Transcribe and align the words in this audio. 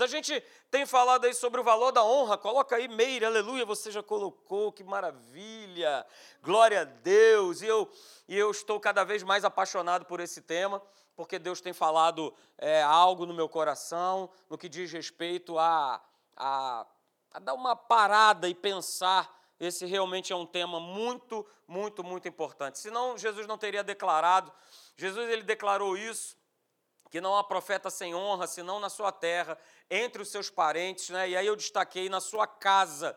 A 0.00 0.06
gente 0.06 0.42
tem 0.70 0.84
falado 0.84 1.24
aí 1.24 1.34
sobre 1.34 1.60
o 1.60 1.64
valor 1.64 1.92
da 1.92 2.04
honra. 2.04 2.36
Coloca 2.36 2.76
aí, 2.76 2.88
Meire, 2.88 3.24
aleluia, 3.24 3.64
você 3.64 3.90
já 3.90 4.02
colocou, 4.02 4.72
que 4.72 4.84
maravilha. 4.84 6.06
Glória 6.42 6.82
a 6.82 6.84
Deus. 6.84 7.62
E 7.62 7.66
eu, 7.66 7.90
e 8.28 8.36
eu 8.36 8.50
estou 8.50 8.78
cada 8.80 9.04
vez 9.04 9.22
mais 9.22 9.44
apaixonado 9.44 10.04
por 10.04 10.20
esse 10.20 10.42
tema, 10.42 10.82
porque 11.14 11.38
Deus 11.38 11.60
tem 11.60 11.72
falado 11.72 12.34
é, 12.58 12.82
algo 12.82 13.26
no 13.26 13.34
meu 13.34 13.48
coração, 13.48 14.30
no 14.48 14.58
que 14.58 14.68
diz 14.68 14.92
respeito 14.92 15.58
a, 15.58 16.00
a, 16.36 16.86
a 17.32 17.38
dar 17.38 17.54
uma 17.54 17.76
parada 17.76 18.48
e 18.48 18.54
pensar. 18.54 19.34
Esse 19.58 19.86
realmente 19.86 20.32
é 20.32 20.36
um 20.36 20.44
tema 20.44 20.78
muito, 20.78 21.46
muito, 21.66 22.04
muito 22.04 22.28
importante. 22.28 22.78
Senão, 22.78 23.16
Jesus 23.16 23.46
não 23.46 23.56
teria 23.56 23.82
declarado. 23.82 24.52
Jesus 24.96 25.28
ele 25.30 25.42
declarou 25.42 25.96
isso 25.96 26.36
que 27.10 27.20
não 27.20 27.36
há 27.36 27.44
profeta 27.44 27.88
sem 27.88 28.14
honra, 28.14 28.46
senão 28.46 28.80
na 28.80 28.88
sua 28.88 29.12
terra, 29.12 29.58
entre 29.90 30.22
os 30.22 30.28
seus 30.30 30.50
parentes, 30.50 31.10
né? 31.10 31.28
E 31.30 31.36
aí 31.36 31.46
eu 31.46 31.56
destaquei 31.56 32.08
na 32.08 32.20
sua 32.20 32.46
casa. 32.46 33.16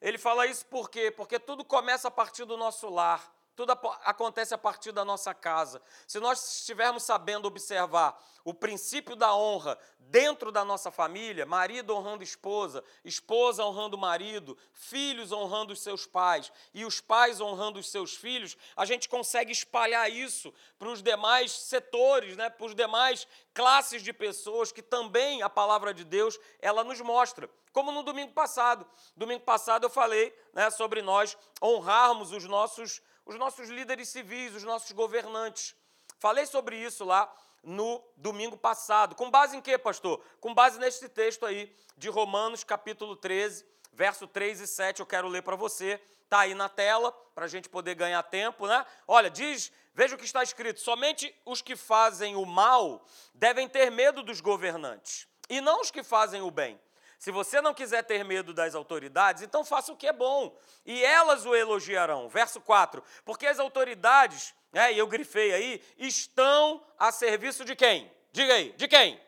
Ele 0.00 0.18
fala 0.18 0.46
isso 0.46 0.66
por 0.66 0.90
quê? 0.90 1.10
Porque 1.10 1.38
tudo 1.38 1.64
começa 1.64 2.08
a 2.08 2.10
partir 2.10 2.44
do 2.44 2.56
nosso 2.56 2.88
lar. 2.88 3.32
Tudo 3.58 3.72
acontece 4.04 4.54
a 4.54 4.58
partir 4.58 4.92
da 4.92 5.04
nossa 5.04 5.34
casa. 5.34 5.82
Se 6.06 6.20
nós 6.20 6.58
estivermos 6.58 7.02
sabendo 7.02 7.48
observar 7.48 8.16
o 8.44 8.54
princípio 8.54 9.16
da 9.16 9.34
honra 9.34 9.76
dentro 9.98 10.52
da 10.52 10.64
nossa 10.64 10.92
família, 10.92 11.44
marido 11.44 11.92
honrando 11.92 12.22
esposa, 12.22 12.84
esposa 13.04 13.64
honrando 13.64 13.98
marido, 13.98 14.56
filhos 14.72 15.32
honrando 15.32 15.72
os 15.72 15.80
seus 15.80 16.06
pais 16.06 16.52
e 16.72 16.84
os 16.84 17.00
pais 17.00 17.40
honrando 17.40 17.80
os 17.80 17.90
seus 17.90 18.14
filhos, 18.14 18.56
a 18.76 18.84
gente 18.84 19.08
consegue 19.08 19.50
espalhar 19.50 20.08
isso 20.08 20.54
para 20.78 20.90
os 20.90 21.02
demais 21.02 21.50
setores, 21.50 22.36
né, 22.36 22.48
para 22.48 22.64
os 22.64 22.76
demais 22.76 23.26
classes 23.52 24.04
de 24.04 24.12
pessoas 24.12 24.70
que 24.70 24.82
também 24.82 25.42
a 25.42 25.50
palavra 25.50 25.92
de 25.92 26.04
Deus 26.04 26.38
ela 26.60 26.84
nos 26.84 27.00
mostra. 27.00 27.50
Como 27.72 27.90
no 27.90 28.04
domingo 28.04 28.32
passado. 28.32 28.86
Domingo 29.16 29.42
passado 29.42 29.84
eu 29.84 29.90
falei 29.90 30.32
né, 30.52 30.70
sobre 30.70 31.02
nós 31.02 31.36
honrarmos 31.60 32.30
os 32.30 32.44
nossos 32.44 33.02
os 33.28 33.36
nossos 33.36 33.68
líderes 33.68 34.08
civis, 34.08 34.54
os 34.54 34.64
nossos 34.64 34.90
governantes. 34.92 35.76
Falei 36.18 36.46
sobre 36.46 36.76
isso 36.76 37.04
lá 37.04 37.30
no 37.62 38.02
domingo 38.16 38.56
passado. 38.56 39.14
Com 39.14 39.30
base 39.30 39.54
em 39.54 39.60
quê, 39.60 39.76
pastor? 39.76 40.24
Com 40.40 40.54
base 40.54 40.78
neste 40.78 41.10
texto 41.10 41.44
aí 41.44 41.70
de 41.94 42.08
Romanos, 42.08 42.64
capítulo 42.64 43.14
13, 43.14 43.66
verso 43.92 44.26
3 44.26 44.60
e 44.60 44.66
7, 44.66 45.00
eu 45.00 45.06
quero 45.06 45.28
ler 45.28 45.42
para 45.42 45.56
você. 45.56 46.00
Está 46.24 46.40
aí 46.40 46.54
na 46.54 46.70
tela, 46.70 47.12
para 47.34 47.44
a 47.44 47.48
gente 47.48 47.68
poder 47.68 47.94
ganhar 47.94 48.22
tempo, 48.22 48.66
né? 48.66 48.84
Olha, 49.06 49.28
diz, 49.30 49.70
veja 49.94 50.14
o 50.14 50.18
que 50.18 50.24
está 50.24 50.42
escrito: 50.42 50.80
somente 50.80 51.34
os 51.44 51.60
que 51.60 51.76
fazem 51.76 52.34
o 52.34 52.46
mal 52.46 53.04
devem 53.34 53.68
ter 53.68 53.90
medo 53.90 54.22
dos 54.22 54.40
governantes, 54.40 55.28
e 55.50 55.60
não 55.60 55.82
os 55.82 55.90
que 55.90 56.02
fazem 56.02 56.40
o 56.40 56.50
bem. 56.50 56.80
Se 57.18 57.32
você 57.32 57.60
não 57.60 57.74
quiser 57.74 58.04
ter 58.04 58.24
medo 58.24 58.54
das 58.54 58.76
autoridades, 58.76 59.42
então 59.42 59.64
faça 59.64 59.92
o 59.92 59.96
que 59.96 60.06
é 60.06 60.12
bom, 60.12 60.56
e 60.86 61.04
elas 61.04 61.44
o 61.44 61.54
elogiarão. 61.54 62.28
Verso 62.28 62.60
4: 62.60 63.02
Porque 63.24 63.46
as 63.46 63.58
autoridades, 63.58 64.54
né, 64.72 64.92
e 64.92 64.98
eu 64.98 65.06
grifei 65.06 65.52
aí, 65.52 65.82
estão 65.98 66.84
a 66.96 67.10
serviço 67.10 67.64
de 67.64 67.74
quem? 67.74 68.10
Diga 68.32 68.54
aí, 68.54 68.72
de 68.76 68.86
quem? 68.86 69.20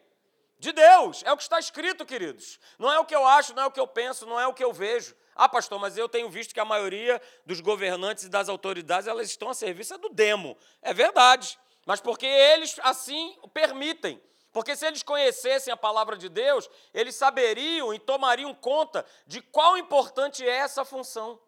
De 0.61 0.73
Deus, 0.73 1.23
é 1.25 1.33
o 1.33 1.37
que 1.37 1.43
está 1.43 1.59
escrito, 1.59 2.07
queridos. 2.07 2.61
Não 2.79 2.93
é 2.93 2.99
o 2.99 3.05
que 3.05 3.15
eu 3.15 3.27
acho, 3.27 3.55
não 3.55 3.65
é 3.65 3.67
o 3.67 3.71
que 3.71 3.81
eu 3.81 3.87
penso, 3.87 4.25
não 4.25 4.39
é 4.39 4.47
o 4.47 4.55
que 4.55 4.63
eu 4.63 4.73
vejo. 4.73 5.17
Ah, 5.35 5.49
pastor, 5.49 5.81
mas 5.81 5.97
eu 5.97 6.09
tenho 6.09 6.29
visto 6.29 6.53
que 6.53 6.61
a 6.61 6.65
maioria 6.65 7.21
dos 7.47 7.61
governantes 7.61 8.25
e 8.25 8.29
das 8.29 8.49
autoridades 8.49 9.09
elas 9.09 9.29
estão 9.29 9.49
a 9.49 9.55
serviço 9.55 9.95
é 9.95 9.99
do 9.99 10.11
demo. 10.11 10.57
É 10.83 10.93
verdade, 10.93 11.59
mas 11.87 12.01
porque 12.01 12.27
eles 12.27 12.79
assim 12.83 13.37
permitem. 13.53 14.23
Porque 14.53 14.75
se 14.75 14.87
eles 14.87 15.03
conhecessem 15.03 15.73
a 15.73 15.77
palavra 15.77 16.17
de 16.17 16.29
Deus, 16.29 16.69
eles 16.93 17.15
saberiam 17.15 17.95
e 17.95 17.99
tomariam 17.99 18.53
conta 18.55 19.07
de 19.27 19.41
qual 19.41 19.79
importante 19.79 20.47
é 20.47 20.57
essa 20.57 20.85
função. 20.85 21.41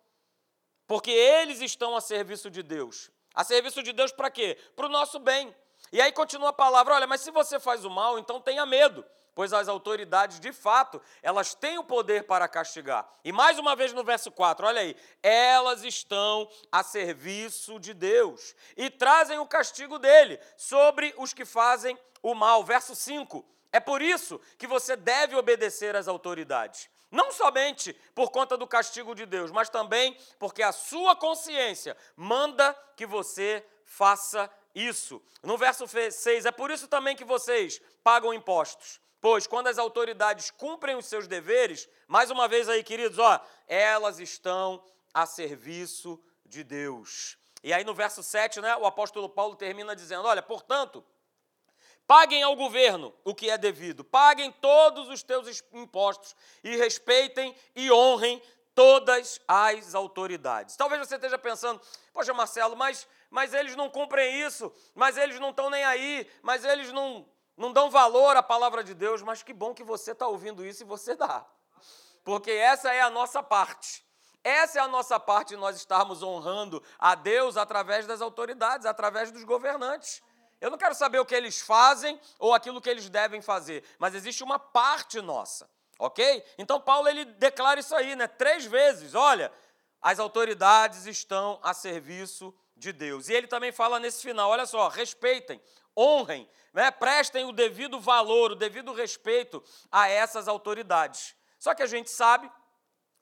Porque 0.86 1.10
eles 1.10 1.60
estão 1.60 1.96
a 1.96 2.00
serviço 2.00 2.50
de 2.50 2.62
Deus. 2.62 3.10
A 3.34 3.42
serviço 3.42 3.82
de 3.82 3.92
Deus 3.92 4.12
para 4.12 4.30
quê? 4.30 4.56
Para 4.76 4.86
o 4.86 4.90
nosso 4.90 5.18
bem. 5.18 5.54
E 5.90 6.00
aí 6.00 6.12
continua 6.12 6.50
a 6.50 6.52
palavra: 6.52 6.94
olha, 6.94 7.06
mas 7.06 7.22
se 7.22 7.30
você 7.30 7.58
faz 7.58 7.84
o 7.84 7.90
mal, 7.90 8.18
então 8.18 8.40
tenha 8.40 8.64
medo, 8.64 9.04
pois 9.34 9.52
as 9.52 9.68
autoridades, 9.68 10.40
de 10.40 10.52
fato, 10.52 11.00
elas 11.22 11.54
têm 11.54 11.78
o 11.78 11.84
poder 11.84 12.24
para 12.24 12.48
castigar. 12.48 13.08
E 13.24 13.32
mais 13.32 13.58
uma 13.58 13.74
vez 13.74 13.92
no 13.92 14.04
verso 14.04 14.30
4, 14.30 14.66
olha 14.66 14.80
aí: 14.80 14.96
elas 15.22 15.84
estão 15.84 16.48
a 16.70 16.82
serviço 16.82 17.78
de 17.78 17.94
Deus 17.94 18.54
e 18.76 18.90
trazem 18.90 19.38
o 19.38 19.46
castigo 19.46 19.98
dele 19.98 20.38
sobre 20.56 21.14
os 21.18 21.32
que 21.32 21.44
fazem 21.44 21.98
o 22.22 22.34
mal. 22.34 22.62
Verso 22.64 22.94
5: 22.94 23.44
é 23.72 23.80
por 23.80 24.02
isso 24.02 24.38
que 24.58 24.66
você 24.66 24.94
deve 24.94 25.34
obedecer 25.34 25.96
às 25.96 26.06
autoridades. 26.06 26.90
Não 27.10 27.32
somente 27.32 27.92
por 28.14 28.30
conta 28.30 28.56
do 28.56 28.66
castigo 28.66 29.14
de 29.14 29.26
Deus, 29.26 29.50
mas 29.50 29.68
também 29.68 30.16
porque 30.38 30.62
a 30.62 30.72
sua 30.72 31.16
consciência 31.16 31.96
manda 32.16 32.74
que 32.96 33.06
você 33.06 33.64
faça 33.84 34.50
isso. 34.74 35.22
No 35.42 35.58
verso 35.58 35.86
6, 35.86 36.46
é 36.46 36.50
por 36.50 36.70
isso 36.70 36.88
também 36.88 37.16
que 37.16 37.24
vocês 37.24 37.80
pagam 38.02 38.32
impostos. 38.32 39.00
Pois 39.22 39.46
quando 39.46 39.68
as 39.68 39.78
autoridades 39.78 40.50
cumprem 40.50 40.96
os 40.96 41.06
seus 41.06 41.28
deveres, 41.28 41.88
mais 42.08 42.28
uma 42.28 42.48
vez 42.48 42.68
aí, 42.68 42.82
queridos, 42.82 43.20
ó, 43.20 43.40
elas 43.68 44.18
estão 44.18 44.84
a 45.14 45.24
serviço 45.24 46.20
de 46.44 46.64
Deus. 46.64 47.38
E 47.62 47.72
aí 47.72 47.84
no 47.84 47.94
verso 47.94 48.20
7, 48.20 48.60
né, 48.60 48.76
o 48.76 48.84
apóstolo 48.84 49.28
Paulo 49.28 49.54
termina 49.54 49.94
dizendo: 49.94 50.26
Olha, 50.26 50.42
portanto, 50.42 51.04
Paguem 52.04 52.42
ao 52.42 52.56
governo 52.56 53.14
o 53.24 53.32
que 53.32 53.48
é 53.48 53.56
devido, 53.56 54.02
paguem 54.02 54.50
todos 54.50 55.08
os 55.08 55.22
teus 55.22 55.62
impostos 55.72 56.34
e 56.62 56.76
respeitem 56.76 57.54
e 57.76 57.90
honrem 57.92 58.42
todas 58.74 59.40
as 59.46 59.94
autoridades. 59.94 60.76
Talvez 60.76 61.06
você 61.06 61.14
esteja 61.14 61.38
pensando, 61.38 61.80
poxa, 62.12 62.34
Marcelo, 62.34 62.76
mas, 62.76 63.06
mas 63.30 63.54
eles 63.54 63.76
não 63.76 63.88
cumprem 63.88 64.42
isso, 64.42 64.70
mas 64.94 65.16
eles 65.16 65.38
não 65.38 65.50
estão 65.50 65.70
nem 65.70 65.84
aí, 65.84 66.28
mas 66.42 66.64
eles 66.64 66.92
não, 66.92 67.24
não 67.56 67.72
dão 67.72 67.90
valor 67.90 68.36
à 68.36 68.42
palavra 68.42 68.82
de 68.82 68.94
Deus. 68.94 69.22
Mas 69.22 69.42
que 69.42 69.52
bom 69.52 69.74
que 69.74 69.84
você 69.84 70.12
está 70.12 70.26
ouvindo 70.26 70.64
isso 70.64 70.82
e 70.82 70.86
você 70.86 71.14
dá, 71.14 71.44
porque 72.24 72.50
essa 72.50 72.92
é 72.92 73.00
a 73.00 73.10
nossa 73.10 73.42
parte. 73.42 74.04
Essa 74.44 74.80
é 74.80 74.82
a 74.82 74.88
nossa 74.88 75.20
parte 75.20 75.56
nós 75.56 75.76
estarmos 75.76 76.22
honrando 76.22 76.82
a 76.98 77.14
Deus 77.14 77.56
através 77.56 78.06
das 78.06 78.20
autoridades, 78.20 78.86
através 78.86 79.30
dos 79.30 79.44
governantes. 79.44 80.20
Eu 80.60 80.70
não 80.70 80.78
quero 80.78 80.94
saber 80.94 81.18
o 81.18 81.26
que 81.26 81.34
eles 81.34 81.60
fazem 81.60 82.20
ou 82.38 82.52
aquilo 82.52 82.80
que 82.80 82.90
eles 82.90 83.08
devem 83.08 83.40
fazer, 83.40 83.84
mas 83.98 84.14
existe 84.14 84.42
uma 84.42 84.58
parte 84.58 85.20
nossa, 85.20 85.68
ok? 85.98 86.44
Então 86.58 86.80
Paulo 86.80 87.08
ele 87.08 87.24
declara 87.24 87.80
isso 87.80 87.94
aí, 87.94 88.16
né? 88.16 88.26
Três 88.26 88.64
vezes. 88.64 89.14
Olha, 89.14 89.52
as 90.00 90.18
autoridades 90.18 91.06
estão 91.06 91.60
a 91.62 91.72
serviço 91.72 92.52
de 92.76 92.92
Deus. 92.92 93.28
E 93.28 93.34
ele 93.34 93.46
também 93.46 93.70
fala 93.70 94.00
nesse 94.00 94.22
final: 94.22 94.50
olha 94.50 94.66
só, 94.66 94.88
respeitem, 94.88 95.60
honrem, 95.96 96.48
né? 96.72 96.90
prestem 96.90 97.44
o 97.44 97.52
devido 97.52 98.00
valor, 98.00 98.52
o 98.52 98.56
devido 98.56 98.92
respeito 98.92 99.62
a 99.90 100.08
essas 100.08 100.48
autoridades. 100.48 101.34
Só 101.58 101.74
que 101.74 101.82
a 101.82 101.86
gente 101.86 102.10
sabe 102.10 102.50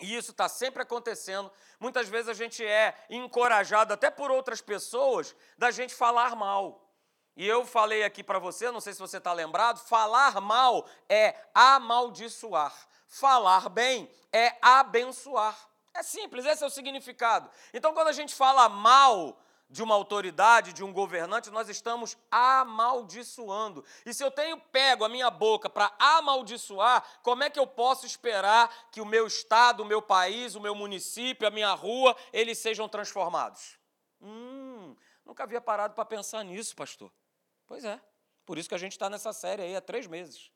e 0.00 0.16
isso 0.16 0.31
está 0.31 0.48
sempre 0.48 0.82
acontecendo. 0.82 1.53
Muitas 1.78 2.09
vezes 2.09 2.28
a 2.28 2.34
gente 2.34 2.64
é 2.64 2.94
encorajado, 3.10 3.92
até 3.92 4.10
por 4.10 4.30
outras 4.30 4.60
pessoas, 4.60 5.36
da 5.59 5.70
gente 5.70 5.94
falar 5.94 6.34
mal. 6.34 6.91
E 7.36 7.47
eu 7.47 7.64
falei 7.64 8.03
aqui 8.03 8.25
para 8.25 8.38
você, 8.38 8.70
não 8.70 8.80
sei 8.80 8.92
se 8.92 8.98
você 8.98 9.19
está 9.19 9.32
lembrado, 9.32 9.78
falar 9.78 10.41
mal 10.41 10.86
é 11.09 11.34
amaldiçoar, 11.54 12.75
falar 13.06 13.69
bem 13.69 14.10
é 14.32 14.56
abençoar. 14.60 15.56
É 15.94 16.03
simples, 16.03 16.47
esse 16.47 16.62
é 16.62 16.66
o 16.66 16.70
significado. 16.70 17.50
Então, 17.75 17.92
quando 17.92 18.09
a 18.09 18.12
gente 18.12 18.34
fala 18.34 18.69
mal 18.69 19.41
de 19.70 19.82
uma 19.82 19.94
autoridade, 19.94 20.72
de 20.72 20.82
um 20.82 20.92
governante, 20.92 21.48
nós 21.50 21.69
estamos 21.69 22.19
amaldiçoando. 22.31 23.84
E 24.04 24.12
se 24.12 24.25
eu 24.25 24.31
tenho 24.31 24.60
pego 24.60 25.04
a 25.04 25.08
minha 25.08 25.31
boca 25.31 25.70
para 25.70 25.94
amaldiçoar, 25.98 27.04
como 27.22 27.44
é 27.44 27.50
que 27.50 27.58
eu 27.58 27.66
posso 27.66 28.04
esperar 28.04 28.91
que 28.91 29.00
o 29.00 29.06
meu 29.06 29.28
estado, 29.28 29.83
o 29.83 29.86
meu 29.86 30.03
país, 30.03 30.56
o 30.56 30.60
meu 30.60 30.74
município, 30.74 31.47
a 31.47 31.50
minha 31.50 31.72
rua, 31.72 32.16
eles 32.33 32.59
sejam 32.59 32.89
transformados? 32.89 33.78
Hum, 34.21 34.97
nunca 35.24 35.44
havia 35.44 35.60
parado 35.60 35.94
para 35.94 36.04
pensar 36.04 36.44
nisso, 36.44 36.74
pastor. 36.74 37.12
Pois 37.66 37.84
é. 37.84 38.00
Por 38.44 38.59
isso 38.59 38.68
que 38.68 38.74
a 38.74 38.78
gente 38.78 38.92
está 38.92 39.09
nessa 39.09 39.33
série 39.33 39.62
aí 39.62 39.77
há 39.77 39.80
três 39.80 40.09
meses. 40.09 40.50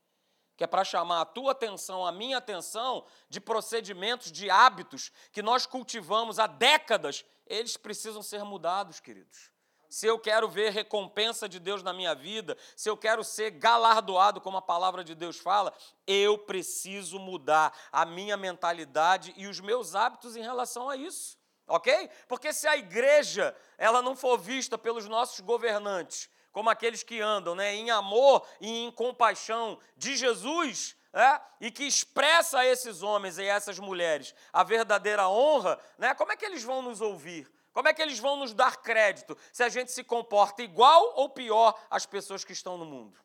Que 0.56 0.64
é 0.64 0.66
para 0.66 0.84
chamar 0.84 1.20
a 1.20 1.24
tua 1.24 1.52
atenção, 1.52 2.06
a 2.06 2.12
minha 2.12 2.38
atenção, 2.38 3.04
de 3.28 3.40
procedimentos, 3.40 4.30
de 4.30 4.48
hábitos 4.50 5.10
que 5.32 5.42
nós 5.42 5.66
cultivamos 5.66 6.38
há 6.38 6.46
décadas. 6.46 7.24
Eles 7.46 7.76
precisam 7.76 8.22
ser 8.22 8.44
mudados, 8.44 9.00
queridos. 9.00 9.50
Se 9.88 10.06
eu 10.06 10.18
quero 10.18 10.48
ver 10.48 10.70
recompensa 10.70 11.48
de 11.48 11.60
Deus 11.60 11.82
na 11.82 11.92
minha 11.92 12.14
vida, 12.14 12.56
se 12.74 12.90
eu 12.90 12.96
quero 12.96 13.22
ser 13.22 13.50
galardoado, 13.50 14.40
como 14.40 14.56
a 14.56 14.62
palavra 14.62 15.04
de 15.04 15.14
Deus 15.14 15.38
fala, 15.38 15.72
eu 16.06 16.36
preciso 16.36 17.18
mudar 17.18 17.72
a 17.92 18.04
minha 18.04 18.36
mentalidade 18.36 19.32
e 19.36 19.46
os 19.46 19.60
meus 19.60 19.94
hábitos 19.94 20.36
em 20.36 20.42
relação 20.42 20.88
a 20.88 20.96
isso 20.96 21.38
ok? 21.66 22.10
Porque 22.28 22.52
se 22.52 22.66
a 22.66 22.76
igreja 22.76 23.56
ela 23.78 24.02
não 24.02 24.14
for 24.14 24.38
vista 24.38 24.76
pelos 24.76 25.08
nossos 25.08 25.40
governantes 25.40 26.28
como 26.54 26.70
aqueles 26.70 27.02
que 27.02 27.20
andam 27.20 27.56
né, 27.56 27.74
em 27.74 27.90
amor 27.90 28.46
e 28.60 28.84
em 28.84 28.92
compaixão 28.92 29.76
de 29.96 30.16
Jesus, 30.16 30.96
né, 31.12 31.40
e 31.60 31.68
que 31.68 31.82
expressa 31.82 32.60
a 32.60 32.64
esses 32.64 33.02
homens 33.02 33.38
e 33.38 33.44
essas 33.44 33.80
mulheres 33.80 34.32
a 34.52 34.62
verdadeira 34.62 35.28
honra, 35.28 35.80
né, 35.98 36.14
como 36.14 36.30
é 36.30 36.36
que 36.36 36.44
eles 36.44 36.62
vão 36.62 36.80
nos 36.80 37.00
ouvir? 37.00 37.52
Como 37.72 37.88
é 37.88 37.92
que 37.92 38.00
eles 38.00 38.20
vão 38.20 38.36
nos 38.36 38.54
dar 38.54 38.76
crédito 38.76 39.36
se 39.52 39.64
a 39.64 39.68
gente 39.68 39.90
se 39.90 40.04
comporta 40.04 40.62
igual 40.62 41.14
ou 41.16 41.28
pior 41.28 41.76
às 41.90 42.06
pessoas 42.06 42.44
que 42.44 42.52
estão 42.52 42.78
no 42.78 42.84
mundo? 42.84 43.18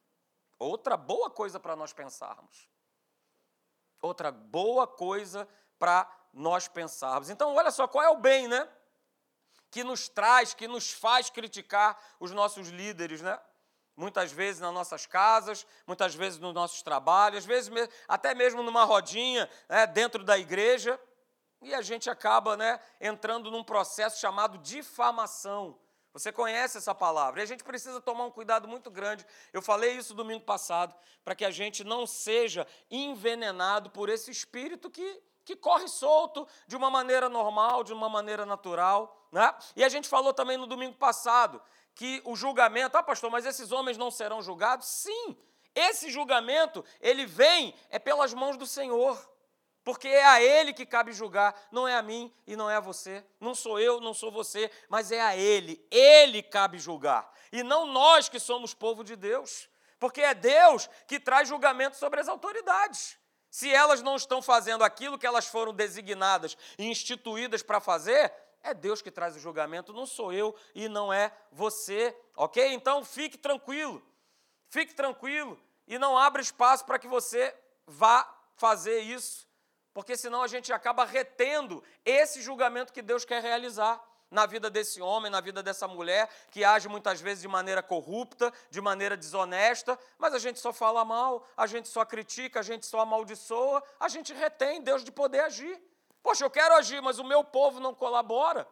Outra 0.57 0.97
boa 0.97 1.29
coisa 1.29 1.59
para 1.59 1.75
nós 1.75 1.93
pensarmos. 1.93 2.67
Outra 4.01 4.31
boa 4.31 4.87
coisa 4.87 5.47
para 5.77 6.09
nós 6.33 6.67
pensarmos. 6.67 7.29
Então, 7.29 7.53
olha 7.53 7.69
só, 7.69 7.87
qual 7.87 8.03
é 8.03 8.09
o 8.09 8.17
bem, 8.17 8.47
né? 8.47 8.67
Que 9.71 9.83
nos 9.83 10.09
traz, 10.09 10.53
que 10.53 10.67
nos 10.67 10.91
faz 10.91 11.29
criticar 11.29 11.97
os 12.19 12.31
nossos 12.31 12.69
líderes, 12.69 13.21
né? 13.21 13.39
muitas 13.99 14.31
vezes 14.31 14.61
nas 14.61 14.73
nossas 14.73 15.05
casas, 15.05 15.67
muitas 15.85 16.15
vezes 16.15 16.39
nos 16.39 16.53
nossos 16.53 16.81
trabalhos, 16.81 17.39
às 17.39 17.45
vezes 17.45 17.69
até 18.07 18.33
mesmo 18.33 18.63
numa 18.63 18.85
rodinha 18.85 19.49
né, 19.67 19.85
dentro 19.85 20.23
da 20.23 20.37
igreja, 20.37 20.97
e 21.61 21.73
a 21.73 21.81
gente 21.81 22.09
acaba 22.09 22.55
né, 22.55 22.79
entrando 23.01 23.51
num 23.51 23.63
processo 23.63 24.19
chamado 24.19 24.57
difamação. 24.59 25.77
Você 26.13 26.31
conhece 26.31 26.77
essa 26.77 26.95
palavra. 26.95 27.41
E 27.41 27.43
a 27.43 27.45
gente 27.45 27.63
precisa 27.63 28.01
tomar 28.01 28.25
um 28.25 28.31
cuidado 28.31 28.67
muito 28.67 28.89
grande. 28.89 29.25
Eu 29.53 29.61
falei 29.61 29.91
isso 29.91 30.13
domingo 30.13 30.43
passado, 30.43 30.95
para 31.23 31.35
que 31.35 31.45
a 31.45 31.51
gente 31.51 31.83
não 31.83 32.07
seja 32.07 32.65
envenenado 32.89 33.89
por 33.89 34.09
esse 34.09 34.31
espírito 34.31 34.89
que, 34.89 35.21
que 35.49 35.55
corre 35.55 35.87
solto 35.87 36.47
de 36.67 36.75
uma 36.75 36.91
maneira 36.91 37.27
normal, 37.27 37.83
de 37.83 37.91
uma 37.91 38.07
maneira 38.07 38.45
natural. 38.45 39.27
Né? 39.31 39.51
E 39.75 39.83
a 39.83 39.89
gente 39.89 40.07
falou 40.07 40.31
também 40.31 40.57
no 40.57 40.67
domingo 40.67 40.95
passado 40.95 41.59
que 41.95 42.21
o 42.23 42.35
julgamento, 42.35 42.95
ah, 42.95 43.01
pastor, 43.01 43.31
mas 43.31 43.47
esses 43.47 43.71
homens 43.71 43.97
não 43.97 44.11
serão 44.11 44.43
julgados? 44.43 44.87
Sim, 44.87 45.35
esse 45.73 46.11
julgamento, 46.11 46.85
ele 47.01 47.25
vem 47.25 47.73
é 47.89 47.97
pelas 47.97 48.31
mãos 48.31 48.57
do 48.57 48.67
Senhor. 48.67 49.19
Porque 49.83 50.07
é 50.07 50.23
a 50.23 50.39
Ele 50.39 50.71
que 50.71 50.85
cabe 50.85 51.11
julgar, 51.13 51.55
não 51.71 51.87
é 51.87 51.95
a 51.95 52.01
mim 52.03 52.31
e 52.45 52.55
não 52.55 52.69
é 52.69 52.75
a 52.75 52.79
você. 52.79 53.25
Não 53.39 53.55
sou 53.55 53.79
eu, 53.79 53.99
não 53.99 54.13
sou 54.13 54.31
você, 54.31 54.69
mas 54.87 55.11
é 55.11 55.19
a 55.19 55.35
Ele. 55.35 55.83
Ele 55.89 56.43
cabe 56.43 56.77
julgar. 56.77 57.33
E 57.51 57.63
não 57.63 57.87
nós 57.87 58.29
que 58.29 58.39
somos 58.39 58.75
povo 58.75 59.03
de 59.03 59.15
Deus. 59.15 59.67
Porque 59.97 60.21
é 60.21 60.35
Deus 60.35 60.87
que 61.07 61.19
traz 61.19 61.47
julgamento 61.47 61.97
sobre 61.97 62.19
as 62.19 62.27
autoridades. 62.27 63.17
Se 63.49 63.73
elas 63.73 64.01
não 64.01 64.15
estão 64.15 64.41
fazendo 64.41 64.83
aquilo 64.83 65.17
que 65.17 65.25
elas 65.25 65.47
foram 65.47 65.73
designadas 65.73 66.57
e 66.77 66.85
instituídas 66.85 67.63
para 67.63 67.79
fazer, 67.79 68.31
é 68.61 68.73
Deus 68.73 69.01
que 69.01 69.09
traz 69.09 69.35
o 69.35 69.39
julgamento, 69.39 69.93
não 69.93 70.05
sou 70.05 70.31
eu 70.33 70.55
e 70.75 70.87
não 70.87 71.11
é 71.11 71.31
você, 71.51 72.15
ok? 72.35 72.73
Então 72.73 73.03
fique 73.03 73.37
tranquilo, 73.37 74.01
fique 74.67 74.93
tranquilo 74.93 75.59
e 75.87 75.97
não 75.97 76.17
abra 76.17 76.41
espaço 76.41 76.85
para 76.85 76.99
que 76.99 77.07
você 77.07 77.55
vá 77.87 78.31
fazer 78.55 78.99
isso, 78.99 79.47
porque 79.93 80.15
senão 80.15 80.43
a 80.43 80.47
gente 80.47 80.71
acaba 80.71 81.05
retendo 81.05 81.83
esse 82.05 82.41
julgamento 82.41 82.93
que 82.93 83.01
Deus 83.01 83.25
quer 83.25 83.41
realizar 83.41 83.99
na 84.31 84.45
vida 84.45 84.69
desse 84.69 85.01
homem, 85.01 85.31
na 85.31 85.41
vida 85.41 85.63
dessa 85.63 85.87
mulher, 85.87 86.29
que 86.51 86.63
age 86.63 86.87
muitas 86.87 87.19
vezes 87.19 87.41
de 87.41 87.47
maneira 87.47 87.81
corrupta, 87.81 88.53
de 88.69 88.79
maneira 88.79 89.17
desonesta, 89.17 89.97
mas 90.17 90.33
a 90.33 90.39
gente 90.39 90.59
só 90.59 90.71
fala 90.71 91.03
mal, 91.03 91.47
a 91.57 91.65
gente 91.65 91.87
só 91.87 92.05
critica, 92.05 92.59
a 92.59 92.63
gente 92.63 92.85
só 92.85 92.99
amaldiçoa, 93.01 93.83
a 93.99 94.07
gente 94.07 94.33
retém 94.33 94.81
Deus 94.81 95.03
de 95.03 95.11
poder 95.11 95.41
agir. 95.41 95.81
Poxa, 96.21 96.45
eu 96.45 96.49
quero 96.49 96.75
agir, 96.75 97.01
mas 97.01 97.17
o 97.17 97.23
meu 97.23 97.43
povo 97.43 97.79
não 97.79 97.95
colabora. 97.95 98.67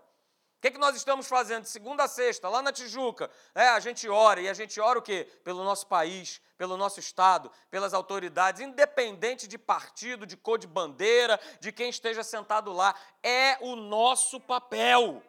O 0.57 0.59
que, 0.59 0.71
que 0.71 0.79
nós 0.79 0.95
estamos 0.95 1.27
fazendo? 1.27 1.63
De 1.63 1.69
segunda 1.69 2.05
a 2.05 2.07
sexta, 2.07 2.49
lá 2.49 2.63
na 2.63 2.71
Tijuca, 2.71 3.29
é, 3.53 3.67
a 3.69 3.79
gente 3.79 4.09
ora, 4.09 4.41
e 4.41 4.49
a 4.49 4.53
gente 4.55 4.79
ora 4.81 4.97
o 4.97 5.03
quê? 5.03 5.27
Pelo 5.43 5.63
nosso 5.63 5.85
país, 5.85 6.41
pelo 6.57 6.75
nosso 6.75 6.99
Estado, 6.99 7.51
pelas 7.69 7.93
autoridades, 7.93 8.61
independente 8.61 9.47
de 9.47 9.55
partido, 9.55 10.25
de 10.25 10.35
cor 10.35 10.57
de 10.57 10.65
bandeira, 10.65 11.39
de 11.59 11.71
quem 11.71 11.91
esteja 11.91 12.23
sentado 12.23 12.73
lá. 12.73 12.95
É 13.21 13.57
o 13.61 13.75
nosso 13.75 14.39
papel. 14.39 15.21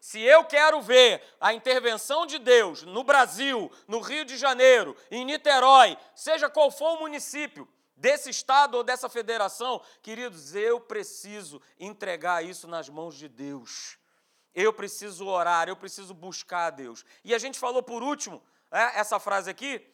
Se 0.00 0.18
eu 0.20 0.44
quero 0.44 0.80
ver 0.80 1.22
a 1.38 1.52
intervenção 1.52 2.24
de 2.24 2.38
Deus 2.38 2.82
no 2.82 3.04
Brasil, 3.04 3.70
no 3.86 4.00
Rio 4.00 4.24
de 4.24 4.38
Janeiro, 4.38 4.96
em 5.10 5.24
Niterói, 5.26 5.96
seja 6.14 6.48
qual 6.48 6.70
for 6.70 6.96
o 6.96 7.00
município, 7.00 7.68
desse 8.00 8.30
estado 8.30 8.76
ou 8.76 8.82
dessa 8.82 9.10
federação, 9.10 9.80
queridos, 10.00 10.54
eu 10.54 10.80
preciso 10.80 11.60
entregar 11.78 12.42
isso 12.42 12.66
nas 12.66 12.88
mãos 12.88 13.14
de 13.14 13.28
Deus. 13.28 13.98
Eu 14.54 14.72
preciso 14.72 15.26
orar, 15.26 15.68
eu 15.68 15.76
preciso 15.76 16.14
buscar 16.14 16.66
a 16.66 16.70
Deus. 16.70 17.04
E 17.22 17.34
a 17.34 17.38
gente 17.38 17.58
falou 17.58 17.82
por 17.82 18.02
último, 18.02 18.42
é, 18.70 18.98
essa 18.98 19.20
frase 19.20 19.50
aqui, 19.50 19.86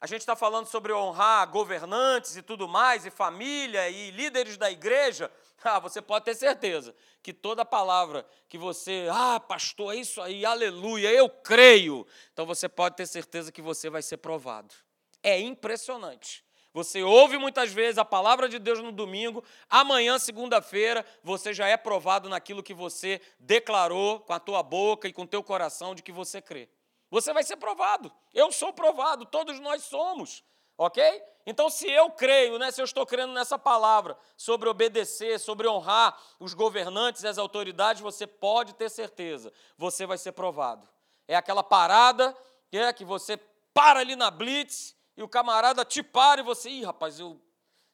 a 0.00 0.06
gente 0.06 0.20
está 0.20 0.34
falando 0.34 0.66
sobre 0.66 0.92
honrar 0.92 1.48
governantes 1.50 2.36
e 2.36 2.42
tudo 2.42 2.68
mais, 2.68 3.06
e 3.06 3.10
família 3.10 3.88
e 3.88 4.10
líderes 4.10 4.56
da 4.56 4.70
igreja. 4.70 5.30
Ah, 5.64 5.80
você 5.80 6.00
pode 6.00 6.24
ter 6.24 6.34
certeza 6.34 6.94
que 7.22 7.32
toda 7.32 7.64
palavra 7.64 8.26
que 8.48 8.56
você, 8.56 9.08
ah, 9.10 9.40
pastor, 9.40 9.92
é 9.92 9.98
isso 9.98 10.22
aí, 10.22 10.44
aleluia, 10.44 11.12
eu 11.12 11.28
creio. 11.28 12.06
Então 12.32 12.46
você 12.46 12.68
pode 12.68 12.96
ter 12.96 13.06
certeza 13.06 13.50
que 13.50 13.60
você 13.60 13.90
vai 13.90 14.00
ser 14.00 14.18
provado. 14.18 14.74
É 15.22 15.38
impressionante. 15.38 16.44
Você 16.72 17.02
ouve 17.02 17.38
muitas 17.38 17.72
vezes 17.72 17.98
a 17.98 18.04
palavra 18.04 18.48
de 18.48 18.58
Deus 18.58 18.78
no 18.80 18.92
domingo, 18.92 19.42
amanhã, 19.68 20.18
segunda-feira, 20.18 21.04
você 21.24 21.52
já 21.52 21.66
é 21.66 21.76
provado 21.76 22.28
naquilo 22.28 22.62
que 22.62 22.74
você 22.74 23.20
declarou 23.38 24.20
com 24.20 24.32
a 24.32 24.38
tua 24.38 24.62
boca 24.62 25.08
e 25.08 25.12
com 25.12 25.22
o 25.22 25.26
teu 25.26 25.42
coração 25.42 25.94
de 25.94 26.02
que 26.02 26.12
você 26.12 26.40
crê. 26.40 26.68
Você 27.10 27.32
vai 27.32 27.42
ser 27.42 27.56
provado. 27.56 28.12
Eu 28.32 28.52
sou 28.52 28.72
provado, 28.72 29.24
todos 29.24 29.58
nós 29.58 29.82
somos. 29.82 30.44
Ok? 30.78 31.02
Então, 31.44 31.68
se 31.68 31.90
eu 31.90 32.08
creio, 32.10 32.56
né, 32.56 32.70
se 32.70 32.80
eu 32.80 32.84
estou 32.84 33.04
crendo 33.04 33.32
nessa 33.32 33.58
palavra 33.58 34.16
sobre 34.36 34.68
obedecer, 34.68 35.40
sobre 35.40 35.66
honrar 35.66 36.16
os 36.38 36.54
governantes 36.54 37.24
e 37.24 37.26
as 37.26 37.36
autoridades, 37.36 38.00
você 38.00 38.28
pode 38.28 38.74
ter 38.74 38.88
certeza, 38.88 39.52
você 39.76 40.06
vai 40.06 40.16
ser 40.16 40.32
provado. 40.32 40.88
É 41.26 41.34
aquela 41.34 41.64
parada 41.64 42.36
é, 42.70 42.92
que 42.92 43.04
você 43.04 43.36
para 43.74 44.00
ali 44.00 44.14
na 44.14 44.30
blitz 44.30 44.94
e 45.16 45.22
o 45.22 45.28
camarada 45.28 45.84
te 45.84 46.02
para 46.02 46.40
e 46.40 46.44
você, 46.44 46.70
ih, 46.70 46.84
rapaz, 46.84 47.18
eu 47.18 47.40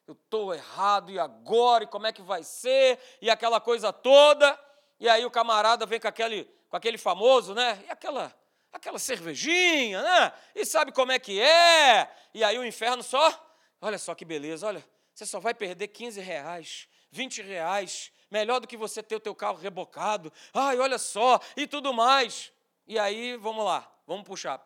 estou 0.07 0.53
errado, 0.53 1.11
e 1.11 1.17
agora? 1.17 1.85
E 1.85 1.87
como 1.87 2.05
é 2.05 2.13
que 2.13 2.21
vai 2.21 2.43
ser? 2.43 2.99
E 3.19 3.29
aquela 3.29 3.59
coisa 3.59 3.91
toda. 3.91 4.59
E 4.99 5.09
aí 5.09 5.25
o 5.25 5.31
camarada 5.31 5.85
vem 5.85 5.99
com 5.99 6.07
aquele, 6.07 6.43
com 6.69 6.77
aquele 6.77 6.97
famoso, 6.97 7.53
né? 7.53 7.83
E 7.87 7.89
aquela, 7.89 8.33
aquela 8.75 8.99
cervejinha, 8.99 10.01
né? 10.01 10.33
E 10.53 10.65
sabe 10.65 10.91
como 10.91 11.11
é 11.11 11.19
que 11.19 11.41
é? 11.41 12.11
E 12.33 12.43
aí 12.43 12.57
o 12.57 12.65
inferno 12.65 13.01
só, 13.01 13.57
olha 13.81 13.97
só 13.97 14.13
que 14.13 14.25
beleza, 14.25 14.67
olha, 14.67 14.85
você 15.13 15.25
só 15.25 15.39
vai 15.39 15.53
perder 15.53 15.87
15 15.87 16.19
reais, 16.19 16.87
20 17.11 17.41
reais, 17.41 18.11
melhor 18.29 18.59
do 18.59 18.67
que 18.67 18.75
você 18.75 19.01
ter 19.01 19.15
o 19.15 19.19
teu 19.19 19.33
carro 19.33 19.57
rebocado. 19.57 20.31
Ai, 20.53 20.77
olha 20.77 20.97
só, 20.97 21.39
e 21.55 21.65
tudo 21.65 21.93
mais. 21.93 22.51
E 22.85 22.99
aí, 22.99 23.37
vamos 23.37 23.63
lá, 23.63 23.89
vamos 24.05 24.25
puxar. 24.25 24.63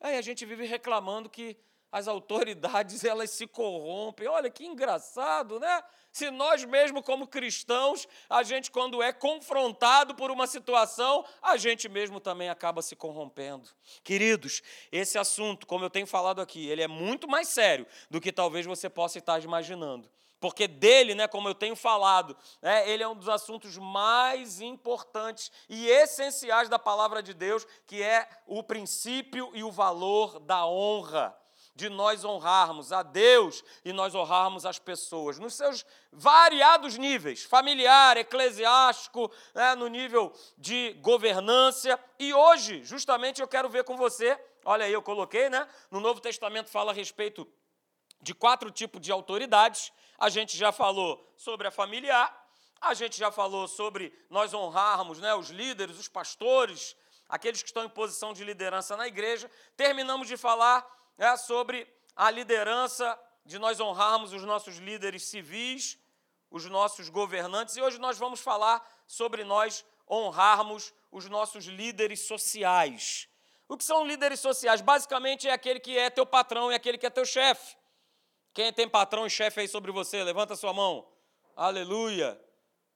Aí 0.00 0.16
a 0.18 0.22
gente 0.22 0.44
vive 0.44 0.66
reclamando 0.66 1.30
que 1.30 1.56
as 1.94 2.08
autoridades 2.08 3.04
elas 3.06 3.30
se 3.30 3.46
corrompem. 3.46 4.26
Olha 4.26 4.50
que 4.50 4.66
engraçado, 4.66 5.60
né? 5.60 5.80
Se 6.10 6.28
nós 6.28 6.64
mesmo 6.64 7.00
como 7.00 7.24
cristãos, 7.24 8.08
a 8.28 8.42
gente 8.42 8.68
quando 8.68 9.00
é 9.00 9.12
confrontado 9.12 10.12
por 10.12 10.28
uma 10.28 10.48
situação, 10.48 11.24
a 11.40 11.56
gente 11.56 11.88
mesmo 11.88 12.18
também 12.18 12.48
acaba 12.48 12.82
se 12.82 12.96
corrompendo. 12.96 13.68
Queridos, 14.02 14.60
esse 14.90 15.16
assunto, 15.16 15.68
como 15.68 15.84
eu 15.84 15.90
tenho 15.90 16.06
falado 16.06 16.40
aqui, 16.40 16.68
ele 16.68 16.82
é 16.82 16.88
muito 16.88 17.28
mais 17.28 17.46
sério 17.46 17.86
do 18.10 18.20
que 18.20 18.32
talvez 18.32 18.66
você 18.66 18.90
possa 18.90 19.18
estar 19.18 19.40
imaginando 19.42 20.10
porque 20.40 20.68
dele, 20.68 21.14
né, 21.14 21.26
como 21.26 21.48
eu 21.48 21.54
tenho 21.54 21.74
falado, 21.74 22.36
né, 22.60 22.86
ele 22.90 23.02
é 23.02 23.08
um 23.08 23.16
dos 23.16 23.30
assuntos 23.30 23.78
mais 23.78 24.60
importantes 24.60 25.50
e 25.70 25.86
essenciais 25.86 26.68
da 26.68 26.78
palavra 26.78 27.22
de 27.22 27.32
Deus, 27.32 27.66
que 27.86 28.02
é 28.02 28.28
o 28.46 28.62
princípio 28.62 29.50
e 29.54 29.64
o 29.64 29.72
valor 29.72 30.38
da 30.38 30.66
honra. 30.66 31.34
De 31.74 31.88
nós 31.88 32.24
honrarmos 32.24 32.92
a 32.92 33.02
Deus 33.02 33.64
e 33.84 33.92
nós 33.92 34.14
honrarmos 34.14 34.64
as 34.64 34.78
pessoas, 34.78 35.38
nos 35.38 35.54
seus 35.54 35.84
variados 36.12 36.96
níveis 36.96 37.42
familiar, 37.42 38.16
eclesiástico, 38.16 39.30
né, 39.52 39.74
no 39.74 39.88
nível 39.88 40.32
de 40.56 40.92
governância. 41.00 41.98
E 42.18 42.32
hoje, 42.32 42.84
justamente, 42.84 43.40
eu 43.40 43.48
quero 43.48 43.68
ver 43.68 43.82
com 43.82 43.96
você, 43.96 44.38
olha 44.64 44.86
aí, 44.86 44.92
eu 44.92 45.02
coloquei, 45.02 45.50
né? 45.50 45.66
No 45.90 45.98
Novo 45.98 46.20
Testamento 46.20 46.70
fala 46.70 46.92
a 46.92 46.94
respeito 46.94 47.46
de 48.20 48.34
quatro 48.34 48.70
tipos 48.70 49.00
de 49.00 49.12
autoridades. 49.12 49.92
A 50.18 50.28
gente 50.28 50.56
já 50.56 50.72
falou 50.72 51.32
sobre 51.36 51.66
a 51.66 51.70
familiar, 51.70 52.44
a 52.80 52.94
gente 52.94 53.18
já 53.18 53.30
falou 53.30 53.66
sobre 53.66 54.12
nós 54.30 54.52
honrarmos 54.52 55.18
né, 55.18 55.34
os 55.34 55.50
líderes, 55.50 55.98
os 55.98 56.08
pastores, 56.08 56.96
aqueles 57.28 57.62
que 57.62 57.68
estão 57.68 57.84
em 57.84 57.88
posição 57.88 58.32
de 58.32 58.44
liderança 58.44 58.96
na 58.96 59.06
igreja. 59.06 59.50
Terminamos 59.76 60.28
de 60.28 60.36
falar 60.36 60.86
né, 61.16 61.36
sobre 61.36 61.86
a 62.14 62.30
liderança, 62.30 63.18
de 63.44 63.58
nós 63.58 63.80
honrarmos 63.80 64.32
os 64.32 64.42
nossos 64.42 64.76
líderes 64.78 65.24
civis, 65.24 65.98
os 66.50 66.64
nossos 66.66 67.08
governantes, 67.08 67.76
e 67.76 67.82
hoje 67.82 67.98
nós 67.98 68.16
vamos 68.16 68.40
falar 68.40 68.82
sobre 69.06 69.44
nós 69.44 69.84
honrarmos 70.08 70.92
os 71.10 71.28
nossos 71.28 71.66
líderes 71.66 72.20
sociais. 72.26 73.28
O 73.68 73.76
que 73.76 73.84
são 73.84 74.06
líderes 74.06 74.40
sociais? 74.40 74.80
Basicamente 74.80 75.48
é 75.48 75.52
aquele 75.52 75.80
que 75.80 75.96
é 75.96 76.10
teu 76.10 76.26
patrão, 76.26 76.70
é 76.70 76.76
aquele 76.76 76.98
que 76.98 77.06
é 77.06 77.10
teu 77.10 77.24
chefe. 77.24 77.76
Quem 78.52 78.72
tem 78.72 78.88
patrão 78.88 79.26
e 79.26 79.30
chefe 79.30 79.60
aí 79.60 79.68
sobre 79.68 79.90
você? 79.90 80.22
Levanta 80.22 80.54
sua 80.54 80.72
mão. 80.72 81.06
Aleluia. 81.56 82.40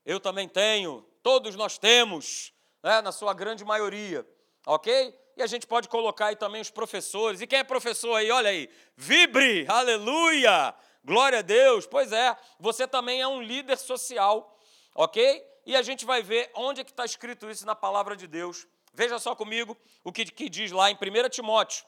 Eu 0.04 0.20
também 0.20 0.48
tenho. 0.48 1.02
Todos 1.22 1.56
nós 1.56 1.78
temos, 1.78 2.52
né, 2.82 3.00
na 3.00 3.10
sua 3.10 3.34
grande 3.34 3.64
maioria. 3.64 4.26
Ok? 4.66 5.18
E 5.38 5.42
a 5.42 5.47
gente 5.47 5.68
pode 5.68 5.88
colocar 5.88 6.26
aí 6.26 6.37
também 6.37 6.61
os 6.61 6.68
professores. 6.68 7.40
E 7.40 7.47
quem 7.47 7.61
é 7.61 7.64
professor 7.64 8.16
aí? 8.16 8.28
Olha 8.28 8.50
aí. 8.50 8.68
Vibre! 8.97 9.64
Aleluia! 9.68 10.75
Glória 11.04 11.38
a 11.38 11.42
Deus. 11.42 11.87
Pois 11.87 12.11
é, 12.11 12.37
você 12.59 12.88
também 12.88 13.21
é 13.21 13.28
um 13.28 13.40
líder 13.40 13.78
social. 13.78 14.59
Ok? 14.97 15.47
E 15.64 15.76
a 15.76 15.83
gente 15.83 16.04
vai 16.04 16.25
ver 16.25 16.50
onde 16.57 16.80
é 16.80 16.85
que 16.85 16.90
está 16.90 17.04
escrito 17.04 17.49
isso 17.49 17.64
na 17.64 17.76
palavra 17.76 18.16
de 18.16 18.26
Deus. 18.26 18.66
Veja 18.92 19.16
só 19.21 19.37
comigo 19.37 19.76
o 20.02 20.11
que, 20.11 20.25
que 20.25 20.49
diz 20.49 20.73
lá 20.73 20.90
em 20.90 20.97
1 20.97 21.28
Timóteo, 21.28 21.87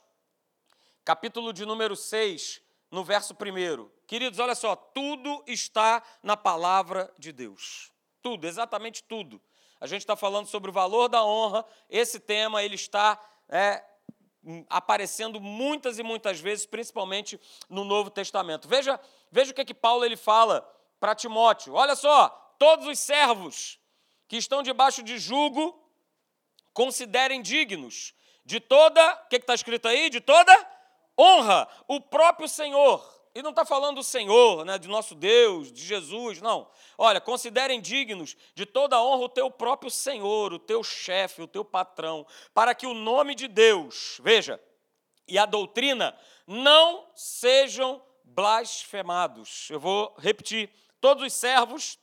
capítulo 1.05 1.53
de 1.53 1.67
número 1.67 1.97
6, 1.97 2.63
no 2.89 3.03
verso 3.03 3.35
1. 3.35 3.91
Queridos, 4.07 4.39
olha 4.39 4.55
só, 4.55 4.77
tudo 4.77 5.43
está 5.45 6.05
na 6.23 6.37
palavra 6.37 7.13
de 7.19 7.33
Deus. 7.33 7.91
Tudo, 8.23 8.47
exatamente 8.47 9.03
tudo. 9.03 9.43
A 9.81 9.89
gente 9.89 10.03
está 10.03 10.15
falando 10.15 10.47
sobre 10.47 10.71
o 10.71 10.73
valor 10.73 11.09
da 11.09 11.25
honra. 11.25 11.65
Esse 11.89 12.21
tema 12.21 12.63
ele 12.63 12.75
está 12.75 13.19
é, 13.51 13.83
aparecendo 14.69 15.41
muitas 15.41 15.99
e 15.99 16.03
muitas 16.03 16.41
vezes, 16.41 16.65
principalmente 16.65 17.39
no 17.69 17.85
Novo 17.85 18.11
Testamento. 18.11 18.69
Veja, 18.69 18.99
veja 19.31 19.51
o 19.51 19.55
que, 19.55 19.61
é 19.61 19.65
que 19.65 19.75
Paulo 19.75 20.05
ele 20.05 20.17
fala 20.17 20.63
para 20.99 21.15
Timóteo. 21.15 21.75
Olha 21.75 21.95
só, 21.95 22.29
todos 22.59 22.87
os 22.87 22.99
servos 22.99 23.79
que 24.29 24.37
estão 24.37 24.63
debaixo 24.63 25.03
de 25.03 25.19
jugo 25.19 25.77
considerem 26.73 27.43
dignos 27.43 28.15
de 28.45 28.61
toda, 28.61 29.15
o 29.25 29.29
que 29.29 29.37
está 29.37 29.55
escrito 29.55 29.87
aí? 29.87 30.09
De 30.09 30.21
toda 30.21 30.53
honra, 31.19 31.69
o 31.87 32.01
próprio 32.01 32.49
Senhor. 32.49 33.20
E 33.33 33.43
não 33.43 33.51
está 33.51 33.65
falando 33.65 33.97
do 33.97 34.03
Senhor, 34.03 34.65
né, 34.65 34.77
de 34.77 34.89
nosso 34.89 35.15
Deus, 35.15 35.71
de 35.71 35.83
Jesus, 35.83 36.41
não. 36.41 36.69
Olha, 36.99 37.21
considerem 37.21 37.81
dignos 37.81 38.37
de 38.55 38.67
toda 38.67 39.01
honra 39.01 39.25
o 39.25 39.29
teu 39.29 39.49
próprio 39.49 39.91
Senhor, 39.91 40.53
o 40.53 40.59
teu 40.59 40.83
chefe, 40.83 41.41
o 41.41 41.47
teu 41.47 41.65
patrão, 41.65 42.27
para 42.53 42.75
que 42.75 42.87
o 42.87 42.95
nome 42.95 43.37
de 43.37 43.47
Deus, 43.47 44.19
veja, 44.21 44.61
e 45.29 45.39
a 45.39 45.47
doutrina 45.47 46.19
não 46.45 47.09
sejam 47.15 48.03
blasfemados. 48.25 49.69
Eu 49.71 49.79
vou 49.79 50.13
repetir: 50.19 50.69
todos 51.01 51.23
os 51.23 51.33
servos 51.33 52.00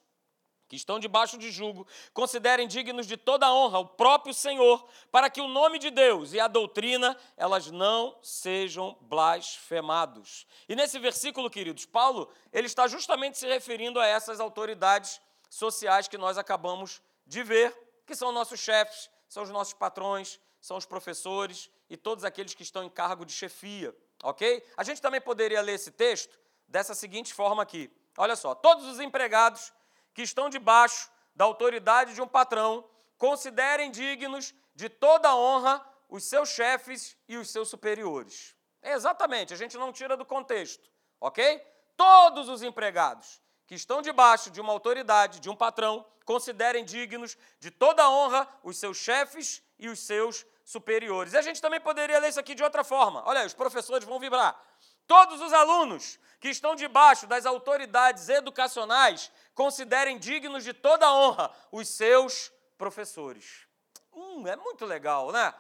que 0.68 0.76
estão 0.76 1.00
debaixo 1.00 1.38
de 1.38 1.50
jugo, 1.50 1.88
considerem 2.14 2.68
dignos 2.68 3.08
de 3.08 3.16
toda 3.16 3.52
honra 3.54 3.80
o 3.80 3.86
próprio 3.86 4.34
Senhor, 4.34 4.88
para 5.12 5.30
que 5.30 5.40
o 5.40 5.48
nome 5.48 5.80
de 5.80 5.90
Deus 5.90 6.34
e 6.34 6.40
a 6.40 6.48
doutrina, 6.48 7.18
elas 7.38 7.72
não 7.72 8.18
sejam 8.22 8.98
blasfemados. 9.02 10.46
E 10.68 10.76
nesse 10.76 11.00
versículo, 11.00 11.50
queridos, 11.50 11.86
Paulo, 11.86 12.30
ele 12.52 12.68
está 12.68 12.88
justamente 12.88 13.38
se 13.38 13.48
referindo 13.48 14.00
a 14.00 14.06
essas 14.06 14.40
autoridades 14.40 15.22
sociais 15.50 16.08
que 16.08 16.18
nós 16.18 16.38
acabamos 16.38 17.02
de 17.26 17.44
ver, 17.44 17.76
que 18.06 18.16
são 18.16 18.32
nossos 18.32 18.60
chefes, 18.60 19.10
são 19.30 19.44
os 19.44 19.50
nossos 19.50 19.74
patrões, 19.74 20.40
são 20.60 20.78
os 20.78 20.86
professores 20.86 21.70
e 21.90 21.96
todos 21.96 22.24
aqueles 22.24 22.54
que 22.54 22.64
estão 22.64 22.84
em 22.84 22.90
cargo 22.90 23.26
de 23.26 23.32
chefia, 23.32 23.96
ok? 24.24 24.64
A 24.76 24.84
gente 24.84 25.02
também 25.02 25.22
poderia 25.22 25.62
ler 25.62 25.74
esse 25.74 25.92
texto 25.92 26.38
dessa 26.68 26.94
seguinte 26.94 27.34
forma 27.34 27.64
aqui. 27.64 27.90
Olha 28.18 28.36
só, 28.36 28.54
todos 28.56 28.86
os 28.86 29.00
empregados 29.00 29.72
que 30.18 30.24
estão 30.24 30.50
debaixo 30.50 31.12
da 31.36 31.46
autoridade 31.46 32.16
de 32.16 32.22
um 32.24 32.28
patrão, 32.28 32.84
considerem 33.20 33.92
dignos 33.92 34.52
de 34.74 34.90
toda 34.90 35.36
honra 35.36 35.80
os 36.10 36.24
seus 36.24 36.50
chefes 36.50 37.16
e 37.28 37.38
os 37.38 37.52
seus 37.52 37.70
superiores. 37.70 38.56
É 38.82 38.94
exatamente, 38.94 39.54
a 39.54 39.56
gente 39.56 39.78
não 39.78 39.94
tira 39.94 40.18
do 40.18 40.26
contexto, 40.26 40.90
ok? 41.22 41.60
Todos 41.96 42.50
os 42.50 42.64
empregados 42.64 43.40
que 43.68 43.76
estão 43.76 44.02
debaixo 44.02 44.50
de 44.50 44.60
uma 44.60 44.74
autoridade, 44.74 45.40
de 45.40 45.52
um 45.52 45.56
patrão, 45.56 46.04
considerem 46.26 46.84
dignos 46.84 47.38
de 47.60 47.70
toda 47.70 48.10
honra 48.10 48.48
os 48.64 48.80
seus 48.80 48.98
chefes 48.98 49.62
e 49.78 49.88
os 49.88 50.00
seus 50.00 50.48
superiores. 50.66 51.34
E 51.34 51.38
a 51.38 51.44
gente 51.44 51.62
também 51.62 51.80
poderia 51.80 52.18
ler 52.18 52.30
isso 52.30 52.40
aqui 52.40 52.56
de 52.56 52.64
outra 52.64 52.84
forma. 52.84 53.22
Olha 53.28 53.46
os 53.46 53.54
professores 53.54 54.04
vão 54.04 54.20
vibrar. 54.20 54.60
Todos 55.08 55.42
os 55.42 55.54
alunos 55.54 56.20
que 56.40 56.50
estão 56.50 56.76
debaixo 56.76 57.26
das 57.26 57.46
autoridades 57.46 58.30
educacionais 58.30 59.32
considerem 59.56 60.20
dignos 60.20 60.64
de 60.64 60.74
toda 60.74 61.12
honra 61.12 61.52
os 61.72 61.88
seus 61.88 62.52
professores. 62.78 63.66
Hum, 64.14 64.46
é 64.48 64.56
muito 64.56 64.86
legal, 64.86 65.32
né? 65.32 65.54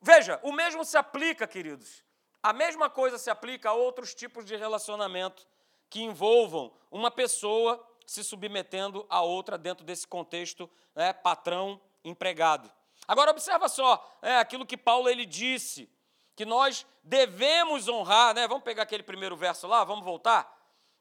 Veja, 0.00 0.38
o 0.42 0.52
mesmo 0.52 0.84
se 0.84 0.96
aplica, 0.96 1.46
queridos. 1.46 2.04
A 2.42 2.52
mesma 2.52 2.90
coisa 2.90 3.16
se 3.16 3.30
aplica 3.30 3.70
a 3.70 3.72
outros 3.72 4.14
tipos 4.14 4.44
de 4.44 4.54
relacionamento 4.54 5.46
que 5.88 6.02
envolvam 6.02 6.72
uma 6.90 7.10
pessoa 7.10 7.82
se 8.06 8.22
submetendo 8.22 9.06
a 9.08 9.22
outra 9.22 9.56
dentro 9.56 9.84
desse 9.84 10.06
contexto 10.06 10.70
né, 10.94 11.12
patrão-empregado. 11.12 12.70
Agora 13.08 13.30
observa 13.30 13.68
só 13.68 14.18
é, 14.20 14.36
aquilo 14.36 14.66
que 14.66 14.76
Paulo 14.76 15.08
ele 15.08 15.24
disse 15.24 15.90
que 16.34 16.44
nós 16.44 16.86
devemos 17.02 17.88
honrar, 17.88 18.34
né? 18.34 18.48
Vamos 18.48 18.64
pegar 18.64 18.82
aquele 18.82 19.02
primeiro 19.02 19.36
verso 19.36 19.66
lá, 19.66 19.84
vamos 19.84 20.04
voltar? 20.04 20.52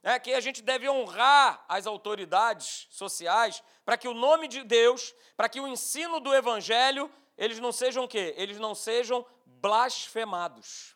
É 0.02 0.20
que 0.20 0.34
a 0.34 0.42
gente 0.42 0.62
deve 0.62 0.90
honrar 0.90 1.64
as 1.68 1.88
autoridades 1.88 2.88
sociais 2.90 3.64
para 3.86 3.98
que 3.98 4.08
o 4.08 4.14
nome 4.14 4.48
de 4.48 4.64
Deus, 4.64 5.14
para 5.36 5.48
que 5.48 5.60
o 5.60 5.68
ensino 5.68 6.20
do 6.20 6.34
evangelho, 6.34 7.12
eles 7.38 7.60
não 7.60 7.72
sejam 7.72 8.04
o 8.04 8.08
quê? 8.08 8.34
Eles 8.38 8.60
não 8.60 8.76
sejam 8.76 9.26
blasfemados. 9.46 10.96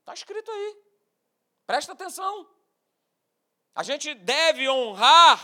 Está 0.00 0.14
escrito 0.14 0.50
aí. 0.50 0.76
Presta 1.66 1.92
atenção. 1.92 2.48
A 3.74 3.82
gente 3.82 4.14
deve 4.14 4.68
honrar, 4.68 5.38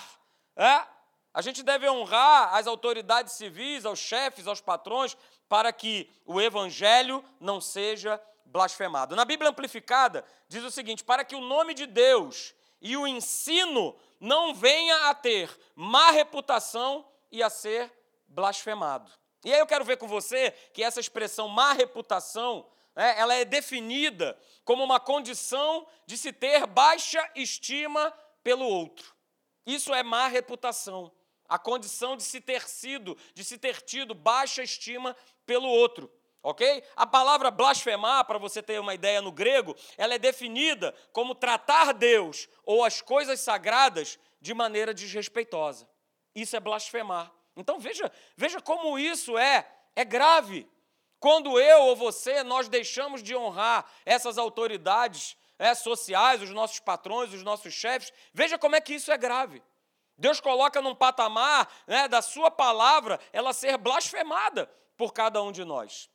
é? 0.56 0.91
A 1.34 1.40
gente 1.40 1.62
deve 1.62 1.88
honrar 1.88 2.54
as 2.54 2.66
autoridades 2.66 3.32
civis, 3.32 3.86
aos 3.86 3.98
chefes, 3.98 4.46
aos 4.46 4.60
patrões, 4.60 5.16
para 5.48 5.72
que 5.72 6.10
o 6.26 6.40
evangelho 6.40 7.24
não 7.40 7.60
seja 7.60 8.20
blasfemado. 8.44 9.16
Na 9.16 9.24
Bíblia 9.24 9.50
Amplificada, 9.50 10.24
diz 10.46 10.62
o 10.62 10.70
seguinte: 10.70 11.02
para 11.02 11.24
que 11.24 11.34
o 11.34 11.40
nome 11.40 11.72
de 11.72 11.86
Deus 11.86 12.54
e 12.80 12.96
o 12.96 13.06
ensino 13.06 13.96
não 14.20 14.54
venha 14.54 15.08
a 15.08 15.14
ter 15.14 15.50
má 15.74 16.10
reputação 16.10 17.08
e 17.30 17.42
a 17.42 17.48
ser 17.48 17.90
blasfemado. 18.28 19.10
E 19.44 19.52
aí 19.52 19.58
eu 19.58 19.66
quero 19.66 19.84
ver 19.84 19.96
com 19.96 20.06
você 20.06 20.50
que 20.72 20.84
essa 20.84 21.00
expressão 21.00 21.48
má 21.48 21.72
reputação, 21.72 22.66
né, 22.94 23.18
ela 23.18 23.34
é 23.34 23.44
definida 23.44 24.38
como 24.64 24.84
uma 24.84 25.00
condição 25.00 25.86
de 26.06 26.16
se 26.16 26.32
ter 26.32 26.66
baixa 26.66 27.28
estima 27.34 28.12
pelo 28.44 28.64
outro. 28.64 29.14
Isso 29.66 29.94
é 29.94 30.02
má 30.02 30.28
reputação 30.28 31.10
a 31.49 31.58
condição 31.58 32.16
de 32.16 32.22
se 32.22 32.40
ter 32.40 32.68
sido, 32.68 33.16
de 33.34 33.44
se 33.44 33.58
ter 33.58 33.82
tido 33.82 34.14
baixa 34.14 34.62
estima 34.62 35.16
pelo 35.44 35.68
outro. 35.68 36.11
Ok? 36.42 36.82
A 36.96 37.06
palavra 37.06 37.50
blasfemar, 37.50 38.25
para 38.25 38.38
você 38.38 38.61
ter 38.61 38.80
uma 38.80 38.94
ideia 38.94 39.22
no 39.22 39.30
grego, 39.30 39.76
ela 39.96 40.14
é 40.14 40.18
definida 40.18 40.92
como 41.12 41.34
tratar 41.34 41.92
Deus 41.92 42.49
ou 42.64 42.84
as 42.84 43.00
coisas 43.00 43.40
sagradas 43.40 44.18
de 44.40 44.52
maneira 44.52 44.92
desrespeitosa. 44.92 45.88
Isso 46.34 46.56
é 46.56 46.61
blasfemar. 46.61 47.30
Então 47.56 47.78
veja, 47.78 48.11
veja 48.37 48.61
como 48.61 48.99
isso 48.99 49.38
é, 49.38 49.70
é 49.94 50.04
grave. 50.04 50.68
Quando 51.20 51.61
eu 51.61 51.82
ou 51.82 51.94
você 51.94 52.42
nós 52.42 52.68
deixamos 52.68 53.22
de 53.22 53.37
honrar 53.37 53.88
essas 54.04 54.37
autoridades 54.37 55.37
é, 55.58 55.75
sociais, 55.75 56.42
os 56.42 56.50
nossos 56.50 56.80
patrões, 56.80 57.32
os 57.32 57.44
nossos 57.44 57.72
chefes, 57.72 58.12
veja 58.34 58.58
como 58.58 58.75
é 58.75 58.80
que 58.80 58.94
isso 58.94 59.12
é 59.12 59.16
grave. 59.16 59.62
Deus 60.22 60.40
coloca 60.40 60.80
num 60.80 60.94
patamar 60.94 61.68
né, 61.84 62.06
da 62.06 62.22
sua 62.22 62.48
palavra 62.48 63.18
ela 63.32 63.52
ser 63.52 63.76
blasfemada 63.76 64.70
por 64.96 65.12
cada 65.12 65.42
um 65.42 65.50
de 65.50 65.64
nós. 65.64 66.08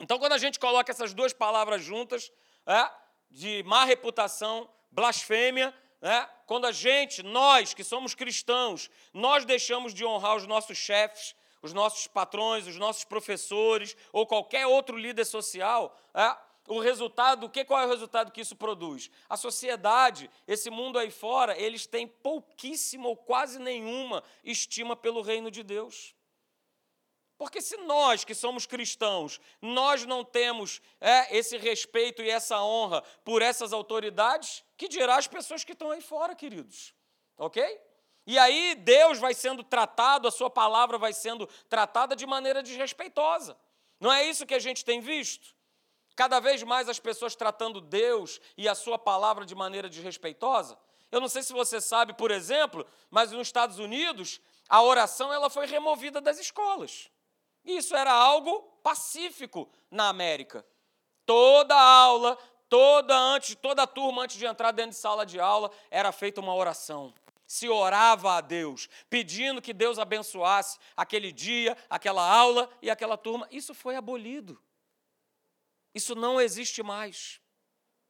Então, 0.00 0.18
quando 0.18 0.32
a 0.32 0.38
gente 0.38 0.58
coloca 0.58 0.90
essas 0.90 1.12
duas 1.12 1.34
palavras 1.34 1.82
juntas, 1.82 2.32
é, 2.66 2.90
de 3.30 3.62
má 3.64 3.84
reputação, 3.84 4.66
blasfêmia, 4.90 5.74
é, 6.00 6.26
quando 6.46 6.64
a 6.64 6.72
gente, 6.72 7.22
nós 7.22 7.74
que 7.74 7.84
somos 7.84 8.14
cristãos, 8.14 8.88
nós 9.12 9.44
deixamos 9.44 9.92
de 9.92 10.02
honrar 10.02 10.34
os 10.34 10.46
nossos 10.46 10.78
chefes, 10.78 11.36
os 11.60 11.74
nossos 11.74 12.06
patrões, 12.06 12.66
os 12.66 12.78
nossos 12.78 13.04
professores 13.04 13.94
ou 14.14 14.26
qualquer 14.26 14.66
outro 14.66 14.96
líder 14.96 15.26
social, 15.26 15.94
é, 16.14 16.34
o 16.68 16.78
resultado, 16.78 17.48
que, 17.48 17.64
qual 17.64 17.80
é 17.80 17.86
o 17.86 17.90
resultado 17.90 18.30
que 18.30 18.40
isso 18.40 18.54
produz? 18.54 19.10
A 19.28 19.36
sociedade, 19.36 20.30
esse 20.46 20.70
mundo 20.70 20.98
aí 20.98 21.10
fora, 21.10 21.58
eles 21.58 21.86
têm 21.86 22.06
pouquíssima 22.06 23.08
ou 23.08 23.16
quase 23.16 23.58
nenhuma 23.58 24.22
estima 24.44 24.94
pelo 24.94 25.22
reino 25.22 25.50
de 25.50 25.62
Deus. 25.62 26.14
Porque 27.36 27.60
se 27.60 27.76
nós 27.78 28.22
que 28.22 28.36
somos 28.36 28.66
cristãos, 28.66 29.40
nós 29.60 30.06
não 30.06 30.24
temos 30.24 30.80
é, 31.00 31.36
esse 31.36 31.56
respeito 31.56 32.22
e 32.22 32.30
essa 32.30 32.62
honra 32.62 33.02
por 33.24 33.42
essas 33.42 33.72
autoridades, 33.72 34.62
que 34.76 34.86
dirá 34.86 35.16
as 35.16 35.26
pessoas 35.26 35.64
que 35.64 35.72
estão 35.72 35.90
aí 35.90 36.00
fora, 36.00 36.36
queridos? 36.36 36.94
Ok? 37.36 37.80
E 38.24 38.38
aí 38.38 38.76
Deus 38.76 39.18
vai 39.18 39.34
sendo 39.34 39.64
tratado, 39.64 40.28
a 40.28 40.30
sua 40.30 40.48
palavra 40.48 40.96
vai 40.96 41.12
sendo 41.12 41.48
tratada 41.68 42.14
de 42.14 42.24
maneira 42.24 42.62
desrespeitosa. 42.62 43.58
Não 43.98 44.12
é 44.12 44.24
isso 44.24 44.46
que 44.46 44.54
a 44.54 44.60
gente 44.60 44.84
tem 44.84 45.00
visto? 45.00 45.52
Cada 46.14 46.40
vez 46.40 46.62
mais 46.62 46.88
as 46.88 46.98
pessoas 46.98 47.34
tratando 47.34 47.80
Deus 47.80 48.40
e 48.56 48.68
a 48.68 48.74
sua 48.74 48.98
palavra 48.98 49.44
de 49.44 49.54
maneira 49.54 49.88
desrespeitosa. 49.88 50.78
Eu 51.10 51.20
não 51.20 51.28
sei 51.28 51.42
se 51.42 51.52
você 51.52 51.80
sabe, 51.80 52.14
por 52.14 52.30
exemplo, 52.30 52.86
mas 53.10 53.32
nos 53.32 53.48
Estados 53.48 53.78
Unidos, 53.78 54.40
a 54.68 54.82
oração 54.82 55.32
ela 55.32 55.50
foi 55.50 55.66
removida 55.66 56.20
das 56.20 56.38
escolas. 56.38 57.10
Isso 57.64 57.94
era 57.94 58.12
algo 58.12 58.62
pacífico 58.82 59.70
na 59.90 60.08
América. 60.08 60.64
Toda 61.24 61.78
aula, 61.78 62.36
toda 62.68 63.16
antes, 63.16 63.54
toda 63.54 63.86
turma 63.86 64.22
antes 64.22 64.36
de 64.36 64.46
entrar 64.46 64.72
dentro 64.72 64.92
de 64.92 64.96
sala 64.96 65.24
de 65.24 65.38
aula, 65.38 65.70
era 65.90 66.10
feita 66.10 66.40
uma 66.40 66.54
oração. 66.54 67.14
Se 67.46 67.68
orava 67.68 68.32
a 68.32 68.40
Deus, 68.40 68.88
pedindo 69.10 69.60
que 69.60 69.74
Deus 69.74 69.98
abençoasse 69.98 70.78
aquele 70.96 71.30
dia, 71.30 71.76
aquela 71.90 72.26
aula 72.26 72.68
e 72.80 72.90
aquela 72.90 73.18
turma. 73.18 73.46
Isso 73.50 73.74
foi 73.74 73.94
abolido. 73.94 74.58
Isso 75.94 76.14
não 76.14 76.40
existe 76.40 76.82
mais. 76.82 77.40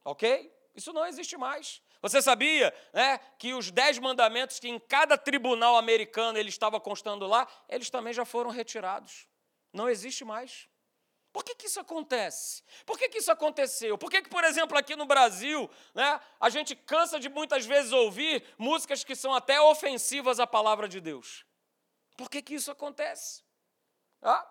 Ok? 0.04 0.52
Isso 0.74 0.92
não 0.92 1.06
existe 1.06 1.36
mais. 1.36 1.82
Você 2.00 2.20
sabia 2.20 2.74
né, 2.92 3.18
que 3.38 3.54
os 3.54 3.70
dez 3.70 3.98
mandamentos 3.98 4.58
que 4.58 4.68
em 4.68 4.78
cada 4.78 5.16
tribunal 5.16 5.76
americano 5.76 6.36
ele 6.36 6.48
estava 6.48 6.80
constando 6.80 7.26
lá, 7.26 7.46
eles 7.68 7.90
também 7.90 8.12
já 8.12 8.24
foram 8.24 8.50
retirados. 8.50 9.28
Não 9.72 9.88
existe 9.88 10.24
mais. 10.24 10.68
Por 11.32 11.44
que, 11.44 11.54
que 11.54 11.66
isso 11.66 11.80
acontece? 11.80 12.62
Por 12.84 12.98
que, 12.98 13.08
que 13.08 13.18
isso 13.18 13.32
aconteceu? 13.32 13.96
Por 13.96 14.10
que, 14.10 14.20
que, 14.20 14.28
por 14.28 14.44
exemplo, 14.44 14.76
aqui 14.76 14.94
no 14.94 15.06
Brasil, 15.06 15.70
né, 15.94 16.20
a 16.38 16.50
gente 16.50 16.76
cansa 16.76 17.18
de 17.18 17.28
muitas 17.28 17.64
vezes 17.64 17.90
ouvir 17.90 18.44
músicas 18.58 19.02
que 19.02 19.16
são 19.16 19.32
até 19.32 19.58
ofensivas 19.60 20.38
à 20.38 20.46
palavra 20.46 20.86
de 20.86 21.00
Deus? 21.00 21.46
Por 22.16 22.28
que, 22.28 22.42
que 22.42 22.54
isso 22.54 22.70
acontece? 22.70 23.42
Ah? 24.20 24.46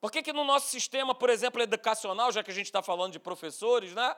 Por 0.00 0.12
que, 0.12 0.22
que 0.22 0.32
no 0.32 0.44
nosso 0.44 0.68
sistema, 0.68 1.14
por 1.14 1.28
exemplo, 1.28 1.60
educacional, 1.60 2.30
já 2.30 2.42
que 2.42 2.50
a 2.50 2.54
gente 2.54 2.66
está 2.66 2.82
falando 2.82 3.12
de 3.12 3.18
professores, 3.18 3.94
né? 3.94 4.16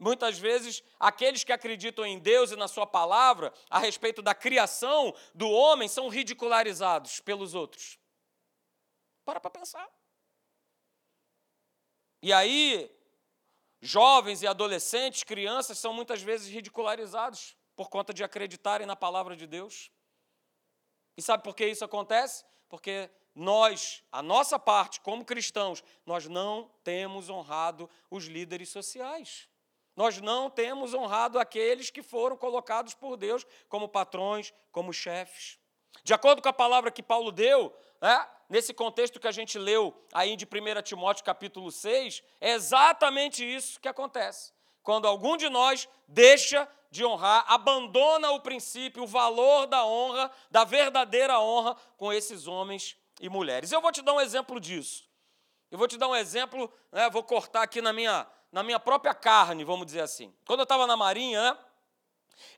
Muitas 0.00 0.38
vezes, 0.38 0.82
aqueles 0.98 1.44
que 1.44 1.52
acreditam 1.52 2.04
em 2.04 2.18
Deus 2.18 2.50
e 2.50 2.56
na 2.56 2.68
Sua 2.68 2.86
palavra, 2.86 3.52
a 3.70 3.78
respeito 3.78 4.20
da 4.20 4.34
criação 4.34 5.14
do 5.34 5.48
homem, 5.48 5.88
são 5.88 6.08
ridicularizados 6.08 7.20
pelos 7.20 7.54
outros. 7.54 7.98
Para 9.24 9.40
para 9.40 9.50
pensar. 9.50 9.88
E 12.22 12.32
aí, 12.32 12.90
jovens 13.80 14.42
e 14.42 14.46
adolescentes, 14.46 15.22
crianças, 15.22 15.78
são 15.78 15.92
muitas 15.92 16.22
vezes 16.22 16.48
ridicularizados 16.48 17.56
por 17.74 17.88
conta 17.88 18.12
de 18.12 18.22
acreditarem 18.22 18.86
na 18.86 18.96
palavra 18.96 19.36
de 19.36 19.46
Deus. 19.46 19.90
E 21.16 21.22
sabe 21.22 21.42
por 21.42 21.54
que 21.54 21.66
isso 21.66 21.84
acontece? 21.84 22.44
Porque 22.68 23.10
nós, 23.34 24.02
a 24.12 24.22
nossa 24.22 24.58
parte, 24.58 25.00
como 25.00 25.24
cristãos, 25.24 25.82
nós 26.04 26.26
não 26.26 26.70
temos 26.84 27.30
honrado 27.30 27.88
os 28.10 28.26
líderes 28.26 28.68
sociais. 28.68 29.48
Nós 29.96 30.20
não 30.20 30.48
temos 30.48 30.94
honrado 30.94 31.38
aqueles 31.38 31.90
que 31.90 32.02
foram 32.02 32.36
colocados 32.36 32.94
por 32.94 33.16
Deus 33.16 33.46
como 33.68 33.88
patrões, 33.88 34.52
como 34.70 34.92
chefes. 34.92 35.58
De 36.04 36.14
acordo 36.14 36.42
com 36.42 36.48
a 36.48 36.52
palavra 36.52 36.90
que 36.90 37.02
Paulo 37.02 37.30
deu, 37.30 37.74
né, 38.00 38.26
nesse 38.48 38.72
contexto 38.72 39.20
que 39.20 39.28
a 39.28 39.32
gente 39.32 39.58
leu 39.58 39.94
aí 40.12 40.36
de 40.36 40.46
1 40.46 40.82
Timóteo 40.82 41.24
capítulo 41.24 41.70
6, 41.70 42.22
é 42.40 42.52
exatamente 42.52 43.44
isso 43.44 43.78
que 43.80 43.88
acontece. 43.88 44.52
Quando 44.82 45.06
algum 45.06 45.36
de 45.36 45.48
nós 45.48 45.88
deixa 46.08 46.68
de 46.90 47.04
honrar, 47.04 47.44
abandona 47.46 48.32
o 48.32 48.40
princípio, 48.40 49.04
o 49.04 49.06
valor 49.06 49.66
da 49.66 49.84
honra, 49.86 50.30
da 50.50 50.64
verdadeira 50.64 51.40
honra 51.40 51.76
com 51.96 52.12
esses 52.12 52.46
homens 52.46 52.96
e 53.20 53.28
mulheres. 53.28 53.72
Eu 53.72 53.80
vou 53.80 53.92
te 53.92 54.02
dar 54.02 54.12
um 54.12 54.20
exemplo 54.20 54.60
disso. 54.60 55.08
Eu 55.70 55.78
vou 55.78 55.88
te 55.88 55.96
dar 55.96 56.08
um 56.08 56.14
exemplo, 56.14 56.72
né, 56.90 57.08
vou 57.08 57.22
cortar 57.22 57.62
aqui 57.62 57.80
na 57.80 57.92
minha, 57.92 58.26
na 58.50 58.62
minha 58.62 58.78
própria 58.78 59.14
carne, 59.14 59.64
vamos 59.64 59.86
dizer 59.86 60.00
assim. 60.00 60.34
Quando 60.44 60.60
eu 60.60 60.64
estava 60.64 60.86
na 60.86 60.96
Marinha, 60.96 61.40
né, 61.40 61.58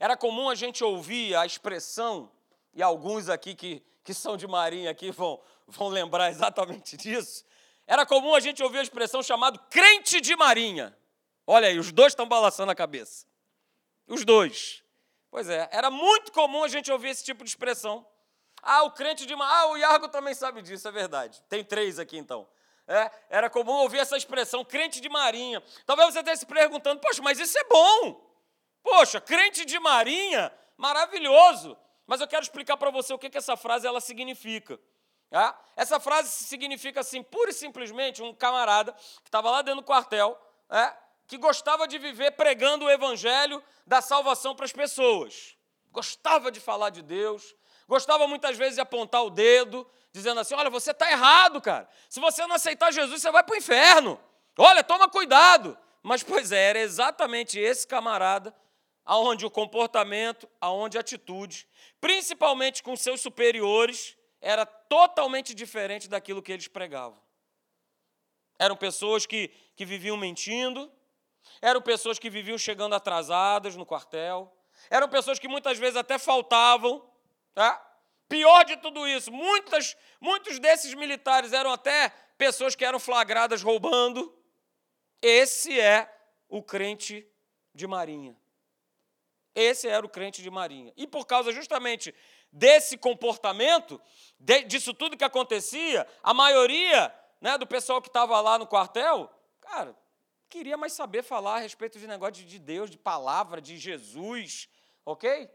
era 0.00 0.16
comum 0.16 0.49
a 0.49 0.54
gente 0.54 0.82
ouvir 0.82 1.34
a 1.37 1.46
expressão, 1.46 2.30
e 2.73 2.82
alguns 2.82 3.28
aqui 3.28 3.54
que, 3.54 3.84
que 4.02 4.12
são 4.12 4.36
de 4.36 4.47
Marinha 4.47 4.90
aqui 4.90 5.10
vão, 5.10 5.40
vão 5.67 5.88
lembrar 5.88 6.30
exatamente 6.30 6.97
disso. 6.97 7.45
Era 7.86 8.04
comum 8.04 8.34
a 8.34 8.40
gente 8.40 8.62
ouvir 8.62 8.78
a 8.78 8.82
expressão 8.82 9.23
chamada 9.23 9.58
crente 9.71 10.21
de 10.21 10.34
Marinha. 10.34 10.97
Olha 11.47 11.69
aí, 11.69 11.78
os 11.78 11.93
dois 11.93 12.12
estão 12.12 12.26
balançando 12.26 12.73
a 12.73 12.75
cabeça. 12.75 13.26
Os 14.06 14.25
dois. 14.25 14.82
Pois 15.30 15.49
é, 15.49 15.69
era 15.71 15.90
muito 15.90 16.32
comum 16.32 16.64
a 16.64 16.69
gente 16.69 16.90
ouvir 16.90 17.08
esse 17.08 17.25
tipo 17.25 17.45
de 17.45 17.50
expressão. 17.50 18.06
Ah, 18.64 18.82
o 18.82 18.90
crente 18.90 19.26
de. 19.26 19.34
Ah, 19.34 19.66
o 19.66 19.76
Iargo 19.76 20.08
também 20.08 20.34
sabe 20.34 20.62
disso, 20.62 20.88
é 20.88 20.90
verdade. 20.90 21.42
Tem 21.48 21.62
três 21.62 21.98
aqui 21.98 22.16
então. 22.16 22.48
É, 22.86 23.10
era 23.30 23.48
comum 23.48 23.72
ouvir 23.72 23.98
essa 23.98 24.16
expressão, 24.16 24.64
crente 24.64 25.00
de 25.00 25.08
marinha. 25.08 25.62
Talvez 25.86 26.12
você 26.12 26.18
esteja 26.20 26.36
se 26.36 26.46
perguntando, 26.46 27.00
poxa, 27.00 27.22
mas 27.22 27.38
isso 27.38 27.56
é 27.58 27.64
bom. 27.64 28.30
Poxa, 28.82 29.20
crente 29.20 29.64
de 29.64 29.78
marinha, 29.78 30.52
maravilhoso. 30.76 31.76
Mas 32.06 32.20
eu 32.20 32.28
quero 32.28 32.42
explicar 32.42 32.76
para 32.76 32.90
você 32.90 33.12
o 33.14 33.18
que, 33.18 33.30
que 33.30 33.38
essa 33.38 33.56
frase 33.56 33.86
ela 33.86 34.00
significa. 34.00 34.78
É? 35.30 35.54
Essa 35.76 35.98
frase 35.98 36.28
significa 36.28 37.00
assim, 37.00 37.22
pura 37.22 37.50
e 37.50 37.54
simplesmente, 37.54 38.22
um 38.22 38.34
camarada 38.34 38.92
que 38.92 39.28
estava 39.28 39.50
lá 39.50 39.62
dentro 39.62 39.80
do 39.80 39.86
quartel, 39.86 40.38
é? 40.70 40.92
que 41.26 41.38
gostava 41.38 41.88
de 41.88 41.98
viver 41.98 42.32
pregando 42.32 42.84
o 42.84 42.90
evangelho 42.90 43.62
da 43.86 44.00
salvação 44.00 44.54
para 44.54 44.66
as 44.66 44.72
pessoas. 44.72 45.56
Gostava 45.90 46.52
de 46.52 46.60
falar 46.60 46.90
de 46.90 47.02
Deus, 47.02 47.54
gostava 47.88 48.26
muitas 48.26 48.56
vezes 48.56 48.75
de 48.75 48.80
apontar 48.80 49.25
o 49.25 49.30
dedo, 49.30 49.86
dizendo 50.12 50.40
assim: 50.40 50.54
olha, 50.54 50.70
você 50.70 50.90
está 50.90 51.10
errado, 51.10 51.60
cara. 51.60 51.88
Se 52.08 52.20
você 52.20 52.47
não 52.47 52.56
aceitar 52.56 52.92
Jesus, 52.92 53.20
você 53.20 53.30
vai 53.30 53.42
para 53.42 53.54
o 53.54 53.58
inferno. 53.58 54.20
Olha, 54.56 54.84
toma 54.84 55.08
cuidado. 55.08 55.76
Mas, 56.02 56.23
pois 56.23 56.52
é, 56.52 56.70
era 56.70 56.78
exatamente 56.78 57.58
esse 57.58 57.86
camarada 57.86 58.54
aonde 59.04 59.44
o 59.44 59.50
comportamento, 59.50 60.49
aonde 60.60 60.97
a 60.97 61.00
atitude, 61.00 61.68
principalmente 62.00 62.82
com 62.82 62.97
seus 62.97 63.20
superiores, 63.20 64.16
era 64.40 64.64
totalmente 64.64 65.54
diferente 65.54 66.08
daquilo 66.08 66.42
que 66.42 66.52
eles 66.52 66.68
pregavam. 66.68 67.18
Eram 68.58 68.76
pessoas 68.76 69.26
que, 69.26 69.50
que 69.76 69.84
viviam 69.84 70.16
mentindo, 70.16 70.90
eram 71.60 71.82
pessoas 71.82 72.18
que 72.18 72.30
viviam 72.30 72.56
chegando 72.56 72.94
atrasadas 72.94 73.76
no 73.76 73.84
quartel, 73.84 74.54
eram 74.90 75.08
pessoas 75.08 75.38
que 75.38 75.49
muitas 75.49 75.78
vezes 75.78 75.97
até 75.97 76.18
faltavam, 76.18 77.04
tá? 77.54 77.80
Pior 78.28 78.64
de 78.64 78.76
tudo 78.78 79.06
isso, 79.06 79.30
muitas, 79.30 79.97
muitos 80.21 80.58
desses 80.58 80.93
militares 80.95 81.52
eram 81.52 81.73
até 81.73 82.08
pessoas 82.36 82.75
que 82.75 82.84
eram 82.84 82.99
flagradas 82.99 83.62
roubando. 83.62 84.36
Esse 85.23 85.78
é 85.78 86.12
o 86.49 86.62
crente 86.62 87.26
de 87.75 87.86
Marinha. 87.86 88.36
Esse 89.54 89.88
era 89.88 90.04
o 90.04 90.08
crente 90.08 90.43
de 90.43 90.50
Marinha. 90.50 90.93
E 90.97 91.06
por 91.06 91.26
causa 91.26 91.52
justamente 91.52 92.14
desse 92.50 92.97
comportamento, 92.97 94.00
disso 94.67 94.93
tudo 94.93 95.17
que 95.17 95.25
acontecia, 95.25 96.06
a 96.23 96.34
maioria 96.34 97.14
né, 97.40 97.56
do 97.56 97.67
pessoal 97.67 98.02
que 98.02 98.08
estava 98.08 98.40
lá 98.40 98.58
no 98.58 98.67
quartel, 98.67 99.30
cara, 99.60 99.97
queria 100.49 100.76
mais 100.76 100.93
saber 100.93 101.23
falar 101.23 101.56
a 101.56 101.60
respeito 101.60 101.99
de 101.99 102.06
negócio 102.06 102.45
de 102.45 102.58
Deus, 102.58 102.90
de 102.90 102.99
palavra, 102.99 103.60
de 103.60 103.76
Jesus, 103.76 104.69
ok? 105.04 105.49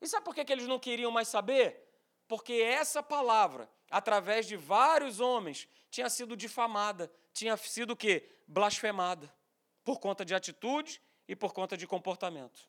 E 0.00 0.08
sabe 0.08 0.24
por 0.24 0.34
que, 0.34 0.44
que 0.44 0.52
eles 0.52 0.66
não 0.66 0.78
queriam 0.78 1.10
mais 1.10 1.28
saber? 1.28 1.90
porque 2.30 2.52
essa 2.52 3.02
palavra, 3.02 3.68
através 3.90 4.46
de 4.46 4.56
vários 4.56 5.18
homens, 5.18 5.68
tinha 5.90 6.08
sido 6.08 6.36
difamada, 6.36 7.12
tinha 7.32 7.56
sido 7.56 7.94
o 7.94 7.96
quê? 7.96 8.24
Blasfemada, 8.46 9.34
por 9.82 9.98
conta 9.98 10.24
de 10.24 10.32
atitude 10.32 11.02
e 11.26 11.34
por 11.34 11.52
conta 11.52 11.76
de 11.76 11.88
comportamento. 11.88 12.68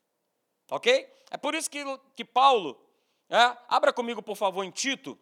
Ok? 0.67 1.07
É 1.29 1.37
por 1.37 1.53
isso 1.53 1.69
que, 1.69 1.83
que 2.15 2.25
Paulo, 2.25 2.83
é, 3.29 3.55
abra 3.67 3.93
comigo, 3.93 4.23
por 4.23 4.35
favor, 4.35 4.63
em 4.63 4.71
Tito, 4.71 5.15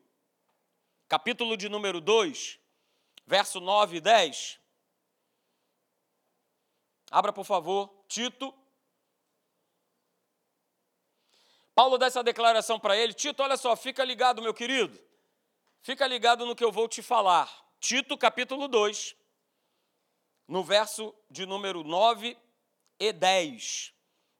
capítulo 1.09 1.57
de 1.57 1.67
número 1.67 1.99
2, 1.99 2.57
verso 3.25 3.59
9 3.59 3.97
e 3.97 3.99
10. 3.99 4.57
Abra, 7.11 7.33
por 7.33 7.43
favor, 7.43 7.93
Tito, 8.07 8.55
Paulo 11.79 11.97
dá 11.97 12.07
essa 12.07 12.21
declaração 12.21 12.77
para 12.77 12.97
ele: 12.97 13.13
Tito, 13.13 13.41
olha 13.41 13.55
só, 13.55 13.73
fica 13.73 14.03
ligado, 14.03 14.41
meu 14.41 14.53
querido. 14.53 14.99
Fica 15.81 16.05
ligado 16.05 16.45
no 16.45 16.53
que 16.53 16.61
eu 16.61 16.73
vou 16.73 16.89
te 16.89 17.01
falar. 17.01 17.49
Tito, 17.79 18.17
capítulo 18.17 18.67
2, 18.67 19.15
no 20.45 20.61
verso 20.61 21.15
de 21.31 21.45
número 21.45 21.81
9 21.81 22.37
e 22.99 23.13
10. 23.13 23.93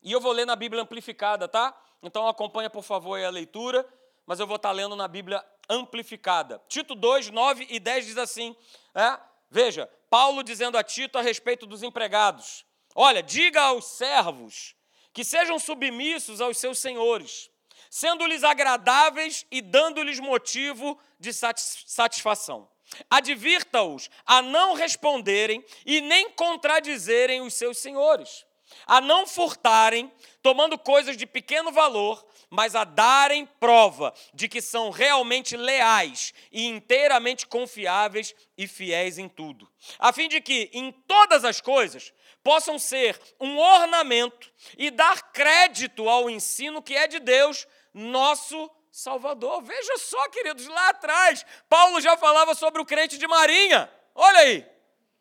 E 0.04 0.12
eu 0.12 0.20
vou 0.20 0.34
ler 0.34 0.46
na 0.46 0.54
Bíblia 0.54 0.84
amplificada, 0.84 1.48
tá? 1.48 1.74
Então 2.04 2.28
acompanha, 2.28 2.70
por 2.70 2.84
favor, 2.84 3.18
a 3.18 3.30
leitura, 3.30 3.88
mas 4.26 4.42
eu 4.42 4.46
vou 4.46 4.58
estar 4.58 4.68
tá 4.68 4.76
lendo 4.76 4.98
na 4.98 5.08
Bíblia 5.08 5.42
amplificada. 5.70 6.62
Tito 6.68 6.94
2, 6.94 7.30
9 7.30 7.68
e 7.70 7.80
10 7.80 8.06
diz 8.06 8.18
assim: 8.18 8.54
é? 8.94 9.18
Veja, 9.50 9.90
Paulo 10.10 10.44
dizendo 10.44 10.78
a 10.78 10.84
Tito 10.84 11.18
a 11.18 11.22
respeito 11.22 11.66
dos 11.66 11.84
empregados: 11.84 12.66
Olha, 12.94 13.24
diga 13.24 13.62
aos 13.62 13.86
servos 13.86 14.76
que 15.14 15.24
sejam 15.24 15.60
submissos 15.60 16.42
aos 16.42 16.58
seus 16.58 16.80
senhores, 16.80 17.50
sendo-lhes 17.90 18.44
agradáveis 18.44 19.46
e 19.52 19.62
dando-lhes 19.62 20.20
motivo 20.20 21.00
de 21.20 21.34
satisfação, 21.34 22.70
Advirta-os 23.10 24.10
a 24.26 24.42
não 24.42 24.74
responderem 24.74 25.64
e 25.86 26.02
nem 26.02 26.30
contradizerem 26.32 27.42
os 27.42 27.54
seus 27.54 27.78
senhores, 27.78 28.46
a 28.86 29.00
não 29.02 29.28
furtarem, 29.28 30.12
tomando 30.42 30.78
coisas 30.78 31.18
de 31.18 31.26
pequeno 31.26 31.72
valor, 31.72 32.26
mas 32.50 32.76
a 32.76 32.84
darem 32.84 33.46
prova 33.60 34.14
de 34.34 34.48
que 34.48 34.62
são 34.62 34.90
realmente 34.90 35.56
leais 35.56 36.34
e 36.52 36.66
inteiramente 36.66 37.46
confiáveis 37.46 38.34
e 38.58 38.68
fiéis 38.68 39.18
em 39.18 39.30
tudo, 39.30 39.70
a 40.00 40.12
fim 40.12 40.28
de 40.28 40.42
que, 40.42 40.70
em 40.74 40.92
todas 40.92 41.46
as 41.46 41.62
coisas, 41.62 42.12
possam 42.44 42.80
ser 42.80 43.20
um 43.40 43.58
ornamento 43.58 44.52
e 44.78 44.90
dar 44.90 45.32
crédito 45.32 46.08
ao 46.08 46.30
ensino 46.30 46.82
que 46.82 46.96
é 46.96 47.08
de 47.08 47.20
Deus, 47.20 47.68
nosso 47.94 48.70
Salvador. 48.92 49.62
Veja 49.62 49.98
só, 49.98 50.30
queridos, 50.30 50.68
lá 50.68 50.90
atrás, 50.90 51.46
Paulo 51.68 52.02
já 52.02 52.18
falava 52.18 52.54
sobre 52.56 52.82
o 52.82 52.86
crente 52.86 53.18
de 53.18 53.28
Marinha. 53.28 53.92
Olha 54.16 54.40
aí, 54.40 54.66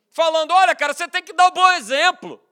falando: 0.08 0.52
olha, 0.52 0.74
cara, 0.74 0.94
você 0.94 1.08
tem 1.08 1.22
que 1.22 1.32
dar 1.32 1.46
o 1.46 1.48
um 1.48 1.54
bom 1.54 1.70
exemplo. 1.72 2.42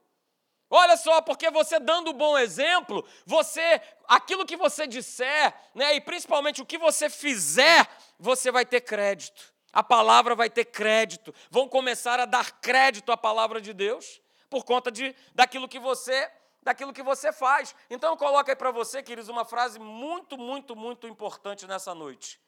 Olha 0.69 0.97
só, 0.97 1.21
porque 1.21 1.49
você 1.49 1.79
dando 1.79 2.09
o 2.09 2.13
bom 2.13 2.37
exemplo, 2.37 3.07
você, 3.25 3.81
aquilo 4.05 4.45
que 4.45 4.57
você 4.57 4.85
disser, 4.85 5.53
né, 5.73 5.95
e 5.95 6.01
principalmente 6.01 6.61
o 6.61 6.65
que 6.65 6.77
você 6.77 7.09
fizer, 7.09 7.87
você 8.19 8.51
vai 8.51 8.65
ter 8.65 8.81
crédito. 8.81 9.53
A 9.71 9.81
palavra 9.81 10.35
vai 10.35 10.49
ter 10.49 10.65
crédito. 10.65 11.33
Vão 11.49 11.69
começar 11.69 12.19
a 12.19 12.25
dar 12.25 12.51
crédito 12.59 13.13
à 13.13 13.17
palavra 13.17 13.61
de 13.61 13.73
Deus 13.73 14.19
por 14.49 14.63
conta 14.63 14.91
de 14.91 15.15
daquilo 15.33 15.67
que 15.67 15.79
você 15.79 16.31
daquilo 16.61 16.91
que 16.91 17.01
você 17.01 17.31
faz. 17.31 17.73
Então 17.89 18.11
eu 18.11 18.17
coloco 18.17 18.49
aí 18.49 18.55
para 18.55 18.71
você, 18.71 19.01
queridos, 19.01 19.29
uma 19.29 19.45
frase 19.45 19.79
muito, 19.79 20.37
muito, 20.37 20.75
muito 20.75 21.07
importante 21.07 21.65
nessa 21.65 21.95
noite. 21.95 22.41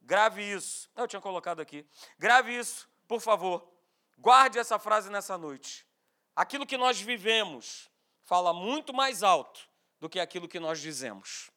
Grave 0.00 0.42
isso. 0.42 0.90
Eu 0.94 1.08
tinha 1.08 1.20
colocado 1.20 1.60
aqui. 1.60 1.86
Grave 2.18 2.54
isso, 2.56 2.86
por 3.08 3.20
favor. 3.20 3.66
Guarde 4.18 4.58
essa 4.58 4.78
frase 4.78 5.08
nessa 5.10 5.38
noite. 5.38 5.86
Aquilo 6.36 6.66
que 6.66 6.76
nós 6.76 7.00
vivemos 7.00 7.90
fala 8.22 8.52
muito 8.52 8.92
mais 8.92 9.22
alto 9.22 9.66
do 9.98 10.08
que 10.08 10.20
aquilo 10.20 10.46
que 10.46 10.60
nós 10.60 10.78
dizemos. 10.78 11.50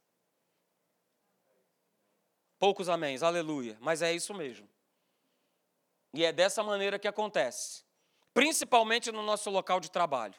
Poucos 2.57 2.87
améns, 2.87 3.21
aleluia. 3.21 3.77
Mas 3.81 4.01
é 4.01 4.13
isso 4.13 4.33
mesmo. 4.33 4.67
E 6.13 6.23
é 6.23 6.31
dessa 6.31 6.63
maneira 6.63 6.97
que 6.97 7.07
acontece, 7.07 7.83
principalmente 8.37 9.11
no 9.11 9.23
nosso 9.23 9.49
local 9.49 9.79
de 9.79 9.89
trabalho. 9.89 10.35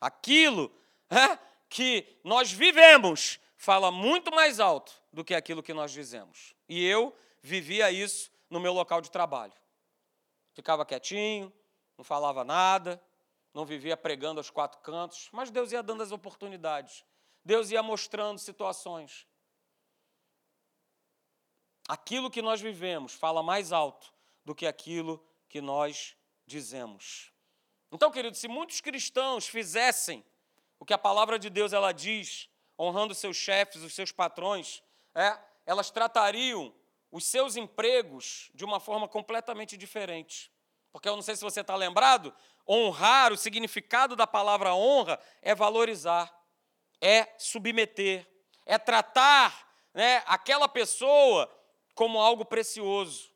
Aquilo 0.00 0.72
é, 1.10 1.36
que 1.68 2.06
nós 2.22 2.52
vivemos 2.52 3.40
fala 3.56 3.90
muito 3.90 4.30
mais 4.30 4.60
alto 4.60 5.02
do 5.12 5.24
que 5.24 5.34
aquilo 5.34 5.60
que 5.60 5.74
nós 5.74 5.90
dizemos. 5.90 6.54
E 6.68 6.86
eu 6.86 7.12
vivia 7.42 7.90
isso 7.90 8.30
no 8.48 8.60
meu 8.60 8.72
local 8.72 9.00
de 9.00 9.10
trabalho. 9.10 9.52
Ficava 10.52 10.86
quietinho, 10.86 11.52
não 11.98 12.04
falava 12.04 12.44
nada, 12.44 13.02
não 13.52 13.64
vivia 13.64 13.96
pregando 13.96 14.38
aos 14.38 14.48
quatro 14.48 14.78
cantos, 14.78 15.28
mas 15.32 15.50
Deus 15.50 15.72
ia 15.72 15.82
dando 15.82 16.04
as 16.04 16.12
oportunidades, 16.12 17.04
Deus 17.44 17.72
ia 17.72 17.82
mostrando 17.82 18.38
situações. 18.38 19.26
Aquilo 21.88 22.30
que 22.30 22.42
nós 22.42 22.60
vivemos 22.60 23.12
fala 23.12 23.42
mais 23.42 23.72
alto 23.72 24.14
do 24.44 24.54
que 24.54 24.68
aquilo 24.68 25.20
que 25.48 25.60
nós 25.60 26.16
dizemos. 26.46 27.32
Então, 27.92 28.10
querido, 28.10 28.36
se 28.36 28.46
muitos 28.46 28.80
cristãos 28.80 29.46
fizessem 29.46 30.24
o 30.78 30.84
que 30.84 30.94
a 30.94 30.98
palavra 30.98 31.38
de 31.38 31.50
Deus 31.50 31.72
ela 31.72 31.92
diz, 31.92 32.48
honrando 32.78 33.14
seus 33.14 33.36
chefes, 33.36 33.82
os 33.82 33.94
seus 33.94 34.12
patrões, 34.12 34.82
é, 35.14 35.38
elas 35.66 35.90
tratariam 35.90 36.72
os 37.10 37.26
seus 37.26 37.56
empregos 37.56 38.50
de 38.54 38.64
uma 38.64 38.78
forma 38.78 39.08
completamente 39.08 39.76
diferente. 39.76 40.50
Porque 40.92 41.08
eu 41.08 41.14
não 41.14 41.22
sei 41.22 41.36
se 41.36 41.42
você 41.42 41.60
está 41.60 41.76
lembrado, 41.76 42.34
honrar, 42.68 43.32
o 43.32 43.36
significado 43.36 44.16
da 44.16 44.26
palavra 44.26 44.74
honra 44.74 45.18
é 45.42 45.54
valorizar, 45.54 46.32
é 47.00 47.34
submeter, 47.38 48.26
é 48.64 48.78
tratar 48.78 49.68
né, 49.92 50.22
aquela 50.26 50.68
pessoa 50.68 51.50
como 51.94 52.20
algo 52.20 52.44
precioso. 52.44 53.29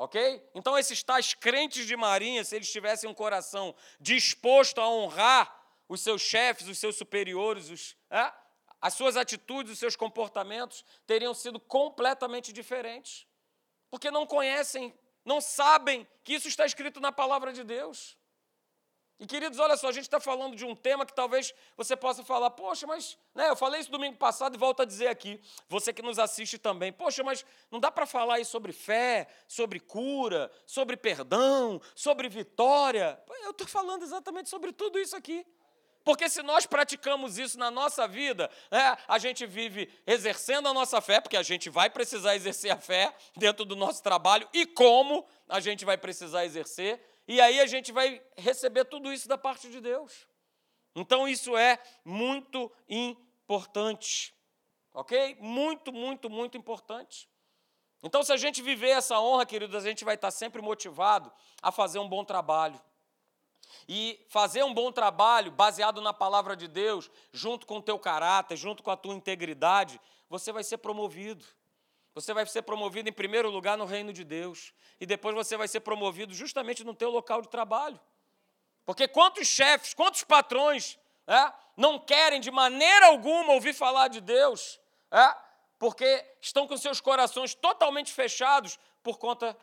Ok? 0.00 0.42
Então, 0.54 0.78
esses 0.78 1.02
tais 1.02 1.34
crentes 1.34 1.86
de 1.86 1.94
marinha, 1.94 2.42
se 2.42 2.56
eles 2.56 2.72
tivessem 2.72 3.08
um 3.08 3.12
coração 3.12 3.74
disposto 4.00 4.80
a 4.80 4.88
honrar 4.88 5.54
os 5.86 6.00
seus 6.00 6.22
chefes, 6.22 6.68
os 6.68 6.78
seus 6.78 6.96
superiores, 6.96 7.68
os, 7.68 7.94
é, 8.08 8.32
as 8.80 8.94
suas 8.94 9.14
atitudes, 9.14 9.74
os 9.74 9.78
seus 9.78 9.96
comportamentos 9.96 10.86
teriam 11.06 11.34
sido 11.34 11.60
completamente 11.60 12.50
diferentes. 12.50 13.26
Porque 13.90 14.10
não 14.10 14.26
conhecem 14.26 14.98
não 15.22 15.38
sabem 15.38 16.08
que 16.24 16.32
isso 16.32 16.48
está 16.48 16.64
escrito 16.64 16.98
na 16.98 17.12
palavra 17.12 17.52
de 17.52 17.62
Deus. 17.62 18.16
E 19.20 19.26
queridos, 19.26 19.58
olha 19.58 19.76
só, 19.76 19.88
a 19.88 19.92
gente 19.92 20.04
está 20.04 20.18
falando 20.18 20.56
de 20.56 20.64
um 20.64 20.74
tema 20.74 21.04
que 21.04 21.12
talvez 21.12 21.52
você 21.76 21.94
possa 21.94 22.24
falar, 22.24 22.48
poxa, 22.52 22.86
mas, 22.86 23.18
né, 23.34 23.50
eu 23.50 23.54
falei 23.54 23.78
isso 23.78 23.90
domingo 23.90 24.16
passado 24.16 24.54
e 24.54 24.58
volto 24.58 24.80
a 24.80 24.86
dizer 24.86 25.08
aqui, 25.08 25.38
você 25.68 25.92
que 25.92 26.00
nos 26.00 26.18
assiste 26.18 26.56
também, 26.56 26.90
poxa, 26.90 27.22
mas 27.22 27.44
não 27.70 27.78
dá 27.78 27.90
para 27.90 28.06
falar 28.06 28.36
aí 28.36 28.46
sobre 28.46 28.72
fé, 28.72 29.28
sobre 29.46 29.78
cura, 29.78 30.50
sobre 30.64 30.96
perdão, 30.96 31.82
sobre 31.94 32.30
vitória. 32.30 33.22
Eu 33.44 33.50
estou 33.50 33.66
falando 33.66 34.02
exatamente 34.02 34.48
sobre 34.48 34.72
tudo 34.72 34.98
isso 34.98 35.14
aqui. 35.14 35.46
Porque 36.02 36.28
se 36.30 36.42
nós 36.42 36.64
praticamos 36.64 37.36
isso 37.38 37.58
na 37.58 37.70
nossa 37.70 38.08
vida, 38.08 38.50
né, 38.70 38.96
a 39.06 39.18
gente 39.18 39.44
vive 39.44 39.92
exercendo 40.06 40.66
a 40.66 40.72
nossa 40.72 40.98
fé, 41.02 41.20
porque 41.20 41.36
a 41.36 41.42
gente 41.42 41.68
vai 41.68 41.90
precisar 41.90 42.34
exercer 42.34 42.70
a 42.70 42.78
fé 42.78 43.14
dentro 43.36 43.66
do 43.66 43.76
nosso 43.76 44.02
trabalho 44.02 44.48
e 44.52 44.64
como 44.64 45.26
a 45.46 45.60
gente 45.60 45.84
vai 45.84 45.98
precisar 45.98 46.46
exercer, 46.46 46.98
e 47.30 47.40
aí 47.40 47.60
a 47.60 47.66
gente 47.66 47.92
vai 47.92 48.20
receber 48.36 48.84
tudo 48.86 49.12
isso 49.12 49.28
da 49.28 49.38
parte 49.38 49.70
de 49.70 49.80
Deus. 49.80 50.26
Então 50.96 51.28
isso 51.28 51.56
é 51.56 51.80
muito 52.04 52.68
importante, 52.88 54.34
ok? 54.92 55.36
Muito, 55.38 55.92
muito, 55.92 56.28
muito 56.28 56.58
importante. 56.58 57.30
Então, 58.02 58.24
se 58.24 58.32
a 58.32 58.36
gente 58.36 58.60
viver 58.60 58.88
essa 58.88 59.20
honra, 59.20 59.46
queridos, 59.46 59.76
a 59.76 59.88
gente 59.88 60.04
vai 60.04 60.16
estar 60.16 60.32
sempre 60.32 60.60
motivado 60.60 61.30
a 61.62 61.70
fazer 61.70 62.00
um 62.00 62.08
bom 62.08 62.24
trabalho 62.24 62.80
e 63.88 64.26
fazer 64.28 64.64
um 64.64 64.74
bom 64.74 64.90
trabalho 64.90 65.52
baseado 65.52 66.00
na 66.00 66.12
palavra 66.12 66.56
de 66.56 66.66
Deus, 66.66 67.08
junto 67.32 67.64
com 67.64 67.76
o 67.76 67.82
teu 67.82 67.96
caráter, 67.96 68.56
junto 68.56 68.82
com 68.82 68.90
a 68.90 68.96
tua 68.96 69.14
integridade, 69.14 70.00
você 70.28 70.50
vai 70.50 70.64
ser 70.64 70.78
promovido. 70.78 71.44
Você 72.14 72.34
vai 72.34 72.44
ser 72.46 72.62
promovido 72.62 73.08
em 73.08 73.12
primeiro 73.12 73.50
lugar 73.50 73.78
no 73.78 73.84
reino 73.84 74.12
de 74.12 74.24
Deus 74.24 74.72
e 75.00 75.06
depois 75.06 75.34
você 75.34 75.56
vai 75.56 75.68
ser 75.68 75.80
promovido 75.80 76.34
justamente 76.34 76.82
no 76.82 76.94
teu 76.94 77.10
local 77.10 77.40
de 77.40 77.48
trabalho. 77.48 78.00
Porque 78.84 79.06
quantos 79.06 79.46
chefes, 79.46 79.94
quantos 79.94 80.24
patrões 80.24 80.98
é, 81.26 81.52
não 81.76 81.98
querem 81.98 82.40
de 82.40 82.50
maneira 82.50 83.06
alguma 83.06 83.52
ouvir 83.52 83.72
falar 83.72 84.08
de 84.08 84.20
Deus, 84.20 84.80
é, 85.12 85.36
porque 85.78 86.24
estão 86.40 86.66
com 86.66 86.76
seus 86.76 87.00
corações 87.00 87.54
totalmente 87.54 88.12
fechados 88.12 88.78
por 89.02 89.18
conta 89.18 89.56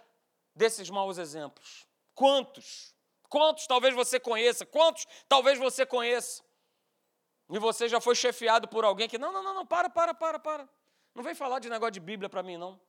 desses 0.56 0.90
maus 0.90 1.18
exemplos. 1.18 1.86
Quantos? 2.16 2.96
Quantos 3.30 3.68
talvez 3.68 3.94
você 3.94 4.20
conheça? 4.20 4.66
Quantos 4.66 5.06
talvez 5.28 5.60
você 5.60 5.86
conheça? 5.86 6.42
E 7.50 7.60
você 7.60 7.88
já 7.88 8.02
foi 8.02 8.16
chefiado 8.16 8.68
por 8.68 8.84
alguém 8.84 9.08
que, 9.08 9.18
não, 9.18 9.32
não, 9.32 9.44
não, 9.44 9.54
não, 9.54 9.66
para, 9.66 9.90
para, 9.90 10.14
para, 10.14 10.40
para. 10.40 10.70
Não 11.18 11.24
vem 11.24 11.34
falar 11.34 11.58
de 11.58 11.68
negócio 11.68 11.94
de 11.94 12.00
Bíblia 12.00 12.30
para 12.30 12.44
mim, 12.44 12.58
não. 12.58 12.80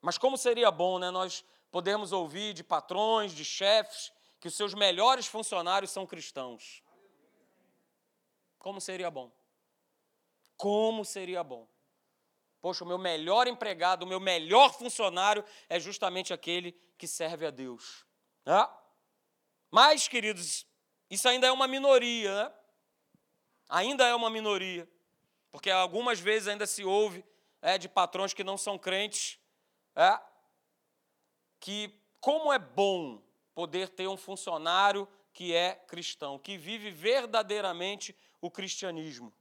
Mas 0.00 0.16
como 0.16 0.38
seria 0.38 0.70
bom, 0.70 1.00
né, 1.00 1.10
nós 1.10 1.44
podermos 1.68 2.12
ouvir 2.12 2.54
de 2.54 2.62
patrões, 2.62 3.32
de 3.32 3.44
chefes, 3.44 4.12
que 4.38 4.46
os 4.46 4.54
seus 4.54 4.72
melhores 4.72 5.26
funcionários 5.26 5.90
são 5.90 6.06
cristãos. 6.06 6.80
Como 8.56 8.80
seria 8.80 9.10
bom. 9.10 9.32
Como 10.56 11.04
seria 11.04 11.42
bom. 11.42 11.66
Poxa, 12.60 12.84
o 12.84 12.86
meu 12.86 12.96
melhor 12.96 13.48
empregado, 13.48 14.04
o 14.04 14.06
meu 14.06 14.20
melhor 14.20 14.72
funcionário 14.72 15.44
é 15.68 15.80
justamente 15.80 16.32
aquele 16.32 16.70
que 16.96 17.08
serve 17.08 17.44
a 17.46 17.50
Deus. 17.50 18.06
Né? 18.46 18.64
Mas, 19.72 20.06
queridos, 20.06 20.64
isso 21.10 21.28
ainda 21.28 21.48
é 21.48 21.50
uma 21.50 21.66
minoria, 21.66 22.44
né? 22.44 22.54
Ainda 23.68 24.06
é 24.06 24.14
uma 24.14 24.30
minoria. 24.30 24.88
Porque 25.52 25.70
algumas 25.70 26.18
vezes 26.18 26.48
ainda 26.48 26.66
se 26.66 26.82
ouve 26.82 27.24
é, 27.60 27.76
de 27.76 27.88
patrões 27.88 28.32
que 28.32 28.42
não 28.42 28.56
são 28.56 28.78
crentes, 28.78 29.38
é, 29.94 30.18
que 31.60 31.94
como 32.18 32.52
é 32.52 32.58
bom 32.58 33.22
poder 33.54 33.90
ter 33.90 34.08
um 34.08 34.16
funcionário 34.16 35.06
que 35.32 35.54
é 35.54 35.74
cristão, 35.74 36.38
que 36.38 36.56
vive 36.56 36.90
verdadeiramente 36.90 38.16
o 38.40 38.50
cristianismo. 38.50 39.32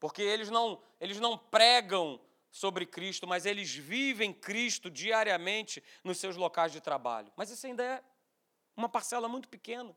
Porque 0.00 0.20
eles 0.20 0.50
não, 0.50 0.82
eles 1.00 1.20
não 1.20 1.38
pregam 1.38 2.20
sobre 2.50 2.84
Cristo, 2.84 3.26
mas 3.26 3.46
eles 3.46 3.74
vivem 3.74 4.32
Cristo 4.32 4.90
diariamente 4.90 5.82
nos 6.02 6.18
seus 6.18 6.36
locais 6.36 6.72
de 6.72 6.80
trabalho. 6.80 7.32
Mas 7.36 7.50
isso 7.50 7.66
ainda 7.66 7.82
é 7.82 8.04
uma 8.76 8.88
parcela 8.88 9.28
muito 9.28 9.48
pequena. 9.48 9.96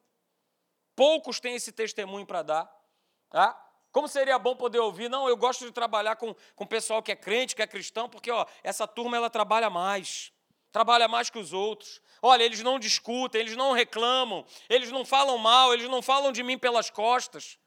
Poucos 0.95 1.39
têm 1.39 1.55
esse 1.55 1.71
testemunho 1.71 2.25
para 2.25 2.41
dar. 2.41 2.87
Tá? 3.29 3.66
Como 3.97 4.07
seria 4.07 4.37
bom 4.37 4.55
poder 4.55 4.77
ouvir, 4.77 5.09
não, 5.09 5.27
eu 5.27 5.35
gosto 5.35 5.65
de 5.65 5.71
trabalhar 5.71 6.17
com, 6.17 6.35
com 6.55 6.67
pessoal 6.67 7.01
que 7.01 7.11
é 7.11 7.15
crente, 7.15 7.55
que 7.55 7.63
é 7.63 7.65
cristão, 7.65 8.07
porque 8.07 8.29
ó, 8.29 8.45
essa 8.61 8.87
turma 8.87 9.17
ela 9.17 9.27
trabalha 9.27 9.71
mais, 9.71 10.31
trabalha 10.71 11.07
mais 11.07 11.31
que 11.31 11.39
os 11.39 11.51
outros. 11.51 11.99
Olha, 12.21 12.43
eles 12.43 12.61
não 12.61 12.77
discutem, 12.77 13.41
eles 13.41 13.55
não 13.55 13.71
reclamam, 13.71 14.45
eles 14.69 14.91
não 14.91 15.03
falam 15.03 15.39
mal, 15.39 15.73
eles 15.73 15.89
não 15.89 16.03
falam 16.03 16.31
de 16.31 16.43
mim 16.43 16.59
pelas 16.59 16.91
costas. 16.91 17.57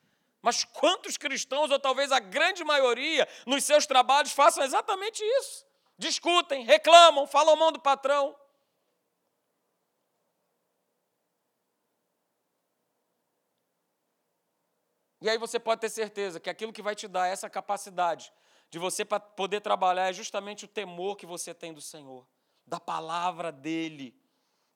Mas 0.41 0.63
quantos 0.63 1.17
cristãos, 1.17 1.69
ou 1.73 1.81
talvez 1.81 2.13
a 2.13 2.21
grande 2.21 2.63
maioria, 2.63 3.27
nos 3.45 3.65
seus 3.65 3.85
trabalhos 3.85 4.31
façam 4.31 4.63
exatamente 4.63 5.25
isso? 5.25 5.67
Discutem, 5.99 6.63
reclamam, 6.63 7.27
falam 7.27 7.57
mal 7.57 7.73
do 7.73 7.81
patrão. 7.81 8.37
E 15.21 15.29
aí 15.29 15.37
você 15.37 15.61
pode 15.61 15.81
ter 15.81 15.91
certeza 15.91 16.41
que 16.41 16.49
aquilo 16.49 16.73
que 16.73 16.83
vai 16.83 16.95
te 16.95 17.07
dar 17.07 17.27
essa 17.27 17.51
capacidade 17.51 18.33
de 18.71 18.79
você 18.79 19.05
poder 19.05 19.61
trabalhar 19.61 20.09
é 20.09 20.13
justamente 20.13 20.65
o 20.65 20.69
temor 20.69 21.17
que 21.17 21.27
você 21.27 21.53
tem 21.53 21.73
do 21.73 21.81
Senhor, 21.81 22.27
da 22.67 22.81
palavra 22.81 23.53
dele. 23.53 24.19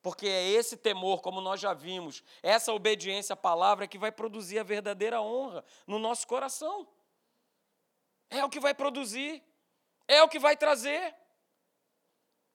Porque 0.03 0.27
é 0.27 0.51
esse 0.51 0.77
temor, 0.77 1.23
como 1.23 1.41
nós 1.41 1.61
já 1.61 1.73
vimos, 1.73 2.23
essa 2.43 2.73
obediência 2.75 3.33
à 3.33 3.37
palavra 3.37 3.87
que 3.87 3.97
vai 3.97 4.13
produzir 4.13 4.59
a 4.59 4.63
verdadeira 4.63 5.23
honra 5.23 5.65
no 5.87 5.99
nosso 5.99 6.27
coração. 6.27 6.87
É 8.29 8.45
o 8.45 8.51
que 8.51 8.61
vai 8.61 8.75
produzir, 8.75 9.43
é 10.07 10.23
o 10.23 10.29
que 10.29 10.39
vai 10.39 10.57
trazer. 10.57 11.15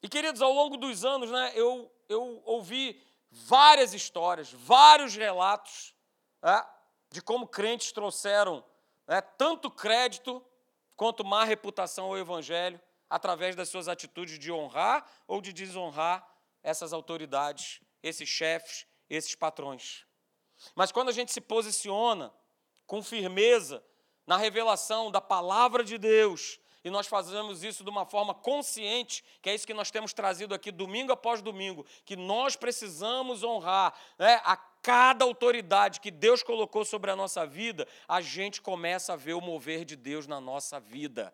E 0.04 0.08
queridos, 0.08 0.42
ao 0.42 0.54
longo 0.54 0.78
dos 0.78 1.04
anos, 1.04 1.32
né, 1.32 1.52
eu, 1.56 1.92
eu 2.08 2.42
ouvi 2.46 3.02
várias 3.32 3.94
histórias, 3.94 4.52
vários 4.52 5.16
relatos 5.16 5.96
né, 6.44 6.64
de 7.12 7.22
como 7.22 7.48
crentes 7.48 7.92
trouxeram 7.92 8.64
né, 9.08 9.22
tanto 9.22 9.72
crédito 9.72 10.44
quanto 10.96 11.26
má 11.26 11.44
reputação 11.44 12.08
ao 12.08 12.18
Evangelho 12.18 12.80
através 13.10 13.56
das 13.56 13.70
suas 13.70 13.88
atitudes 13.88 14.38
de 14.38 14.52
honrar 14.52 15.10
ou 15.28 15.42
de 15.42 15.52
desonrar 15.52 16.28
essas 16.62 16.94
autoridades, 16.94 17.82
esses 18.04 18.30
chefes, 18.30 18.86
esses 19.10 19.34
patrões. 19.34 20.06
Mas 20.76 20.92
quando 20.92 21.10
a 21.10 21.14
gente 21.14 21.32
se 21.32 21.42
posiciona 21.42 22.34
com 22.86 23.02
firmeza 23.02 23.84
na 24.28 24.38
revelação 24.38 25.10
da 25.10 25.22
palavra 25.22 25.84
de 25.84 25.98
Deus, 25.98 26.60
e 26.84 26.90
nós 26.90 27.08
fazemos 27.08 27.64
isso 27.64 27.84
de 27.84 27.90
uma 27.90 28.06
forma 28.06 28.34
consciente, 28.34 29.24
que 29.42 29.50
é 29.50 29.56
isso 29.56 29.68
que 29.68 29.74
nós 29.74 29.92
temos 29.92 30.14
trazido 30.14 30.54
aqui 30.56 30.72
domingo 30.72 31.12
após 31.12 31.42
domingo, 31.42 31.86
que 32.06 32.16
nós 32.16 32.56
precisamos 32.56 33.44
honrar 33.44 33.94
né, 34.18 34.40
a 34.44 34.56
cada 34.56 35.26
autoridade 35.26 36.00
que 36.00 36.10
Deus 36.10 36.42
colocou 36.42 36.86
sobre 36.86 37.12
a 37.12 37.16
nossa 37.16 37.46
vida, 37.46 37.88
a 38.08 38.22
gente 38.22 38.62
começa 38.62 39.14
a 39.14 39.18
ver 39.18 39.34
o 39.34 39.42
mover 39.42 39.84
de 39.84 39.96
Deus 39.96 40.26
na 40.26 40.40
nossa 40.40 40.80
vida. 40.80 41.34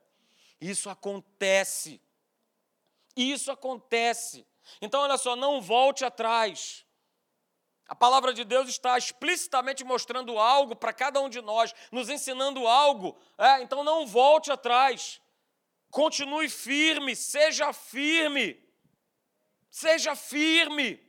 Isso 0.60 0.90
acontece. 0.90 2.02
Isso 3.16 3.52
acontece. 3.52 4.46
Então, 4.82 5.02
olha 5.02 5.18
só, 5.18 5.36
não 5.36 5.62
volte 5.62 6.04
atrás. 6.04 6.84
A 7.88 7.94
palavra 7.94 8.34
de 8.34 8.44
Deus 8.44 8.68
está 8.68 8.98
explicitamente 8.98 9.84
mostrando 9.84 10.40
algo 10.40 10.76
para 10.76 10.92
cada 10.92 11.22
um 11.22 11.30
de 11.30 11.40
nós, 11.40 11.74
nos 11.92 12.10
ensinando 12.10 12.68
algo. 12.68 13.16
É, 13.38 13.62
então, 13.62 13.84
não 13.84 14.08
volte 14.08 14.52
atrás. 14.52 15.22
Continue 15.96 16.50
firme, 16.50 17.16
seja 17.16 17.72
firme. 17.72 18.62
Seja 19.70 20.14
firme. 20.14 21.00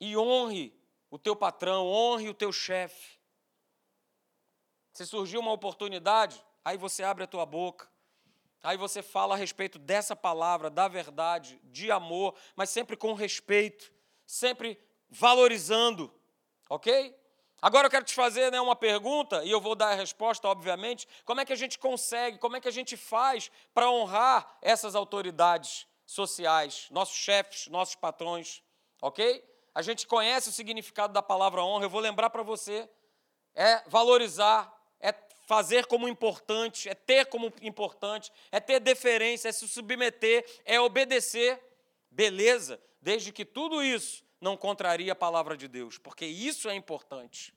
E 0.00 0.16
honre 0.16 0.76
o 1.12 1.16
teu 1.16 1.36
patrão, 1.36 1.86
honre 1.86 2.28
o 2.28 2.34
teu 2.34 2.50
chefe. 2.52 3.20
Se 4.92 5.06
surgiu 5.06 5.38
uma 5.38 5.52
oportunidade, 5.52 6.44
aí 6.64 6.76
você 6.76 7.04
abre 7.04 7.22
a 7.22 7.28
tua 7.28 7.46
boca, 7.46 7.88
aí 8.64 8.76
você 8.76 9.00
fala 9.00 9.36
a 9.36 9.38
respeito 9.38 9.78
dessa 9.78 10.16
palavra, 10.16 10.68
da 10.68 10.88
verdade, 10.88 11.60
de 11.62 11.88
amor, 11.92 12.36
mas 12.56 12.68
sempre 12.68 12.96
com 12.96 13.14
respeito, 13.14 13.92
sempre 14.26 14.76
valorizando, 15.08 16.12
ok? 16.68 17.21
Agora 17.62 17.86
eu 17.86 17.90
quero 17.90 18.04
te 18.04 18.12
fazer 18.12 18.50
né, 18.50 18.60
uma 18.60 18.74
pergunta, 18.74 19.44
e 19.44 19.50
eu 19.52 19.60
vou 19.60 19.76
dar 19.76 19.90
a 19.90 19.94
resposta, 19.94 20.48
obviamente. 20.48 21.06
Como 21.24 21.40
é 21.40 21.44
que 21.44 21.52
a 21.52 21.56
gente 21.56 21.78
consegue, 21.78 22.36
como 22.38 22.56
é 22.56 22.60
que 22.60 22.66
a 22.66 22.72
gente 22.72 22.96
faz 22.96 23.52
para 23.72 23.88
honrar 23.88 24.58
essas 24.60 24.96
autoridades 24.96 25.86
sociais, 26.04 26.88
nossos 26.90 27.14
chefes, 27.14 27.68
nossos 27.68 27.94
patrões, 27.94 28.60
ok? 29.00 29.48
A 29.72 29.80
gente 29.80 30.08
conhece 30.08 30.48
o 30.48 30.52
significado 30.52 31.12
da 31.12 31.22
palavra 31.22 31.62
honra, 31.62 31.84
eu 31.84 31.90
vou 31.90 32.00
lembrar 32.00 32.30
para 32.30 32.42
você. 32.42 32.90
É 33.54 33.80
valorizar, 33.86 34.76
é 34.98 35.14
fazer 35.46 35.86
como 35.86 36.08
importante, 36.08 36.88
é 36.88 36.94
ter 36.96 37.26
como 37.26 37.52
importante, 37.62 38.32
é 38.50 38.58
ter 38.58 38.80
deferência, 38.80 39.48
é 39.48 39.52
se 39.52 39.68
submeter, 39.68 40.44
é 40.64 40.80
obedecer. 40.80 41.62
Beleza, 42.10 42.82
desde 43.00 43.30
que 43.30 43.44
tudo 43.44 43.84
isso 43.84 44.24
não 44.42 44.56
contraria 44.56 45.12
a 45.12 45.16
palavra 45.16 45.56
de 45.56 45.68
Deus, 45.68 45.96
porque 45.96 46.26
isso 46.26 46.68
é 46.68 46.74
importante. 46.74 47.54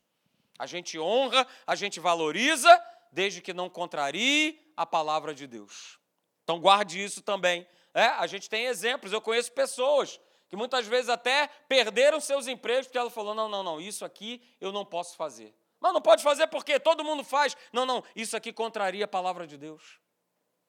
A 0.57 0.65
gente 0.65 0.97
honra, 0.97 1.45
a 1.65 1.75
gente 1.75 1.99
valoriza, 1.99 2.81
desde 3.11 3.41
que 3.41 3.53
não 3.53 3.69
contrarie 3.69 4.71
a 4.77 4.85
palavra 4.85 5.33
de 5.33 5.47
Deus. 5.47 5.99
Então 6.43 6.59
guarde 6.59 7.03
isso 7.03 7.21
também. 7.21 7.67
É, 7.93 8.05
a 8.05 8.27
gente 8.27 8.49
tem 8.49 8.65
exemplos, 8.65 9.11
eu 9.11 9.19
conheço 9.19 9.51
pessoas 9.51 10.19
que 10.47 10.55
muitas 10.55 10.85
vezes 10.85 11.09
até 11.09 11.47
perderam 11.67 12.19
seus 12.19 12.45
empregos 12.45 12.85
porque 12.85 12.99
ela 12.99 13.09
falou: 13.09 13.33
não, 13.33 13.49
não, 13.49 13.63
não, 13.63 13.81
isso 13.81 14.05
aqui 14.05 14.41
eu 14.61 14.71
não 14.71 14.85
posso 14.85 15.15
fazer. 15.15 15.55
Mas 15.79 15.91
não 15.91 16.01
pode 16.01 16.21
fazer 16.21 16.47
porque 16.47 16.79
todo 16.79 17.03
mundo 17.03 17.23
faz. 17.23 17.57
Não, 17.73 17.85
não, 17.85 18.03
isso 18.15 18.37
aqui 18.37 18.53
contraria 18.53 19.05
a 19.05 19.07
palavra 19.07 19.47
de 19.47 19.57
Deus. 19.57 19.99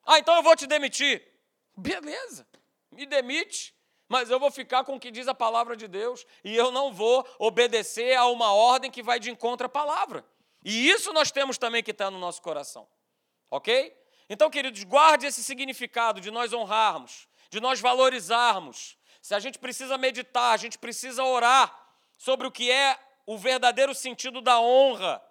Ah, 0.04 0.18
então 0.18 0.34
eu 0.34 0.42
vou 0.42 0.56
te 0.56 0.66
demitir. 0.66 1.22
Beleza, 1.76 2.48
me 2.90 3.04
demite, 3.04 3.75
mas 4.08 4.30
eu 4.30 4.38
vou 4.38 4.50
ficar 4.50 4.84
com 4.84 4.96
o 4.96 5.00
que 5.00 5.10
diz 5.10 5.26
a 5.28 5.34
palavra 5.34 5.76
de 5.76 5.88
Deus 5.88 6.26
e 6.44 6.56
eu 6.56 6.70
não 6.70 6.92
vou 6.92 7.26
obedecer 7.38 8.14
a 8.14 8.26
uma 8.26 8.52
ordem 8.52 8.90
que 8.90 9.02
vai 9.02 9.18
de 9.18 9.30
encontro 9.30 9.66
à 9.66 9.68
palavra. 9.68 10.24
E 10.64 10.88
isso 10.88 11.12
nós 11.12 11.30
temos 11.30 11.58
também 11.58 11.82
que 11.82 11.90
estar 11.90 12.10
no 12.10 12.18
nosso 12.18 12.42
coração, 12.42 12.88
ok? 13.50 13.96
Então, 14.28 14.50
queridos, 14.50 14.82
guarde 14.84 15.26
esse 15.26 15.42
significado 15.42 16.20
de 16.20 16.30
nós 16.30 16.52
honrarmos, 16.52 17.28
de 17.50 17.60
nós 17.60 17.80
valorizarmos. 17.80 18.96
Se 19.22 19.34
a 19.34 19.38
gente 19.38 19.58
precisa 19.58 19.96
meditar, 19.96 20.52
a 20.52 20.56
gente 20.56 20.78
precisa 20.78 21.22
orar 21.24 21.76
sobre 22.16 22.46
o 22.46 22.50
que 22.50 22.70
é 22.70 22.98
o 23.24 23.36
verdadeiro 23.36 23.94
sentido 23.94 24.40
da 24.40 24.60
honra, 24.60 25.22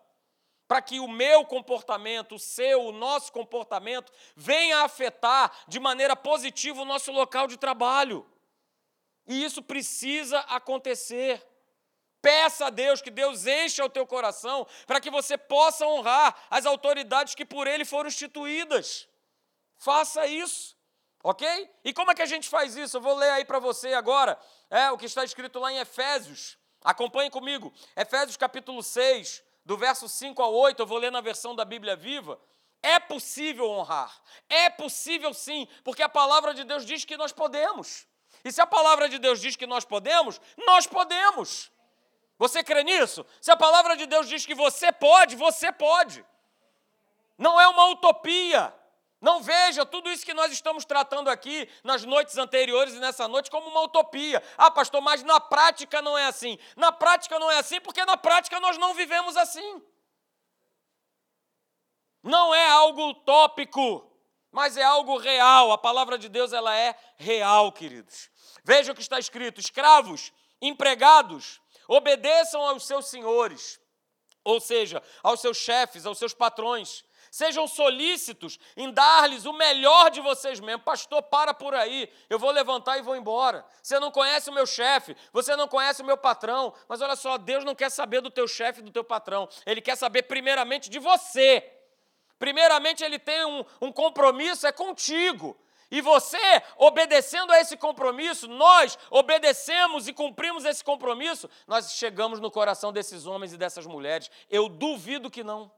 para 0.67 0.81
que 0.81 0.99
o 0.99 1.07
meu 1.07 1.45
comportamento, 1.45 2.35
o 2.35 2.39
seu, 2.39 2.85
o 2.85 2.91
nosso 2.91 3.31
comportamento 3.31 4.11
venha 4.35 4.79
a 4.79 4.85
afetar 4.85 5.51
de 5.67 5.79
maneira 5.79 6.15
positiva 6.15 6.81
o 6.81 6.85
nosso 6.85 7.11
local 7.11 7.47
de 7.47 7.57
trabalho. 7.57 8.25
E 9.27 9.43
isso 9.43 9.61
precisa 9.61 10.39
acontecer. 10.41 11.45
Peça 12.21 12.67
a 12.67 12.69
Deus 12.69 13.01
que 13.01 13.11
Deus 13.11 13.45
encha 13.45 13.85
o 13.85 13.89
teu 13.89 14.05
coração 14.05 14.65
para 14.87 14.99
que 14.99 15.11
você 15.11 15.37
possa 15.37 15.85
honrar 15.85 16.35
as 16.49 16.65
autoridades 16.65 17.35
que 17.35 17.45
por 17.45 17.67
ele 17.67 17.85
foram 17.85 18.07
instituídas. 18.07 19.07
Faça 19.77 20.25
isso, 20.25 20.75
ok? 21.23 21.69
E 21.83 21.93
como 21.93 22.11
é 22.11 22.15
que 22.15 22.21
a 22.21 22.25
gente 22.25 22.49
faz 22.49 22.75
isso? 22.75 22.97
Eu 22.97 23.01
vou 23.01 23.15
ler 23.15 23.29
aí 23.29 23.45
para 23.45 23.59
você 23.59 23.93
agora 23.93 24.39
é, 24.69 24.89
o 24.89 24.97
que 24.97 25.05
está 25.05 25.23
escrito 25.23 25.59
lá 25.59 25.71
em 25.71 25.77
Efésios, 25.77 26.57
Acompanhe 26.85 27.31
comigo. 27.31 27.73
Efésios 27.95 28.37
capítulo 28.37 28.83
6, 28.83 29.43
do 29.65 29.75
verso 29.75 30.07
5 30.07 30.39
ao 30.39 30.53
8, 30.53 30.79
eu 30.79 30.85
vou 30.85 30.99
ler 30.99 31.11
na 31.11 31.19
versão 31.19 31.55
da 31.55 31.65
Bíblia 31.65 31.95
Viva. 31.95 32.39
É 32.83 32.99
possível 32.99 33.67
honrar. 33.71 34.15
É 34.47 34.69
possível 34.69 35.33
sim, 35.33 35.67
porque 35.83 36.03
a 36.03 36.07
palavra 36.07 36.53
de 36.53 36.63
Deus 36.63 36.85
diz 36.85 37.03
que 37.03 37.17
nós 37.17 37.31
podemos. 37.31 38.05
E 38.45 38.51
se 38.51 38.61
a 38.61 38.67
palavra 38.67 39.09
de 39.09 39.17
Deus 39.17 39.41
diz 39.41 39.55
que 39.55 39.65
nós 39.65 39.83
podemos, 39.83 40.39
nós 40.55 40.85
podemos. 40.85 41.71
Você 42.37 42.63
crê 42.63 42.83
nisso? 42.83 43.25
Se 43.41 43.49
a 43.49 43.57
palavra 43.57 43.97
de 43.97 44.05
Deus 44.05 44.29
diz 44.29 44.45
que 44.45 44.53
você 44.53 44.91
pode, 44.91 45.35
você 45.35 45.71
pode. 45.71 46.23
Não 47.39 47.59
é 47.59 47.67
uma 47.67 47.87
utopia. 47.87 48.71
Não 49.19 49.41
veja 49.41 49.83
tudo 49.83 50.11
isso 50.11 50.23
que 50.23 50.33
nós 50.35 50.51
estamos 50.51 50.85
tratando 50.85 51.27
aqui 51.29 51.67
nas 51.83 52.05
noites 52.05 52.37
anteriores 52.37 52.93
e 52.93 52.99
nessa 52.99 53.27
noite 53.27 53.49
como 53.49 53.67
uma 53.67 53.81
utopia. 53.81 54.43
Ah, 54.55 54.69
pastor, 54.69 55.01
mas 55.01 55.23
na 55.23 55.39
prática 55.39 55.99
não 55.99 56.15
é 56.15 56.27
assim. 56.27 56.59
Na 56.75 56.91
prática 56.91 57.39
não 57.39 57.49
é 57.49 57.57
assim 57.57 57.81
porque 57.81 58.05
na 58.05 58.15
prática 58.15 58.59
nós 58.59 58.77
não 58.77 58.93
vivemos 58.93 59.35
assim. 59.35 59.81
Não 62.21 62.53
é 62.53 62.69
algo 62.69 63.09
utópico, 63.09 64.14
mas 64.55 64.77
é 64.77 64.83
algo 64.83 65.17
real. 65.17 65.73
A 65.73 65.77
palavra 65.77 66.17
de 66.17 66.29
Deus 66.29 66.53
ela 66.53 66.73
é 66.73 66.95
real, 67.17 67.73
queridos. 67.73 68.29
Veja 68.63 68.93
o 68.93 68.95
que 68.95 69.01
está 69.01 69.19
escrito: 69.19 69.59
escravos, 69.59 70.31
empregados, 70.61 71.61
obedeçam 71.89 72.65
aos 72.65 72.87
seus 72.87 73.07
senhores, 73.07 73.77
ou 74.45 74.61
seja, 74.61 75.03
aos 75.21 75.41
seus 75.41 75.57
chefes, 75.57 76.05
aos 76.05 76.17
seus 76.17 76.33
patrões 76.33 77.03
Sejam 77.35 77.67
solícitos 77.67 78.57
em 78.77 78.89
dar-lhes 78.89 79.43
o 79.43 79.51
melhor 79.51 80.09
de 80.09 80.21
vocês 80.21 80.61
mesmos. 80.61 80.85
Pastor, 80.85 81.21
para 81.21 81.53
por 81.53 81.73
aí. 81.73 82.09
Eu 82.29 82.39
vou 82.39 82.49
levantar 82.49 82.97
e 82.97 83.01
vou 83.01 83.13
embora. 83.13 83.65
Você 83.83 83.99
não 83.99 84.09
conhece 84.09 84.49
o 84.49 84.53
meu 84.53 84.65
chefe, 84.65 85.17
você 85.33 85.53
não 85.53 85.67
conhece 85.67 86.01
o 86.01 86.05
meu 86.05 86.15
patrão. 86.15 86.73
Mas 86.87 87.01
olha 87.01 87.17
só, 87.17 87.37
Deus 87.37 87.65
não 87.65 87.75
quer 87.75 87.91
saber 87.91 88.21
do 88.21 88.31
teu 88.31 88.47
chefe 88.47 88.79
e 88.79 88.83
do 88.83 88.89
teu 88.89 89.03
patrão. 89.03 89.49
Ele 89.65 89.81
quer 89.81 89.97
saber 89.97 90.23
primeiramente 90.23 90.89
de 90.89 90.97
você. 90.97 91.74
Primeiramente, 92.37 93.03
ele 93.03 93.19
tem 93.19 93.45
um, 93.45 93.65
um 93.81 93.91
compromisso, 93.91 94.67
é 94.67 94.71
contigo. 94.71 95.57
E 95.91 96.01
você, 96.01 96.37
obedecendo 96.77 97.51
a 97.51 97.59
esse 97.59 97.77
compromisso, 97.77 98.47
nós 98.47 98.97
obedecemos 99.09 100.07
e 100.07 100.13
cumprimos 100.13 100.65
esse 100.65 100.83
compromisso, 100.83 101.49
nós 101.67 101.93
chegamos 101.93 102.39
no 102.39 102.51
coração 102.51 102.91
desses 102.91 103.25
homens 103.25 103.53
e 103.53 103.57
dessas 103.57 103.85
mulheres. 103.85 104.29
Eu 104.49 104.67
duvido 104.67 105.29
que 105.29 105.43
não. 105.43 105.71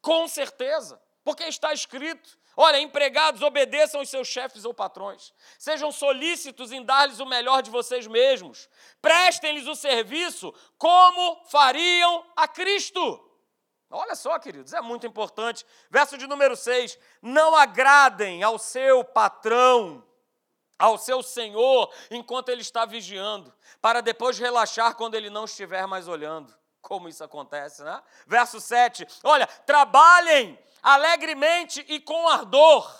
Com 0.00 0.26
certeza, 0.26 1.00
porque 1.22 1.44
está 1.44 1.72
escrito. 1.72 2.38
Olha, 2.56 2.80
empregados, 2.80 3.40
obedeçam 3.40 4.00
os 4.00 4.10
seus 4.10 4.28
chefes 4.28 4.64
ou 4.64 4.74
patrões. 4.74 5.32
Sejam 5.58 5.92
solícitos 5.92 6.72
em 6.72 6.82
dar-lhes 6.82 7.20
o 7.20 7.26
melhor 7.26 7.62
de 7.62 7.70
vocês 7.70 8.06
mesmos. 8.06 8.68
Prestem-lhes 9.00 9.66
o 9.66 9.74
serviço 9.74 10.52
como 10.76 11.44
fariam 11.46 12.26
a 12.36 12.46
Cristo. 12.48 13.31
Olha 13.94 14.14
só, 14.14 14.38
queridos, 14.38 14.72
é 14.72 14.80
muito 14.80 15.06
importante. 15.06 15.66
Verso 15.90 16.16
de 16.16 16.26
número 16.26 16.56
6: 16.56 16.98
Não 17.20 17.54
agradem 17.54 18.42
ao 18.42 18.58
seu 18.58 19.04
patrão, 19.04 20.02
ao 20.78 20.96
seu 20.96 21.22
senhor, 21.22 21.92
enquanto 22.10 22.48
ele 22.48 22.62
está 22.62 22.86
vigiando, 22.86 23.52
para 23.82 24.00
depois 24.00 24.38
relaxar 24.38 24.96
quando 24.96 25.14
ele 25.14 25.28
não 25.28 25.44
estiver 25.44 25.86
mais 25.86 26.08
olhando. 26.08 26.54
Como 26.80 27.08
isso 27.08 27.22
acontece, 27.22 27.84
né? 27.84 28.02
Verso 28.26 28.60
7: 28.60 29.06
Olha, 29.22 29.46
trabalhem 29.46 30.58
alegremente 30.82 31.84
e 31.86 32.00
com 32.00 32.28
ardor. 32.28 32.90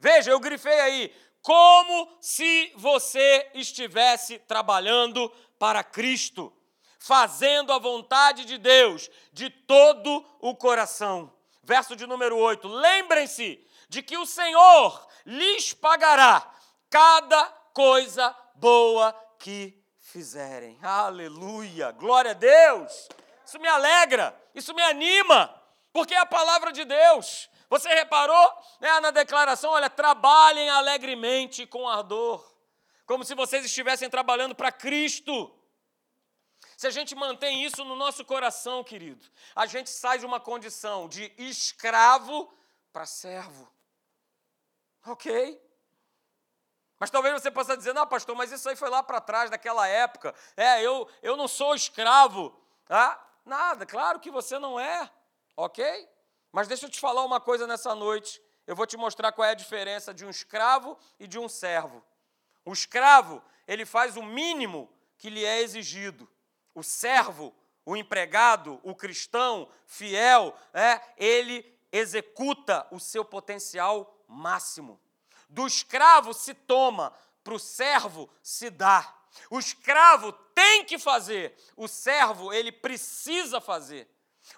Veja, 0.00 0.32
eu 0.32 0.40
grifei 0.40 0.80
aí, 0.80 1.14
como 1.40 2.18
se 2.20 2.72
você 2.76 3.50
estivesse 3.54 4.38
trabalhando 4.40 5.30
para 5.58 5.84
Cristo 5.84 6.52
fazendo 6.98 7.72
a 7.72 7.78
vontade 7.78 8.44
de 8.44 8.58
Deus 8.58 9.08
de 9.32 9.48
todo 9.48 10.24
o 10.40 10.54
coração. 10.54 11.32
Verso 11.62 11.94
de 11.94 12.06
número 12.06 12.36
8: 12.36 12.66
Lembrem-se 12.66 13.64
de 13.88 14.02
que 14.02 14.18
o 14.18 14.26
Senhor 14.26 15.06
lhes 15.24 15.72
pagará 15.72 16.50
cada 16.90 17.44
coisa 17.72 18.34
boa 18.54 19.14
que 19.38 19.78
fizerem. 20.00 20.78
Aleluia! 20.82 21.92
Glória 21.92 22.32
a 22.32 22.34
Deus! 22.34 23.08
Isso 23.44 23.58
me 23.58 23.68
alegra, 23.68 24.38
isso 24.54 24.74
me 24.74 24.82
anima, 24.82 25.54
porque 25.92 26.14
é 26.14 26.18
a 26.18 26.26
palavra 26.26 26.70
de 26.70 26.84
Deus. 26.84 27.48
Você 27.70 27.88
reparou 27.88 28.52
né, 28.80 29.00
na 29.00 29.10
declaração? 29.10 29.70
Olha, 29.70 29.90
trabalhem 29.90 30.68
alegremente 30.70 31.66
com 31.66 31.88
ardor, 31.88 32.44
como 33.06 33.24
se 33.24 33.34
vocês 33.34 33.64
estivessem 33.64 34.08
trabalhando 34.08 34.54
para 34.54 34.72
Cristo. 34.72 35.54
Se 36.78 36.86
a 36.86 36.90
gente 36.90 37.12
mantém 37.16 37.64
isso 37.64 37.84
no 37.84 37.96
nosso 37.96 38.24
coração, 38.24 38.84
querido, 38.84 39.26
a 39.52 39.66
gente 39.66 39.90
sai 39.90 40.16
de 40.16 40.24
uma 40.24 40.38
condição 40.38 41.08
de 41.08 41.32
escravo 41.36 42.48
para 42.92 43.04
servo. 43.04 43.68
Ok? 45.04 45.60
Mas 46.96 47.10
talvez 47.10 47.34
você 47.34 47.50
possa 47.50 47.76
dizer, 47.76 47.92
não, 47.92 48.06
pastor, 48.06 48.36
mas 48.36 48.52
isso 48.52 48.68
aí 48.68 48.76
foi 48.76 48.88
lá 48.88 49.02
para 49.02 49.20
trás, 49.20 49.50
daquela 49.50 49.88
época. 49.88 50.32
É, 50.56 50.80
eu, 50.80 51.10
eu 51.20 51.36
não 51.36 51.48
sou 51.48 51.74
escravo. 51.74 52.56
Ah, 52.88 53.20
nada, 53.44 53.84
claro 53.84 54.20
que 54.20 54.30
você 54.30 54.56
não 54.56 54.78
é. 54.78 55.10
Ok? 55.56 56.08
Mas 56.52 56.68
deixa 56.68 56.86
eu 56.86 56.90
te 56.90 57.00
falar 57.00 57.24
uma 57.24 57.40
coisa 57.40 57.66
nessa 57.66 57.92
noite. 57.92 58.40
Eu 58.68 58.76
vou 58.76 58.86
te 58.86 58.96
mostrar 58.96 59.32
qual 59.32 59.48
é 59.48 59.50
a 59.50 59.54
diferença 59.54 60.14
de 60.14 60.24
um 60.24 60.30
escravo 60.30 60.96
e 61.18 61.26
de 61.26 61.40
um 61.40 61.48
servo. 61.48 62.04
O 62.64 62.72
escravo, 62.72 63.42
ele 63.66 63.84
faz 63.84 64.16
o 64.16 64.22
mínimo 64.22 64.88
que 65.16 65.28
lhe 65.28 65.44
é 65.44 65.60
exigido 65.60 66.30
o 66.78 66.82
servo, 66.82 67.52
o 67.84 67.96
empregado, 67.96 68.78
o 68.84 68.94
cristão 68.94 69.68
fiel, 69.84 70.54
é, 70.72 71.00
ele 71.16 71.64
executa 71.90 72.86
o 72.92 73.00
seu 73.00 73.24
potencial 73.24 74.22
máximo. 74.28 75.00
Do 75.48 75.66
escravo 75.66 76.32
se 76.32 76.54
toma, 76.54 77.12
para 77.42 77.54
o 77.54 77.58
servo 77.58 78.28
se 78.42 78.70
dá. 78.70 79.12
O 79.50 79.58
escravo 79.58 80.32
tem 80.54 80.84
que 80.84 80.98
fazer, 80.98 81.56
o 81.76 81.88
servo 81.88 82.52
ele 82.52 82.70
precisa 82.70 83.60
fazer. 83.60 84.08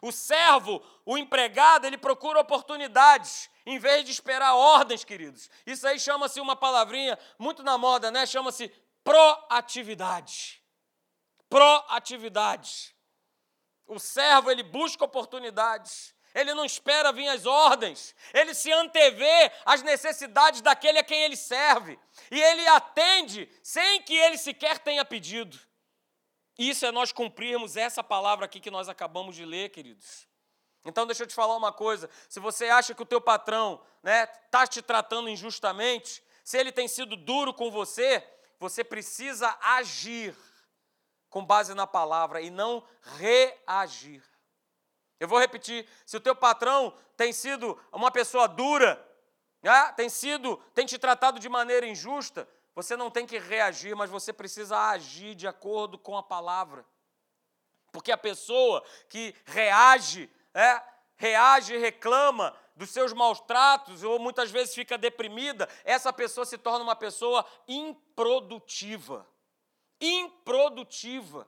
O 0.03 0.13
servo, 0.13 0.83
o 1.07 1.17
empregado, 1.17 1.87
ele 1.87 1.97
procura 1.97 2.41
oportunidades, 2.41 3.49
em 3.65 3.79
vez 3.79 4.05
de 4.05 4.13
esperar 4.13 4.55
ordens, 4.55 5.05
queridos. 5.05 5.49
Isso 5.67 5.87
aí 5.87 5.99
chama-se 5.99 6.41
uma 6.41 6.55
palavrinha 6.55 7.19
muito 7.39 7.63
na 7.63 7.79
moda, 7.79 8.11
né? 8.11 8.27
Chama-se 8.27 8.69
proatividade 9.03 10.60
proatividade. 11.51 12.97
O 13.87 13.99
servo, 13.99 14.51
ele 14.51 14.63
busca 14.63 15.05
oportunidades. 15.05 16.15
Ele 16.33 16.55
não 16.55 16.65
espera 16.65 17.13
vir 17.13 17.27
as 17.29 17.45
ordens, 17.45 18.15
ele 18.33 18.55
se 18.55 18.71
antevê 18.71 19.51
às 19.65 19.83
necessidades 19.83 20.61
daquele 20.61 20.99
a 20.99 21.03
quem 21.03 21.25
ele 21.25 21.37
serve, 21.37 21.99
e 22.31 22.41
ele 22.41 22.69
atende 22.69 23.51
sem 23.65 24.01
que 24.03 24.15
ele 24.15 24.39
sequer 24.39 24.79
tenha 24.79 25.05
pedido. 25.05 25.59
Isso 26.57 26.87
é 26.87 26.93
nós 26.93 27.11
cumprirmos 27.11 27.77
essa 27.77 28.01
palavra 28.05 28.45
aqui 28.45 28.61
que 28.61 28.71
nós 28.71 28.89
acabamos 28.89 29.35
de 29.35 29.45
ler, 29.45 29.71
queridos. 29.71 30.29
Então 30.85 31.05
deixa 31.05 31.25
eu 31.25 31.27
te 31.27 31.35
falar 31.35 31.57
uma 31.57 31.73
coisa, 31.73 32.09
se 32.29 32.39
você 32.39 32.69
acha 32.69 32.95
que 32.95 33.03
o 33.03 33.07
teu 33.07 33.21
patrão 33.21 33.83
está 33.97 34.03
né, 34.03 34.27
tá 34.27 34.67
te 34.69 34.81
tratando 34.81 35.29
injustamente, 35.29 36.23
se 36.45 36.57
ele 36.57 36.71
tem 36.71 36.87
sido 36.87 37.17
duro 37.17 37.53
com 37.53 37.73
você, 37.73 38.25
você 38.59 38.85
precisa 38.85 39.59
agir 39.61 40.37
com 41.31 41.45
base 41.45 41.73
na 41.73 41.87
palavra 41.87 42.43
e 42.43 42.51
não 42.51 42.83
reagir. 43.19 44.23
Eu 45.19 45.29
vou 45.29 45.39
repetir: 45.39 45.89
se 46.05 46.17
o 46.17 46.21
teu 46.21 46.35
patrão 46.35 46.93
tem 47.17 47.33
sido 47.33 47.81
uma 47.93 48.11
pessoa 48.11 48.49
dura, 48.49 49.03
né, 49.63 49.93
tem 49.93 50.09
sido, 50.09 50.57
tem 50.75 50.85
te 50.85 50.99
tratado 50.99 51.39
de 51.39 51.49
maneira 51.49 51.87
injusta, 51.87 52.49
você 52.75 52.97
não 52.97 53.11
tem 53.11 53.27
que 53.27 53.39
reagir, 53.39 53.95
mas 53.95 54.11
você 54.11 54.33
precisa 54.33 54.77
agir 54.89 55.35
de 55.35 55.47
acordo 55.47 55.97
com 55.97 56.17
a 56.19 56.23
palavra. 56.23 56.85
Porque 57.93 58.13
a 58.13 58.19
pessoa 58.19 58.85
que 59.09 59.35
reage, 59.45 60.31
é, 60.55 60.83
reage 61.17 61.75
e 61.75 61.79
reclama 61.79 62.57
dos 62.75 62.91
seus 62.91 63.13
maus 63.13 63.41
tratos, 63.41 64.03
ou 64.03 64.19
muitas 64.19 64.51
vezes 64.51 64.75
fica 64.75 64.97
deprimida, 64.97 65.69
essa 65.85 66.13
pessoa 66.13 66.47
se 66.47 66.57
torna 66.57 66.83
uma 66.83 66.97
pessoa 66.97 67.45
improdutiva 67.69 69.27
improdutiva. 70.01 71.47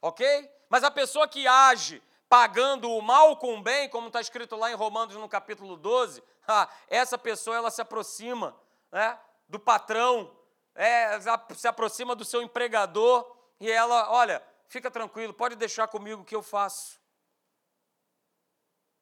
Ok? 0.00 0.50
Mas 0.68 0.84
a 0.84 0.90
pessoa 0.90 1.28
que 1.28 1.46
age 1.46 2.02
pagando 2.28 2.90
o 2.90 3.02
mal 3.02 3.36
com 3.36 3.58
o 3.58 3.62
bem, 3.62 3.90
como 3.90 4.06
está 4.06 4.20
escrito 4.20 4.56
lá 4.56 4.70
em 4.70 4.74
Romanos 4.74 5.14
no 5.16 5.28
capítulo 5.28 5.76
12, 5.76 6.22
ah, 6.48 6.68
essa 6.88 7.18
pessoa 7.18 7.56
ela 7.56 7.70
se 7.70 7.82
aproxima 7.82 8.56
né, 8.90 9.18
do 9.46 9.58
patrão, 9.58 10.34
é, 10.74 11.18
se 11.54 11.68
aproxima 11.68 12.16
do 12.16 12.24
seu 12.24 12.40
empregador 12.40 13.36
e 13.60 13.70
ela, 13.70 14.10
olha, 14.10 14.42
fica 14.66 14.90
tranquilo, 14.90 15.34
pode 15.34 15.56
deixar 15.56 15.88
comigo 15.88 16.24
que 16.24 16.34
eu 16.34 16.42
faço. 16.42 16.98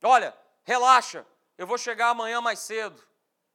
Olha, 0.02 0.36
relaxa, 0.64 1.24
eu 1.56 1.66
vou 1.66 1.78
chegar 1.78 2.08
amanhã 2.08 2.40
mais 2.40 2.58
cedo 2.58 3.00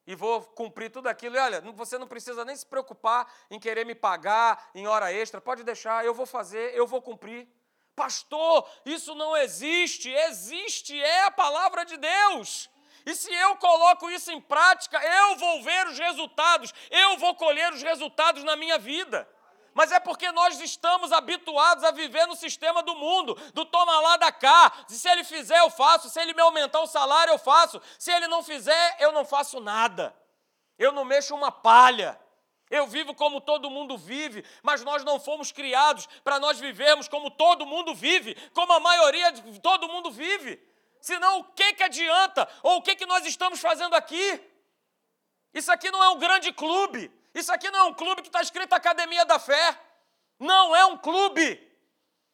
e 0.07 0.15
vou 0.15 0.41
cumprir 0.41 0.91
tudo 0.91 1.07
aquilo. 1.07 1.35
E 1.35 1.39
olha, 1.39 1.61
você 1.61 1.97
não 1.97 2.07
precisa 2.07 2.45
nem 2.45 2.55
se 2.55 2.65
preocupar 2.65 3.31
em 3.49 3.59
querer 3.59 3.85
me 3.85 3.95
pagar 3.95 4.69
em 4.73 4.87
hora 4.87 5.11
extra, 5.11 5.41
pode 5.41 5.63
deixar, 5.63 6.05
eu 6.05 6.13
vou 6.13 6.25
fazer, 6.25 6.75
eu 6.75 6.85
vou 6.85 7.01
cumprir. 7.01 7.47
Pastor, 7.95 8.69
isso 8.85 9.15
não 9.15 9.37
existe, 9.37 10.09
existe, 10.09 11.01
é 11.01 11.23
a 11.23 11.31
palavra 11.31 11.85
de 11.85 11.97
Deus. 11.97 12.69
E 13.05 13.15
se 13.15 13.31
eu 13.33 13.55
coloco 13.57 14.09
isso 14.09 14.31
em 14.31 14.41
prática, 14.41 14.99
eu 14.99 15.35
vou 15.37 15.63
ver 15.63 15.87
os 15.87 15.97
resultados, 15.97 16.73
eu 16.89 17.17
vou 17.17 17.35
colher 17.35 17.71
os 17.71 17.81
resultados 17.81 18.43
na 18.43 18.55
minha 18.55 18.77
vida 18.77 19.27
mas 19.75 19.91
é 19.91 19.99
porque 19.99 20.31
nós 20.31 20.57
estamos 20.61 21.11
habituados 21.11 21.83
a 21.83 21.91
viver 21.91 22.25
no 22.27 22.35
sistema 22.35 22.81
do 22.81 22.95
mundo, 22.95 23.35
do 23.53 23.65
toma 23.65 23.99
lá 23.99 24.15
da 24.15 24.31
cá. 24.31 24.71
Se 24.87 25.05
ele 25.09 25.25
fizer, 25.25 25.59
eu 25.59 25.69
faço. 25.69 26.09
Se 26.09 26.17
ele 26.21 26.33
me 26.33 26.41
aumentar 26.41 26.79
o 26.79 26.87
salário, 26.87 27.33
eu 27.33 27.37
faço. 27.37 27.81
Se 27.99 28.09
ele 28.09 28.25
não 28.29 28.41
fizer, 28.41 28.95
eu 29.01 29.11
não 29.11 29.25
faço 29.25 29.59
nada. 29.59 30.15
Eu 30.79 30.93
não 30.93 31.03
mexo 31.03 31.35
uma 31.35 31.51
palha. 31.51 32.17
Eu 32.69 32.87
vivo 32.87 33.13
como 33.13 33.41
todo 33.41 33.69
mundo 33.69 33.97
vive, 33.97 34.45
mas 34.63 34.81
nós 34.81 35.03
não 35.03 35.19
fomos 35.19 35.51
criados 35.51 36.07
para 36.23 36.39
nós 36.39 36.57
vivermos 36.57 37.09
como 37.09 37.29
todo 37.29 37.65
mundo 37.65 37.93
vive, 37.93 38.33
como 38.53 38.71
a 38.71 38.79
maioria 38.79 39.33
de 39.33 39.59
todo 39.59 39.89
mundo 39.89 40.09
vive. 40.09 40.57
Senão, 41.01 41.39
o 41.39 41.43
que, 41.43 41.73
que 41.73 41.83
adianta? 41.83 42.47
Ou 42.63 42.77
o 42.77 42.81
que, 42.81 42.95
que 42.95 43.05
nós 43.05 43.25
estamos 43.25 43.59
fazendo 43.59 43.93
aqui? 43.93 44.41
Isso 45.53 45.69
aqui 45.69 45.91
não 45.91 46.01
é 46.01 46.09
um 46.11 46.17
grande 46.17 46.53
clube. 46.53 47.11
Isso 47.35 47.51
aqui 47.51 47.69
não 47.69 47.79
é 47.79 47.83
um 47.83 47.93
clube 47.93 48.21
que 48.21 48.29
está 48.29 48.41
escrito 48.41 48.71
Academia 48.73 49.25
da 49.25 49.37
Fé. 49.37 49.77
Não 50.39 50.73
é 50.73 50.85
um 50.85 50.97
clube. 50.97 51.61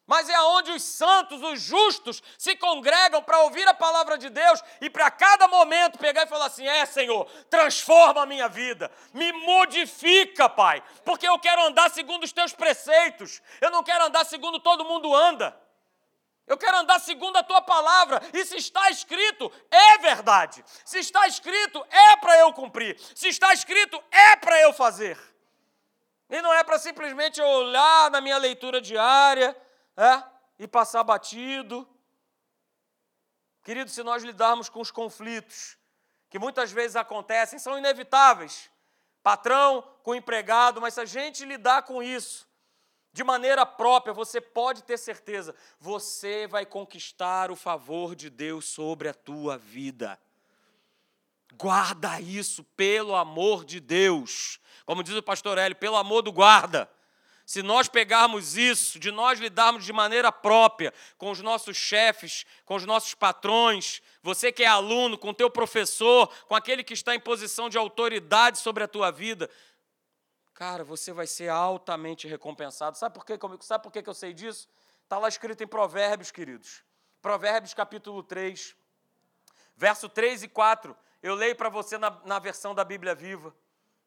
mas 0.06 0.28
é 0.28 0.40
onde 0.42 0.70
os 0.72 0.82
santos, 0.82 1.40
os 1.42 1.60
justos, 1.60 2.22
se 2.36 2.54
congregam 2.56 3.22
para 3.22 3.38
ouvir 3.44 3.66
a 3.66 3.72
palavra 3.72 4.18
de 4.18 4.28
Deus 4.28 4.62
e 4.80 4.90
para 4.90 5.10
cada 5.10 5.48
momento 5.48 5.98
pegar 5.98 6.24
e 6.24 6.28
falar 6.28 6.46
assim: 6.46 6.66
é, 6.66 6.84
Senhor, 6.84 7.24
transforma 7.48 8.22
a 8.22 8.26
minha 8.26 8.48
vida, 8.48 8.90
me 9.14 9.32
modifica, 9.32 10.48
Pai, 10.48 10.82
porque 11.04 11.26
eu 11.26 11.38
quero 11.38 11.62
andar 11.62 11.90
segundo 11.90 12.24
os 12.24 12.32
teus 12.32 12.52
preceitos, 12.52 13.40
eu 13.60 13.70
não 13.70 13.82
quero 13.82 14.04
andar 14.04 14.24
segundo 14.26 14.60
todo 14.60 14.84
mundo 14.84 15.14
anda. 15.14 15.61
Eu 16.46 16.58
quero 16.58 16.76
andar 16.76 16.98
segundo 16.98 17.36
a 17.36 17.42
tua 17.42 17.62
palavra. 17.62 18.20
E 18.32 18.44
se 18.44 18.56
está 18.56 18.90
escrito, 18.90 19.50
é 19.70 19.98
verdade. 19.98 20.64
Se 20.84 20.98
está 20.98 21.26
escrito, 21.26 21.84
é 21.88 22.16
para 22.16 22.38
eu 22.38 22.52
cumprir. 22.52 22.98
Se 23.14 23.28
está 23.28 23.52
escrito, 23.52 24.02
é 24.10 24.36
para 24.36 24.60
eu 24.60 24.72
fazer. 24.72 25.18
E 26.28 26.40
não 26.42 26.52
é 26.52 26.64
para 26.64 26.78
simplesmente 26.78 27.40
olhar 27.40 28.10
na 28.10 28.20
minha 28.20 28.38
leitura 28.38 28.80
diária 28.80 29.56
é, 29.96 30.22
e 30.58 30.66
passar 30.66 31.04
batido. 31.04 31.88
Querido, 33.62 33.90
se 33.90 34.02
nós 34.02 34.24
lidarmos 34.24 34.68
com 34.68 34.80
os 34.80 34.90
conflitos 34.90 35.78
que 36.28 36.38
muitas 36.38 36.72
vezes 36.72 36.96
acontecem, 36.96 37.58
são 37.58 37.78
inevitáveis. 37.78 38.70
Patrão 39.22 39.82
com 40.02 40.14
empregado, 40.14 40.80
mas 40.80 40.94
se 40.94 41.00
a 41.00 41.04
gente 41.04 41.44
lidar 41.44 41.82
com 41.82 42.02
isso 42.02 42.50
de 43.12 43.22
maneira 43.22 43.66
própria, 43.66 44.14
você 44.14 44.40
pode 44.40 44.82
ter 44.82 44.98
certeza, 44.98 45.54
você 45.78 46.46
vai 46.46 46.64
conquistar 46.64 47.50
o 47.50 47.56
favor 47.56 48.14
de 48.14 48.30
Deus 48.30 48.64
sobre 48.64 49.08
a 49.08 49.14
tua 49.14 49.58
vida. 49.58 50.18
Guarda 51.54 52.20
isso 52.20 52.64
pelo 52.76 53.14
amor 53.14 53.64
de 53.64 53.80
Deus. 53.80 54.58
Como 54.86 55.02
diz 55.02 55.14
o 55.14 55.22
pastor 55.22 55.58
Hélio, 55.58 55.76
pelo 55.76 55.96
amor 55.96 56.22
do 56.22 56.32
guarda. 56.32 56.90
Se 57.44 57.62
nós 57.62 57.88
pegarmos 57.88 58.56
isso, 58.56 58.98
de 58.98 59.10
nós 59.10 59.38
lidarmos 59.38 59.84
de 59.84 59.92
maneira 59.92 60.32
própria 60.32 60.94
com 61.18 61.30
os 61.30 61.40
nossos 61.40 61.76
chefes, 61.76 62.46
com 62.64 62.76
os 62.76 62.86
nossos 62.86 63.14
patrões, 63.14 64.00
você 64.22 64.50
que 64.50 64.62
é 64.62 64.66
aluno, 64.66 65.18
com 65.18 65.30
o 65.30 65.34
teu 65.34 65.50
professor, 65.50 66.32
com 66.46 66.54
aquele 66.54 66.82
que 66.82 66.94
está 66.94 67.14
em 67.14 67.20
posição 67.20 67.68
de 67.68 67.76
autoridade 67.76 68.58
sobre 68.58 68.84
a 68.84 68.88
tua 68.88 69.10
vida, 69.10 69.50
cara, 70.54 70.84
você 70.84 71.12
vai 71.12 71.26
ser 71.26 71.48
altamente 71.48 72.26
recompensado. 72.26 72.96
Sabe 72.96 73.14
por 73.14 73.24
quê? 73.24 73.38
Sabe 73.60 73.82
por 73.82 73.92
quê 73.92 74.02
que 74.02 74.08
eu 74.08 74.14
sei 74.14 74.32
disso? 74.32 74.68
Está 75.02 75.18
lá 75.18 75.28
escrito 75.28 75.62
em 75.62 75.66
Provérbios, 75.66 76.30
queridos. 76.30 76.84
Provérbios 77.20 77.74
capítulo 77.74 78.22
3, 78.22 78.76
verso 79.76 80.08
3 80.08 80.44
e 80.44 80.48
4. 80.48 80.96
Eu 81.22 81.34
leio 81.34 81.54
para 81.54 81.68
você 81.68 81.98
na, 81.98 82.10
na 82.24 82.38
versão 82.38 82.74
da 82.74 82.84
Bíblia 82.84 83.14
Viva. 83.14 83.54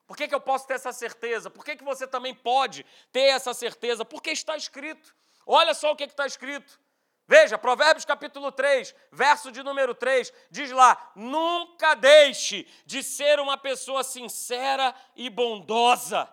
Por 0.06 0.16
que, 0.16 0.28
que 0.28 0.36
eu 0.36 0.42
posso 0.42 0.68
ter 0.68 0.76
essa 0.76 0.92
certeza? 0.92 1.50
Por 1.50 1.64
que, 1.64 1.76
que 1.76 1.84
você 1.84 2.06
também 2.06 2.34
pode 2.34 2.86
ter 3.12 3.28
essa 3.30 3.54
certeza? 3.54 4.06
Porque 4.06 4.32
está 4.32 4.56
escrito. 4.56 5.16
Olha 5.46 5.74
só 5.74 5.92
o 5.92 5.96
que 5.96 6.04
está 6.04 6.26
escrito. 6.26 6.80
Veja, 7.28 7.58
Provérbios 7.58 8.06
capítulo 8.06 8.52
3, 8.52 8.94
verso 9.12 9.52
de 9.52 9.64
número 9.64 9.96
3, 9.96 10.32
diz 10.52 10.70
lá: 10.72 11.12
Nunca 11.16 11.96
deixe 11.96 12.68
de 12.86 13.02
ser 13.02 13.40
uma 13.40 13.58
pessoa 13.58 14.04
sincera 14.04 14.94
e 15.16 15.28
bondosa. 15.28 16.30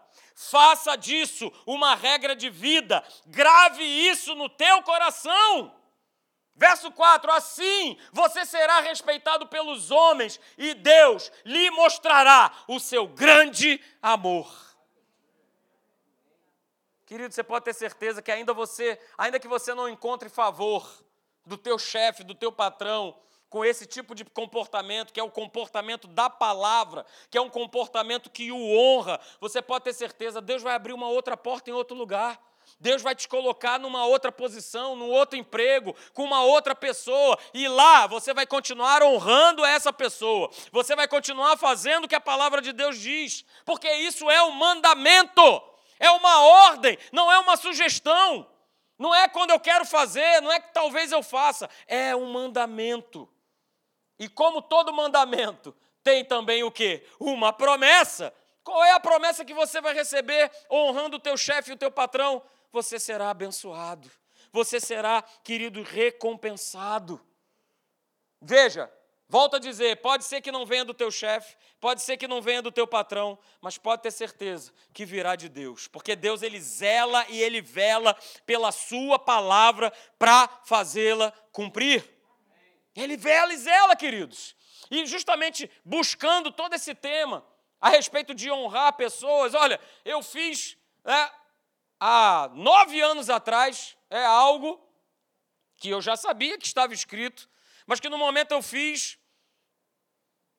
Faça 0.51 0.97
disso 0.97 1.53
uma 1.67 1.95
regra 1.95 2.35
de 2.35 2.51
vida. 2.51 3.05
Grave 3.27 3.83
isso 3.83 4.35
no 4.35 4.49
teu 4.49 4.83
coração. 4.83 5.75
Verso 6.55 6.91
4: 6.91 7.31
Assim 7.33 7.99
você 8.13 8.45
será 8.45 8.81
respeitado 8.81 9.47
pelos 9.47 9.91
homens, 9.91 10.39
e 10.59 10.75
Deus 10.75 11.31
lhe 11.45 11.71
mostrará 11.71 12.53
o 12.69 12.79
seu 12.79 13.07
grande 13.07 13.81
amor. 14.01 14.51
Querido, 17.07 17.35
você 17.35 17.43
pode 17.43 17.65
ter 17.65 17.75
certeza 17.75 18.23
que 18.23 18.33
ainda 18.33 18.55
você, 18.55 18.99
ainda 19.19 19.39
que 19.39 19.49
você 19.49 19.75
não 19.75 19.89
encontre 19.89 20.29
favor 20.29 20.91
do 21.45 21.59
teu 21.59 21.79
chefe, 21.79 22.25
do 22.25 22.35
teu 22.35 22.51
patrão, 22.51 23.15
com 23.53 23.63
esse 23.63 23.85
tipo 23.85 24.15
de 24.15 24.25
comportamento, 24.25 25.13
que 25.13 25.21
é 25.21 25.23
o 25.23 25.31
comportamento 25.31 26.09
da 26.09 26.31
palavra, 26.31 27.05
que 27.31 27.37
é 27.37 27.41
um 27.41 27.51
comportamento 27.51 28.31
que 28.31 28.51
o 28.51 28.79
honra, 28.79 29.21
você 29.39 29.61
pode 29.61 29.85
ter 29.85 29.93
certeza, 29.93 30.41
Deus 30.41 30.63
vai 30.63 30.75
abrir 30.75 30.95
uma 30.95 31.09
outra 31.09 31.37
porta 31.37 31.69
em 31.69 31.75
outro 31.75 31.95
lugar. 31.95 32.41
Deus 32.81 33.03
vai 33.03 33.15
te 33.15 33.29
colocar 33.29 33.79
numa 33.79 34.07
outra 34.07 34.33
posição, 34.33 34.97
num 34.97 35.11
outro 35.11 35.39
emprego, 35.39 35.95
com 36.15 36.25
uma 36.25 36.43
outra 36.43 36.75
pessoa, 36.75 37.39
e 37.53 37.69
lá 37.69 38.07
você 38.07 38.33
vai 38.33 38.47
continuar 38.47 39.03
honrando 39.03 39.65
essa 39.65 39.93
pessoa, 39.93 40.49
você 40.71 40.97
vai 40.97 41.07
continuar 41.07 41.59
fazendo 41.59 42.05
o 42.05 42.09
que 42.09 42.15
a 42.15 42.21
palavra 42.21 42.63
de 42.63 42.73
Deus 42.73 42.99
diz, 42.99 43.45
porque 43.67 43.93
isso 43.93 44.31
é 44.31 44.43
um 44.45 44.53
mandamento, 44.53 45.63
é 45.99 46.11
uma 46.11 46.41
ordem, 46.69 46.97
não 47.11 47.31
é 47.31 47.39
uma 47.39 47.57
sugestão, 47.57 48.49
não 48.99 49.15
é 49.15 49.29
quando 49.29 49.51
eu 49.51 49.61
quero 49.61 49.85
fazer, 49.85 50.41
não 50.41 50.53
é 50.53 50.61
que 50.61 50.73
talvez 50.73 51.11
eu 51.11 51.23
faça, 51.23 51.69
é 51.87 52.15
um 52.15 52.33
mandamento. 52.33 53.29
E 54.19 54.29
como 54.29 54.63
todo 54.63 54.93
mandamento 54.93 55.75
tem 56.03 56.25
também 56.25 56.63
o 56.63 56.71
que? 56.71 57.05
Uma 57.19 57.53
promessa. 57.53 58.33
Qual 58.65 58.83
é 58.85 58.93
a 58.93 59.01
promessa 59.01 59.45
que 59.45 59.55
você 59.55 59.81
vai 59.81 59.95
receber 59.95 60.51
honrando 60.71 61.17
o 61.17 61.21
teu 61.21 61.37
chefe 61.37 61.71
e 61.71 61.75
o 61.75 61.77
teu 61.77 61.91
patrão? 61.91 62.43
você 62.73 62.99
será 62.99 63.31
abençoado, 63.31 64.11
você 64.51 64.81
será, 64.81 65.23
querido, 65.45 65.83
recompensado. 65.83 67.21
Veja, 68.41 68.91
volto 69.29 69.57
a 69.57 69.59
dizer: 69.59 70.01
pode 70.01 70.25
ser 70.25 70.41
que 70.41 70.51
não 70.51 70.65
venha 70.65 70.85
do 70.85 70.95
teu 70.95 71.11
chefe, 71.11 71.55
pode 71.79 72.03
ser 72.03 72.17
que 72.17 72.27
não 72.27 72.41
venha 72.41 72.63
do 72.63 72.73
teu 72.73 72.87
patrão, 72.87 73.39
mas 73.61 73.77
pode 73.77 74.03
ter 74.03 74.11
certeza 74.11 74.73
que 74.93 75.05
virá 75.05 75.37
de 75.37 75.49
Deus, 75.49 75.87
porque 75.87 76.17
Deus 76.17 76.43
ele 76.43 76.61
zela 76.61 77.27
e 77.29 77.41
ele 77.41 77.61
vela 77.61 78.17
pela 78.47 78.73
sua 78.73 79.19
palavra 79.19 79.93
para 80.19 80.49
fazê-la 80.65 81.31
cumprir. 81.53 82.12
Ele 82.95 83.17
vela 83.17 83.53
e 83.53 83.57
zela, 83.57 83.97
queridos. 83.97 84.55
E 84.91 85.07
justamente 85.07 85.71
buscando 85.85 86.51
todo 86.53 86.75
esse 86.75 86.95
tema 86.95 87.45
a 87.81 87.89
respeito 87.89 88.35
de 88.35 88.51
honrar 88.51 88.93
pessoas, 88.93 89.55
olha, 89.55 89.81
eu 90.05 90.23
fiz 90.23 90.77
né, 91.05 91.31
há 91.99 92.51
nove 92.55 93.01
anos 93.01 93.31
atrás 93.31 93.97
é 94.11 94.25
algo 94.25 94.81
que 95.77 95.89
eu 95.89 96.01
já 96.01 96.17
sabia 96.17 96.59
que 96.59 96.67
estava 96.67 96.93
escrito, 96.95 97.49
mas 97.87 97.99
que 97.99 98.09
no 98.09 98.19
momento 98.19 98.53
eu 98.53 98.63
fiz 98.63 99.19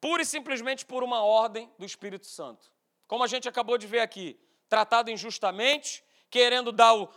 pura 0.01 0.21
e 0.21 0.25
simplesmente 0.25 0.85
por 0.85 1.03
uma 1.03 1.23
ordem 1.23 1.71
do 1.79 1.85
Espírito 1.85 2.25
Santo. 2.25 2.69
Como 3.07 3.23
a 3.23 3.27
gente 3.27 3.47
acabou 3.47 3.77
de 3.77 3.87
ver 3.87 4.01
aqui, 4.01 4.37
tratado 4.67 5.09
injustamente, 5.09 6.03
querendo 6.29 6.71
dar 6.71 6.93
o, 6.93 7.09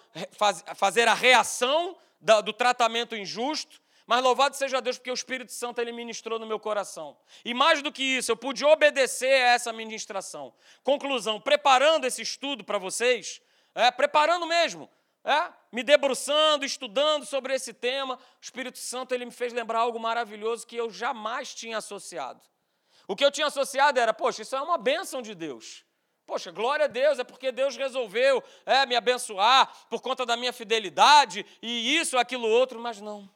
fazer 0.76 1.08
a 1.08 1.14
reação 1.14 1.96
do 2.44 2.52
tratamento 2.52 3.16
injusto, 3.16 3.80
mas 4.06 4.22
louvado 4.22 4.54
seja 4.54 4.80
Deus 4.80 4.98
porque 4.98 5.10
o 5.10 5.14
Espírito 5.14 5.52
Santo 5.52 5.80
ele 5.80 5.90
ministrou 5.90 6.38
no 6.38 6.46
meu 6.46 6.60
coração. 6.60 7.16
E 7.44 7.52
mais 7.52 7.82
do 7.82 7.90
que 7.90 8.02
isso, 8.02 8.30
eu 8.30 8.36
pude 8.36 8.64
obedecer 8.64 9.42
a 9.42 9.48
essa 9.48 9.72
ministração. 9.72 10.54
Conclusão, 10.84 11.40
preparando 11.40 12.06
esse 12.06 12.22
estudo 12.22 12.62
para 12.62 12.78
vocês, 12.78 13.42
é, 13.74 13.90
preparando 13.90 14.46
mesmo, 14.46 14.88
é, 15.24 15.52
me 15.72 15.82
debruçando, 15.82 16.64
estudando 16.64 17.26
sobre 17.26 17.52
esse 17.52 17.74
tema, 17.74 18.14
o 18.14 18.18
Espírito 18.40 18.78
Santo 18.78 19.12
ele 19.12 19.24
me 19.24 19.32
fez 19.32 19.52
lembrar 19.52 19.80
algo 19.80 19.98
maravilhoso 19.98 20.64
que 20.64 20.76
eu 20.76 20.88
jamais 20.88 21.52
tinha 21.52 21.78
associado. 21.78 22.40
O 23.08 23.16
que 23.16 23.24
eu 23.24 23.30
tinha 23.30 23.48
associado 23.48 23.98
era, 23.98 24.14
poxa, 24.14 24.42
isso 24.42 24.54
é 24.54 24.60
uma 24.60 24.78
bênção 24.78 25.20
de 25.20 25.34
Deus. 25.34 25.84
Poxa, 26.24 26.52
glória 26.52 26.84
a 26.84 26.88
Deus, 26.88 27.18
é 27.18 27.24
porque 27.24 27.50
Deus 27.50 27.76
resolveu 27.76 28.42
é, 28.64 28.86
me 28.86 28.94
abençoar 28.94 29.72
por 29.88 30.00
conta 30.00 30.24
da 30.24 30.36
minha 30.36 30.52
fidelidade 30.52 31.44
e 31.60 31.96
isso, 31.96 32.16
aquilo, 32.16 32.48
outro, 32.48 32.78
mas 32.80 33.00
não. 33.00 33.28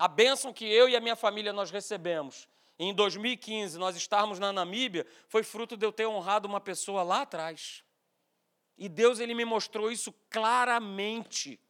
A 0.00 0.08
bênção 0.08 0.50
que 0.50 0.64
eu 0.64 0.88
e 0.88 0.96
a 0.96 1.00
minha 1.00 1.14
família 1.14 1.52
nós 1.52 1.70
recebemos 1.70 2.48
em 2.78 2.94
2015, 2.94 3.76
nós 3.76 3.94
estarmos 3.94 4.38
na 4.38 4.50
Namíbia, 4.50 5.06
foi 5.28 5.42
fruto 5.42 5.76
de 5.76 5.84
eu 5.84 5.92
ter 5.92 6.06
honrado 6.06 6.48
uma 6.48 6.58
pessoa 6.58 7.02
lá 7.02 7.20
atrás. 7.20 7.84
E 8.78 8.88
Deus 8.88 9.20
ele 9.20 9.34
me 9.34 9.44
mostrou 9.44 9.92
isso 9.92 10.10
claramente. 10.30 11.60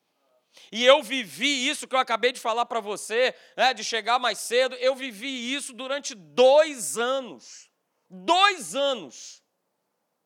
E 0.70 0.86
eu 0.86 1.02
vivi 1.02 1.68
isso 1.68 1.88
que 1.88 1.96
eu 1.96 1.98
acabei 1.98 2.30
de 2.30 2.38
falar 2.38 2.66
para 2.66 2.78
você, 2.78 3.34
né, 3.56 3.74
de 3.74 3.82
chegar 3.82 4.20
mais 4.20 4.38
cedo. 4.38 4.76
Eu 4.76 4.94
vivi 4.94 5.52
isso 5.52 5.72
durante 5.72 6.14
dois 6.14 6.96
anos. 6.96 7.68
Dois 8.08 8.76
anos. 8.76 9.42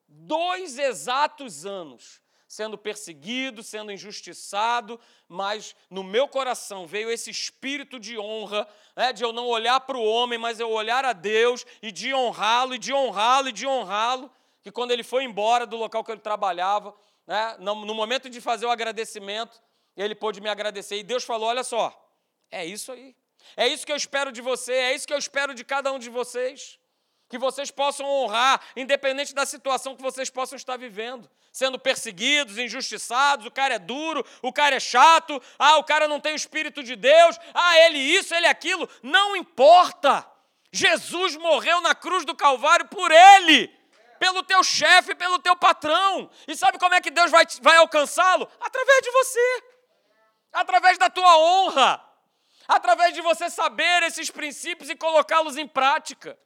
Dois 0.07 0.77
exatos 0.77 1.65
anos. 1.65 2.21
Sendo 2.55 2.79
perseguido, 2.79 3.65
sendo 3.65 3.91
injustiçado, 3.91 5.01
mas 5.27 5.75
no 5.91 6.05
meu 6.05 6.29
coração 6.29 6.87
veio 6.87 7.11
esse 7.11 7.29
espírito 7.29 7.99
de 7.99 8.17
honra, 8.17 8.65
né, 8.95 9.13
de 9.13 9.25
eu 9.25 9.33
não 9.33 9.49
olhar 9.49 9.81
para 9.81 9.99
o 9.99 10.05
homem, 10.05 10.39
mas 10.39 10.61
eu 10.61 10.71
olhar 10.71 11.05
a 11.05 11.13
Deus 11.13 11.67
e 11.83 11.91
de 11.91 12.15
honrá-lo, 12.15 12.77
e 12.77 12.79
de 12.79 12.95
honrá-lo, 12.95 13.49
e 13.49 13.53
de 13.53 13.67
honrá-lo 13.67 14.31
que 14.63 14.71
quando 14.71 14.93
ele 14.93 15.03
foi 15.03 15.25
embora 15.25 15.67
do 15.67 15.77
local 15.77 16.05
que 16.05 16.13
ele 16.13 16.21
trabalhava, 16.21 16.95
né, 17.27 17.57
no 17.59 17.93
momento 17.93 18.31
de 18.31 18.41
fazer 18.41 18.67
o 18.67 18.71
agradecimento, 18.71 19.61
ele 19.97 20.15
pôde 20.15 20.41
me 20.41 20.49
agradecer. 20.49 20.97
E 20.97 21.03
Deus 21.03 21.25
falou: 21.25 21.49
Olha 21.49 21.65
só, 21.65 21.93
é 22.53 22.65
isso 22.65 22.93
aí. 22.93 23.17
É 23.57 23.67
isso 23.67 23.85
que 23.85 23.91
eu 23.91 23.97
espero 23.97 24.31
de 24.31 24.41
você, 24.41 24.75
é 24.75 24.95
isso 24.95 25.09
que 25.09 25.13
eu 25.13 25.19
espero 25.19 25.55
de 25.57 25.65
cada 25.65 25.91
um 25.91 25.99
de 25.99 26.09
vocês. 26.09 26.79
Que 27.29 27.39
vocês 27.39 27.71
possam 27.71 28.07
honrar, 28.07 28.61
independente 28.77 29.35
da 29.35 29.47
situação 29.47 29.97
que 29.97 30.03
vocês 30.03 30.31
possam 30.31 30.57
estar 30.57 30.77
vivendo, 30.77 31.29
sendo 31.53 31.79
perseguidos, 31.79 32.59
injustiçados, 32.59 33.47
o 33.47 33.51
cara 33.51 33.75
é 33.75 33.79
duro, 33.79 34.25
o 34.43 34.53
cara 34.53 34.77
é 34.77 34.81
chato, 34.81 35.41
ah, 35.59 35.79
o 35.79 35.85
cara 35.85 36.07
não 36.07 36.21
tem 36.21 36.33
o 36.33 36.37
Espírito 36.37 36.83
de 36.83 36.97
Deus, 36.97 37.39
ah, 37.55 37.79
ele 37.79 37.99
isso, 37.99 38.35
ele 38.35 38.47
aquilo, 38.47 38.89
não 39.03 39.37
importa. 39.37 40.27
Jesus 40.73 41.37
morreu 41.37 41.81
na 41.81 41.95
cruz 41.95 42.25
do 42.25 42.35
Calvário 42.35 42.87
por 42.89 43.11
ele, 43.11 43.69
pelo 44.19 44.43
teu 44.43 44.63
chefe, 44.65 45.15
pelo 45.15 45.39
teu 45.39 45.57
patrão. 45.57 46.29
E 46.49 46.57
sabe 46.57 46.79
como 46.79 46.95
é 46.95 47.01
que 47.01 47.11
Deus 47.11 47.31
vai, 47.31 47.45
vai 47.63 47.77
alcançá-lo? 47.77 48.49
Através 48.61 49.03
de 49.03 49.11
você, 49.11 49.63
através 50.53 50.99
da 50.99 51.09
tua 51.09 51.39
honra, 51.39 52.05
através 52.67 53.15
de 53.15 53.21
você 53.21 53.49
saber 53.51 54.03
esses 54.03 54.31
princípios 54.31 54.91
e 54.91 54.97
colocá-los 54.97 55.57
em 55.57 55.67
prática. 55.67 56.39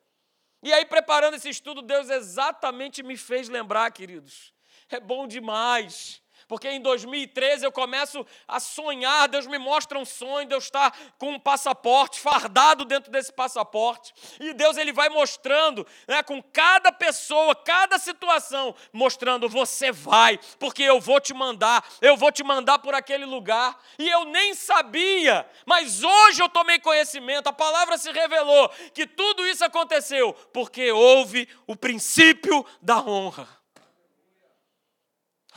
E 0.63 0.73
aí, 0.73 0.85
preparando 0.85 1.35
esse 1.35 1.49
estudo, 1.49 1.83
Deus 1.83 2.11
exatamente 2.11 3.03
me 3.03 3.17
fez 3.17 3.49
lembrar, 3.49 3.91
queridos. 3.93 4.53
É 4.89 4.99
bom 4.99 5.27
demais 5.27 6.23
porque 6.49 6.69
em 6.69 6.81
2013 6.81 7.65
eu 7.65 7.71
começo 7.71 8.27
a 8.49 8.59
sonhar, 8.59 9.29
Deus 9.29 9.47
me 9.47 9.59
mostra 9.59 9.99
um 9.99 10.05
sonho, 10.05 10.49
Deus 10.49 10.65
está 10.65 10.91
com 11.19 11.33
um 11.33 11.39
passaporte, 11.39 12.19
fardado 12.19 12.87
dentro 12.87 13.13
desse 13.13 13.31
passaporte, 13.33 14.15
e 14.41 14.55
Deus 14.55 14.79
ele 14.79 14.93
vai 14.93 15.11
mostrando, 15.11 15.87
né, 16.09 16.23
com 16.23 16.43
cada 16.43 16.91
pessoa, 16.91 17.55
cada 17.55 17.99
situação, 17.99 18.75
mostrando, 18.93 19.49
você 19.49 19.93
vai, 19.93 20.41
porque 20.59 20.83
eu 20.83 20.99
vou 20.99 21.21
te 21.21 21.35
mandar, 21.35 21.87
eu 22.01 22.17
vou 22.17 22.33
te 22.33 22.43
mandar 22.43 22.79
por 22.79 22.95
aquele 22.95 23.27
lugar, 23.27 23.79
e 23.99 24.09
eu 24.09 24.25
nem 24.25 24.55
sabia, 24.55 25.47
mas 25.67 26.03
hoje 26.03 26.43
eu 26.43 26.49
tomei 26.49 26.79
conhecimento, 26.79 27.49
a 27.49 27.53
palavra 27.53 27.99
se 27.99 28.11
revelou, 28.11 28.71
que 28.95 29.07
tudo 29.07 29.47
isso 29.47 29.65
aconteceu, 29.65 30.33
porque 30.53 30.91
houve 30.91 31.47
o 31.67 31.77
princípio 31.77 32.65
da 32.81 33.03
honra. 33.03 33.58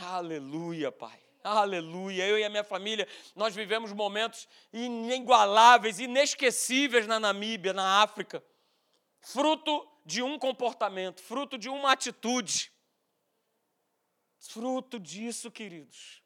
Aleluia, 0.02 0.92
Pai. 0.92 1.20
Aleluia. 1.44 2.28
Eu 2.28 2.38
e 2.38 2.44
a 2.44 2.50
minha 2.50 2.64
família, 2.64 3.08
nós 3.36 3.56
vivemos 3.56 3.92
momentos 3.94 4.48
inigualáveis, 4.74 6.00
inesquecíveis 6.00 7.08
na 7.08 7.20
Namíbia, 7.20 7.74
na 7.74 8.02
África. 8.02 8.44
Fruto 9.22 9.88
de 10.06 10.22
um 10.22 10.38
comportamento, 10.40 11.22
fruto 11.22 11.58
de 11.58 11.70
uma 11.70 11.92
atitude. 11.92 12.72
Fruto 14.40 15.00
disso, 15.00 15.52
queridos. 15.52 16.22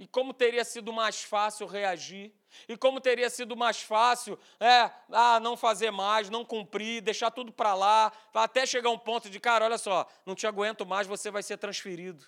E 0.00 0.06
como 0.06 0.32
teria 0.32 0.64
sido 0.64 0.94
mais 0.94 1.22
fácil 1.22 1.66
reagir? 1.66 2.32
E 2.66 2.74
como 2.74 3.02
teria 3.02 3.28
sido 3.28 3.54
mais 3.54 3.82
fácil, 3.82 4.38
é, 4.58 4.90
ah, 5.12 5.38
não 5.40 5.58
fazer 5.58 5.90
mais, 5.90 6.30
não 6.30 6.42
cumprir, 6.42 7.02
deixar 7.02 7.30
tudo 7.30 7.52
para 7.52 7.74
lá, 7.74 8.10
até 8.32 8.64
chegar 8.64 8.88
um 8.88 8.98
ponto 8.98 9.28
de, 9.28 9.38
cara, 9.38 9.66
olha 9.66 9.76
só, 9.76 10.08
não 10.24 10.34
te 10.34 10.46
aguento 10.46 10.86
mais, 10.86 11.06
você 11.06 11.30
vai 11.30 11.42
ser 11.42 11.58
transferido. 11.58 12.24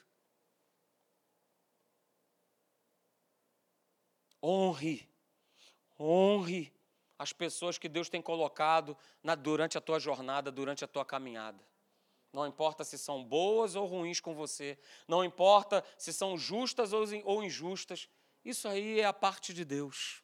Honre, 4.42 5.08
honre 5.98 6.70
as 7.18 7.32
pessoas 7.32 7.78
que 7.78 7.88
Deus 7.88 8.10
tem 8.10 8.20
colocado 8.20 8.94
na, 9.22 9.34
durante 9.34 9.78
a 9.78 9.80
tua 9.80 9.98
jornada, 9.98 10.52
durante 10.52 10.84
a 10.84 10.88
tua 10.88 11.06
caminhada. 11.06 11.64
Não 12.32 12.46
importa 12.46 12.82
se 12.82 12.96
são 12.96 13.22
boas 13.22 13.76
ou 13.76 13.86
ruins 13.86 14.20
com 14.20 14.34
você, 14.34 14.78
não 15.06 15.22
importa 15.22 15.84
se 15.98 16.12
são 16.12 16.36
justas 16.38 16.92
ou 16.92 17.42
injustas, 17.42 18.08
isso 18.44 18.66
aí 18.66 19.00
é 19.00 19.04
a 19.04 19.12
parte 19.12 19.52
de 19.52 19.64
Deus. 19.64 20.22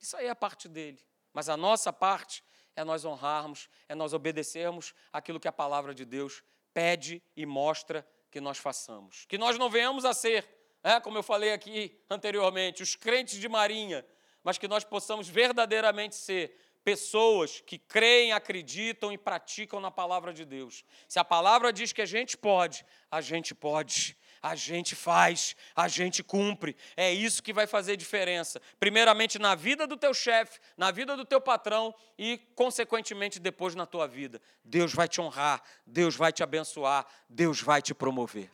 Isso 0.00 0.16
aí 0.16 0.26
é 0.26 0.30
a 0.30 0.36
parte 0.36 0.68
dele. 0.68 0.98
Mas 1.32 1.48
a 1.48 1.56
nossa 1.56 1.92
parte 1.92 2.42
é 2.74 2.82
nós 2.82 3.04
honrarmos, 3.04 3.68
é 3.88 3.94
nós 3.94 4.12
obedecermos 4.12 4.94
aquilo 5.12 5.38
que 5.38 5.48
a 5.48 5.52
palavra 5.52 5.94
de 5.94 6.04
Deus 6.04 6.42
pede 6.72 7.22
e 7.36 7.44
mostra 7.44 8.06
que 8.30 8.40
nós 8.40 8.58
façamos. 8.58 9.26
Que 9.26 9.38
nós 9.38 9.58
não 9.58 9.68
venhamos 9.68 10.04
a 10.04 10.14
ser, 10.14 10.48
é, 10.82 10.98
como 10.98 11.18
eu 11.18 11.22
falei 11.22 11.52
aqui 11.52 12.00
anteriormente, 12.08 12.82
os 12.82 12.96
crentes 12.96 13.38
de 13.38 13.48
marinha, 13.48 14.04
mas 14.42 14.58
que 14.58 14.66
nós 14.66 14.82
possamos 14.82 15.28
verdadeiramente 15.28 16.16
ser 16.16 16.58
pessoas 16.84 17.62
que 17.64 17.78
creem, 17.78 18.32
acreditam 18.32 19.12
e 19.12 19.18
praticam 19.18 19.80
na 19.80 19.90
palavra 19.90 20.32
de 20.32 20.44
Deus. 20.44 20.84
Se 21.08 21.18
a 21.18 21.24
palavra 21.24 21.72
diz 21.72 21.92
que 21.92 22.02
a 22.02 22.06
gente 22.06 22.36
pode, 22.36 22.84
a 23.10 23.20
gente 23.20 23.54
pode. 23.54 24.16
A 24.44 24.56
gente 24.56 24.96
faz, 24.96 25.54
a 25.74 25.86
gente 25.86 26.20
cumpre. 26.20 26.76
É 26.96 27.12
isso 27.12 27.40
que 27.40 27.52
vai 27.52 27.64
fazer 27.64 27.96
diferença. 27.96 28.60
Primeiramente 28.80 29.38
na 29.38 29.54
vida 29.54 29.86
do 29.86 29.96
teu 29.96 30.12
chefe, 30.12 30.58
na 30.76 30.90
vida 30.90 31.16
do 31.16 31.24
teu 31.24 31.40
patrão 31.40 31.94
e, 32.18 32.38
consequentemente, 32.56 33.38
depois 33.38 33.76
na 33.76 33.86
tua 33.86 34.08
vida. 34.08 34.42
Deus 34.64 34.92
vai 34.92 35.06
te 35.06 35.20
honrar, 35.20 35.62
Deus 35.86 36.16
vai 36.16 36.32
te 36.32 36.42
abençoar, 36.42 37.06
Deus 37.28 37.60
vai 37.60 37.80
te 37.80 37.94
promover. 37.94 38.50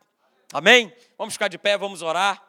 Amém? 0.52 0.94
Vamos 1.16 1.32
ficar 1.32 1.48
de 1.48 1.56
pé, 1.56 1.78
vamos 1.78 2.02
orar. 2.02 2.47